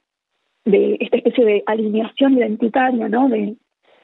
de 0.70 0.98
esta 1.00 1.16
especie 1.16 1.44
de 1.44 1.62
alineación 1.66 2.34
identitaria, 2.34 3.08
¿no? 3.08 3.28
De, 3.28 3.56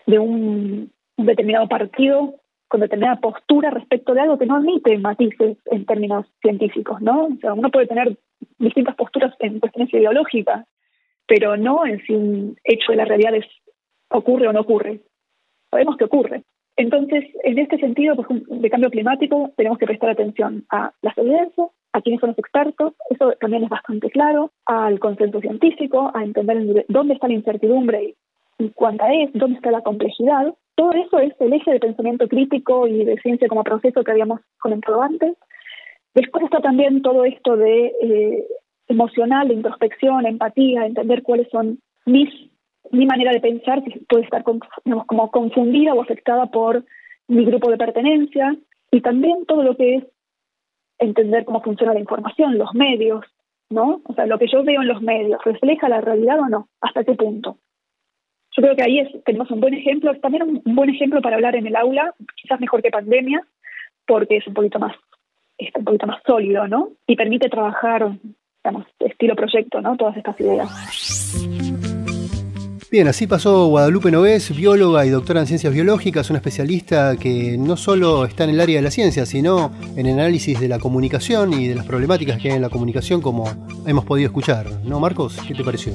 de 0.06 0.18
un, 0.18 0.90
determinado 1.16 1.68
partido 1.68 2.34
con 2.66 2.80
determinada 2.80 3.20
postura 3.20 3.70
respecto 3.70 4.14
de 4.14 4.20
algo 4.20 4.36
que 4.36 4.46
no 4.46 4.56
admite 4.56 4.98
matices 4.98 5.58
en 5.66 5.86
términos 5.86 6.26
científicos, 6.42 7.00
¿no? 7.00 7.26
O 7.26 7.36
sea, 7.40 7.52
uno 7.52 7.70
puede 7.70 7.86
tener 7.86 8.18
distintas 8.58 8.96
posturas 8.96 9.32
en 9.38 9.60
cuestiones 9.60 9.94
ideológicas, 9.94 10.66
pero 11.26 11.56
no 11.56 11.86
en 11.86 12.04
si 12.04 12.14
un 12.14 12.56
hecho 12.64 12.90
de 12.90 12.96
la 12.96 13.04
realidad 13.04 13.36
es, 13.36 13.46
ocurre 14.08 14.48
o 14.48 14.52
no 14.52 14.62
ocurre. 14.62 15.02
Sabemos 15.70 15.96
que 15.96 16.04
ocurre. 16.04 16.42
Entonces, 16.76 17.24
en 17.44 17.58
este 17.58 17.78
sentido, 17.78 18.16
pues, 18.16 18.28
de 18.48 18.70
cambio 18.70 18.90
climático, 18.90 19.52
tenemos 19.56 19.78
que 19.78 19.86
prestar 19.86 20.10
atención 20.10 20.64
a 20.70 20.92
las 21.00 21.16
evidencias, 21.16 21.68
a 21.94 22.00
quiénes 22.00 22.20
son 22.20 22.30
los 22.30 22.38
expertos, 22.38 22.92
eso 23.08 23.32
también 23.40 23.62
es 23.62 23.70
bastante 23.70 24.10
claro, 24.10 24.50
al 24.66 24.98
consenso 24.98 25.40
científico, 25.40 26.10
a 26.12 26.24
entender 26.24 26.84
dónde 26.88 27.14
está 27.14 27.28
la 27.28 27.34
incertidumbre 27.34 28.16
y 28.58 28.70
cuánta 28.70 29.12
es, 29.14 29.30
dónde 29.32 29.56
está 29.56 29.70
la 29.70 29.82
complejidad. 29.82 30.52
Todo 30.74 30.90
eso 30.90 31.20
es 31.20 31.32
el 31.38 31.52
eje 31.52 31.70
de 31.70 31.78
pensamiento 31.78 32.26
crítico 32.26 32.88
y 32.88 33.04
de 33.04 33.16
ciencia 33.20 33.46
como 33.46 33.62
proceso 33.62 34.02
que 34.02 34.10
habíamos 34.10 34.40
comentado 34.58 35.00
antes. 35.02 35.36
Después 36.14 36.44
está 36.44 36.60
también 36.60 37.00
todo 37.00 37.24
esto 37.24 37.56
de 37.56 37.92
eh, 38.02 38.44
emocional, 38.88 39.46
de 39.46 39.54
introspección, 39.54 40.26
empatía, 40.26 40.86
entender 40.86 41.22
cuáles 41.22 41.48
son 41.50 41.78
mis 42.06 42.28
mi 42.90 43.06
manera 43.06 43.32
de 43.32 43.40
pensar 43.40 43.82
que 43.82 43.98
puede 44.08 44.24
estar 44.24 44.44
como 44.44 45.30
confundida 45.30 45.94
o 45.94 46.02
afectada 46.02 46.46
por 46.46 46.84
mi 47.28 47.44
grupo 47.44 47.70
de 47.70 47.78
pertenencia 47.78 48.56
y 48.90 49.00
también 49.00 49.46
todo 49.46 49.62
lo 49.62 49.74
que 49.76 49.96
es 49.96 50.04
entender 50.98 51.44
cómo 51.44 51.62
funciona 51.62 51.94
la 51.94 52.00
información, 52.00 52.58
los 52.58 52.74
medios, 52.74 53.24
¿no? 53.70 54.00
O 54.04 54.14
sea, 54.14 54.26
lo 54.26 54.38
que 54.38 54.46
yo 54.46 54.62
veo 54.62 54.82
en 54.82 54.88
los 54.88 55.02
medios, 55.02 55.42
¿refleja 55.44 55.88
la 55.88 56.00
realidad 56.00 56.38
o 56.40 56.48
no? 56.48 56.68
¿Hasta 56.80 57.04
qué 57.04 57.14
punto? 57.14 57.58
Yo 58.56 58.62
creo 58.62 58.76
que 58.76 58.82
ahí 58.84 59.00
es, 59.00 59.24
tenemos 59.24 59.50
un 59.50 59.60
buen 59.60 59.74
ejemplo, 59.74 60.14
también 60.20 60.62
un 60.64 60.74
buen 60.76 60.90
ejemplo 60.90 61.20
para 61.20 61.36
hablar 61.36 61.56
en 61.56 61.66
el 61.66 61.74
aula, 61.74 62.14
quizás 62.40 62.60
mejor 62.60 62.82
que 62.82 62.90
pandemia, 62.90 63.44
porque 64.06 64.36
es 64.36 64.46
un 64.46 64.54
poquito 64.54 64.78
más, 64.78 64.94
es 65.58 65.74
un 65.74 65.84
poquito 65.84 66.06
más 66.06 66.22
sólido, 66.24 66.68
¿no? 66.68 66.90
Y 67.06 67.16
permite 67.16 67.48
trabajar 67.48 68.12
estilo 69.00 69.36
proyecto, 69.36 69.80
¿no? 69.80 69.96
Todas 69.96 70.16
estas 70.16 70.38
ideas. 70.40 70.68
Bien, 72.94 73.08
así 73.08 73.26
pasó 73.26 73.66
Guadalupe 73.66 74.12
Nogués, 74.12 74.56
bióloga 74.56 75.04
y 75.04 75.10
doctora 75.10 75.40
en 75.40 75.48
ciencias 75.48 75.72
biológicas, 75.72 76.30
una 76.30 76.36
especialista 76.36 77.16
que 77.16 77.56
no 77.58 77.76
solo 77.76 78.24
está 78.24 78.44
en 78.44 78.50
el 78.50 78.60
área 78.60 78.76
de 78.76 78.82
la 78.82 78.92
ciencia, 78.92 79.26
sino 79.26 79.72
en 79.96 80.06
el 80.06 80.12
análisis 80.12 80.60
de 80.60 80.68
la 80.68 80.78
comunicación 80.78 81.52
y 81.54 81.66
de 81.66 81.74
las 81.74 81.86
problemáticas 81.86 82.40
que 82.40 82.50
hay 82.50 82.54
en 82.54 82.62
la 82.62 82.68
comunicación, 82.68 83.20
como 83.20 83.50
hemos 83.84 84.04
podido 84.04 84.28
escuchar. 84.28 84.66
¿No, 84.84 85.00
Marcos? 85.00 85.36
¿Qué 85.44 85.54
te 85.54 85.64
pareció? 85.64 85.94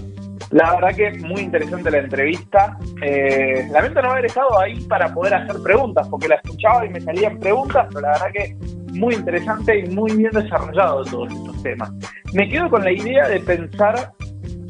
La 0.52 0.74
verdad 0.74 0.94
que 0.94 1.08
es 1.08 1.24
muy 1.24 1.40
interesante 1.40 1.90
la 1.90 2.00
entrevista. 2.00 2.78
Eh, 3.02 3.66
lamento 3.72 4.02
no 4.02 4.12
haber 4.12 4.26
estado 4.26 4.60
ahí 4.60 4.82
para 4.82 5.14
poder 5.14 5.36
hacer 5.36 5.56
preguntas, 5.64 6.06
porque 6.10 6.28
la 6.28 6.36
escuchaba 6.36 6.86
y 6.86 6.90
me 6.90 7.00
salían 7.00 7.40
preguntas, 7.40 7.88
pero 7.88 8.02
la 8.02 8.10
verdad 8.10 8.28
que 8.34 8.58
muy 8.92 9.16
interesante 9.16 9.80
y 9.80 9.90
muy 9.90 10.12
bien 10.18 10.32
desarrollado 10.32 11.06
todos 11.06 11.32
estos 11.32 11.64
temas. 11.64 11.94
Me 12.34 12.50
quedo 12.50 12.70
con 12.70 12.84
la 12.84 12.92
idea 12.92 13.30
de 13.30 13.40
pensar 13.40 14.12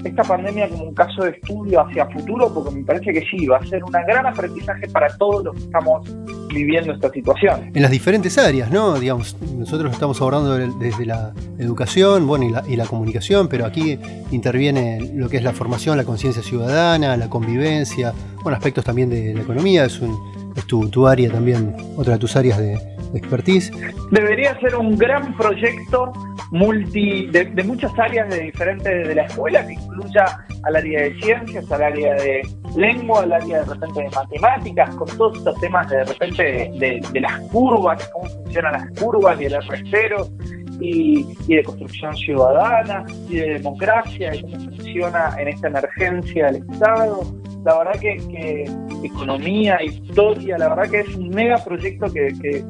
esta 0.03 0.23
pandemia 0.23 0.69
como 0.69 0.85
un 0.85 0.93
caso 0.93 1.23
de 1.23 1.31
estudio 1.31 1.81
hacia 1.81 2.05
futuro, 2.07 2.53
porque 2.53 2.75
me 2.75 2.83
parece 2.83 3.11
que 3.11 3.21
sí, 3.21 3.47
va 3.47 3.57
a 3.57 3.65
ser 3.65 3.83
un 3.83 3.91
gran 3.91 4.25
aprendizaje 4.25 4.87
para 4.87 5.09
todos 5.17 5.43
los 5.43 5.55
que 5.55 5.61
estamos 5.63 6.09
viviendo 6.47 6.93
esta 6.93 7.09
situación. 7.09 7.71
En 7.73 7.81
las 7.81 7.91
diferentes 7.91 8.37
áreas, 8.37 8.71
¿no? 8.71 8.99
Digamos, 8.99 9.35
nosotros 9.55 9.91
estamos 9.91 10.19
abordando 10.21 10.55
desde 10.79 11.05
la 11.05 11.33
educación, 11.57 12.27
bueno, 12.27 12.45
y 12.45 12.49
la, 12.49 12.63
y 12.67 12.75
la 12.75 12.85
comunicación, 12.85 13.47
pero 13.47 13.65
aquí 13.65 13.99
interviene 14.31 15.11
lo 15.13 15.29
que 15.29 15.37
es 15.37 15.43
la 15.43 15.53
formación, 15.53 15.97
la 15.97 16.05
conciencia 16.05 16.41
ciudadana, 16.41 17.17
la 17.17 17.29
convivencia, 17.29 18.13
bueno, 18.43 18.55
aspectos 18.55 18.83
también 18.83 19.09
de 19.09 19.33
la 19.33 19.41
economía, 19.41 19.85
es, 19.85 19.99
un, 19.99 20.17
es 20.55 20.65
tu, 20.65 20.89
tu 20.89 21.07
área 21.07 21.29
también, 21.29 21.75
otra 21.97 22.13
de 22.13 22.19
tus 22.19 22.35
áreas 22.35 22.57
de, 22.57 22.77
expertise. 23.13 23.71
Debería 24.11 24.59
ser 24.59 24.75
un 24.75 24.95
gran 24.95 25.35
proyecto 25.35 26.13
multi 26.51 27.27
de, 27.27 27.63
muchas 27.63 27.97
áreas 27.97 28.29
de 28.29 28.41
diferentes 28.41 29.07
de 29.07 29.15
la 29.15 29.23
escuela 29.23 29.65
que 29.65 29.73
incluya 29.73 30.45
al 30.63 30.75
área 30.75 31.03
de 31.03 31.13
ciencias, 31.21 31.71
al 31.71 31.83
área 31.83 32.15
de 32.15 32.41
lengua, 32.75 33.23
al 33.23 33.33
área 33.33 33.59
de 33.59 33.65
repente 33.65 34.03
de 34.03 34.09
matemáticas, 34.09 34.95
con 34.95 35.07
todos 35.17 35.37
estos 35.37 35.59
temas 35.59 35.89
de 35.89 36.03
repente 36.03 36.43
de, 36.79 37.19
las 37.19 37.39
curvas, 37.51 38.09
cómo 38.13 38.25
funcionan 38.27 38.73
las 38.73 39.01
curvas 39.01 39.39
y 39.41 39.45
el 39.45 39.53
R0 39.53 40.79
y, 40.81 41.25
y, 41.47 41.55
de 41.55 41.63
construcción 41.63 42.15
ciudadana 42.15 43.05
y 43.27 43.35
de 43.35 43.53
democracia 43.55 44.33
y 44.33 44.41
cómo 44.41 44.55
funciona 44.59 45.35
en 45.37 45.49
esta 45.49 45.67
emergencia 45.67 46.45
del 46.47 46.57
Estado 46.69 47.21
la 47.65 47.77
verdad 47.77 47.99
que, 47.99 48.65
economía, 49.03 49.83
historia, 49.83 50.57
la 50.57 50.69
verdad 50.69 50.89
que 50.89 50.99
es 51.01 51.15
un 51.15 51.29
mega 51.29 51.57
proyecto 51.57 52.11
que, 52.11 52.63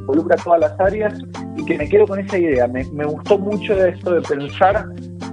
involucra 0.00 0.36
todas 0.36 0.60
las 0.60 0.80
áreas 0.80 1.14
y 1.56 1.64
que 1.64 1.76
me 1.76 1.88
quedo 1.88 2.06
con 2.06 2.20
esa 2.20 2.38
idea. 2.38 2.68
Me, 2.68 2.84
gustó 3.04 3.38
mucho 3.38 3.74
esto 3.84 4.14
de 4.14 4.22
pensar 4.22 4.86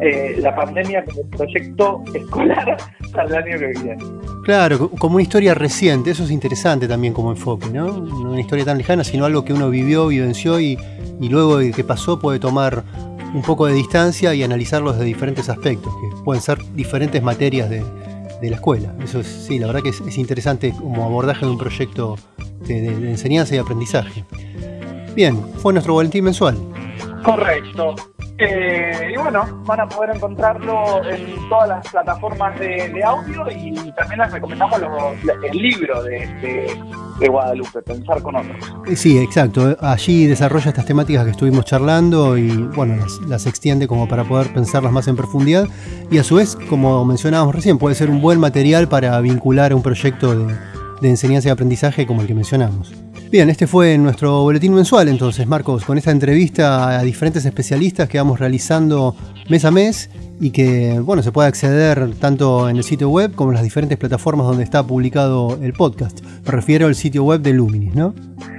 eh, 0.04 0.36
la 0.39 0.56
pandemia 0.56 1.06
como 1.06 1.22
un 1.22 1.30
proyecto 1.30 2.04
escolar 2.14 2.78
para 3.14 3.28
el 3.28 3.36
año 3.36 3.60
que 3.60 3.68
viene. 3.68 3.97
Claro, 4.43 4.89
como 4.89 5.16
una 5.16 5.24
historia 5.24 5.54
reciente, 5.54 6.12
eso 6.12 6.24
es 6.24 6.32
interesante 6.32 6.88
también 6.88 7.14
como 7.14 7.32
enfoque, 7.32 7.68
¿no? 7.68 7.88
No 7.88 8.32
una 8.32 8.41
historia 8.41 8.66
tan 8.66 8.78
lejana, 8.78 9.04
sino 9.04 9.26
algo 9.26 9.45
que 9.45 9.54
uno 9.54 9.70
vivió, 9.70 10.08
vivenció 10.08 10.60
y, 10.60 10.78
y 11.22 11.30
luego 11.30 11.58
de 11.58 11.72
que 11.72 11.84
pasó 11.84 12.20
puede 12.20 12.39
tomar 12.39 12.84
un 13.34 13.41
poco 13.41 13.66
de 13.66 13.74
distancia 13.74 14.34
y 14.34 14.43
analizarlo 14.43 14.91
desde 14.91 15.06
diferentes 15.06 15.49
aspectos, 15.49 15.93
que 15.95 16.24
pueden 16.24 16.41
ser 16.41 16.60
diferentes 16.76 17.24
materias 17.24 17.70
de, 17.70 17.84
de 18.43 18.49
la 18.49 18.58
escuela. 18.58 18.93
Eso 19.01 19.22
es, 19.22 19.28
sí, 19.28 19.58
la 19.58 19.68
verdad 19.68 19.82
que 19.82 19.89
es, 19.89 20.18
interesante 20.18 20.74
como 20.78 21.06
abordaje 21.06 21.45
de 21.45 21.51
un 21.51 21.58
proyecto 21.58 22.18
de, 22.68 22.88
enseñanza 23.10 23.56
y 23.56 23.58
aprendizaje. 23.58 24.26
Bien, 25.16 25.39
fue 25.60 25.72
nuestro 25.72 25.93
boletín 25.93 26.26
mensual. 26.26 26.58
Correcto. 27.24 27.95
Eh, 28.39 29.11
y 29.13 29.17
bueno, 29.17 29.63
van 29.65 29.82
a 29.82 29.88
poder 29.88 30.15
encontrarlo 30.15 31.07
en 31.07 31.47
todas 31.49 31.69
las 31.69 31.88
plataformas 31.88 32.59
de, 32.59 33.03
audio 33.03 33.45
y 33.51 33.91
también 33.91 34.21
les 34.21 34.32
recomendamos 34.32 34.82
el 35.43 35.57
libro 35.57 36.03
de, 36.03 37.30
Guadalupe, 37.30 37.82
pensar 37.84 38.21
con 38.21 38.36
otros. 38.36 38.57
Eh, 38.88 38.95
sí, 38.95 39.17
exacto. 39.19 39.78
Allí 39.80 40.26
desarrolla 40.26 40.69
estas 40.69 40.86
temáticas 40.86 41.24
que 41.26 41.32
estuvimos 41.32 41.63
charlando 41.65 42.38
y 42.38 42.49
bueno, 42.76 43.05
las, 43.28 43.45
extiende 43.45 43.88
como 43.88 44.07
para 44.07 44.24
poder 44.24 44.51
pensarlas 44.51 44.91
más 44.91 45.07
en 45.07 45.15
profundidad 45.15 45.67
y 46.09 46.17
a 46.17 46.24
su 46.24 46.36
vez, 46.36 46.57
como 46.69 47.05
mencionábamos 47.05 47.53
recién, 47.55 47.78
puede 47.78 47.95
ser 47.95 48.09
un 48.09 48.21
buen 48.21 48.39
material 48.39 48.88
para 48.88 49.19
vincular 49.21 49.71
a 49.71 49.76
un 49.76 49.84
proyecto 49.84 50.36
de 50.36 51.09
enseñanza 51.09 51.49
y 51.49 51.51
aprendizaje 51.51 52.07
como 52.07 52.21
el 52.21 52.28
que 52.28 52.34
mencionamos. 52.34 53.03
Bien, 53.34 53.49
este 53.49 53.65
fue 53.65 53.97
nuestro 53.97 54.43
boletín 54.43 54.75
mensual 54.75 55.07
entonces, 55.07 55.47
Marcos, 55.47 55.86
con 55.86 55.97
esta 55.97 56.11
entrevista 56.11 56.99
a 56.99 57.01
diferentes 57.01 57.43
especialistas 57.43 58.07
que 58.07 58.19
vamos 58.19 58.39
realizando 58.39 59.15
mes 59.49 59.65
a 59.65 59.71
mes 59.71 60.11
y 60.39 60.51
que 60.51 60.99
bueno, 60.99 61.23
se 61.23 61.31
puede 61.31 61.47
acceder 61.47 62.13
tanto 62.19 62.69
en 62.69 62.77
el 62.77 62.84
sitio 62.84 63.09
web 63.09 63.34
como 63.34 63.49
en 63.49 63.55
las 63.55 63.63
diferentes 63.63 63.97
plataformas 63.97 64.45
donde 64.45 64.63
está 64.63 64.86
publicado 64.86 65.57
el 65.63 65.73
podcast. 65.73 66.23
Me 66.45 66.51
refiero 66.51 66.86
al 66.86 66.93
sitio 66.93 67.23
web 67.23 67.41
de 67.41 67.53
Luminis, 67.53 67.95
¿no? 67.95 68.13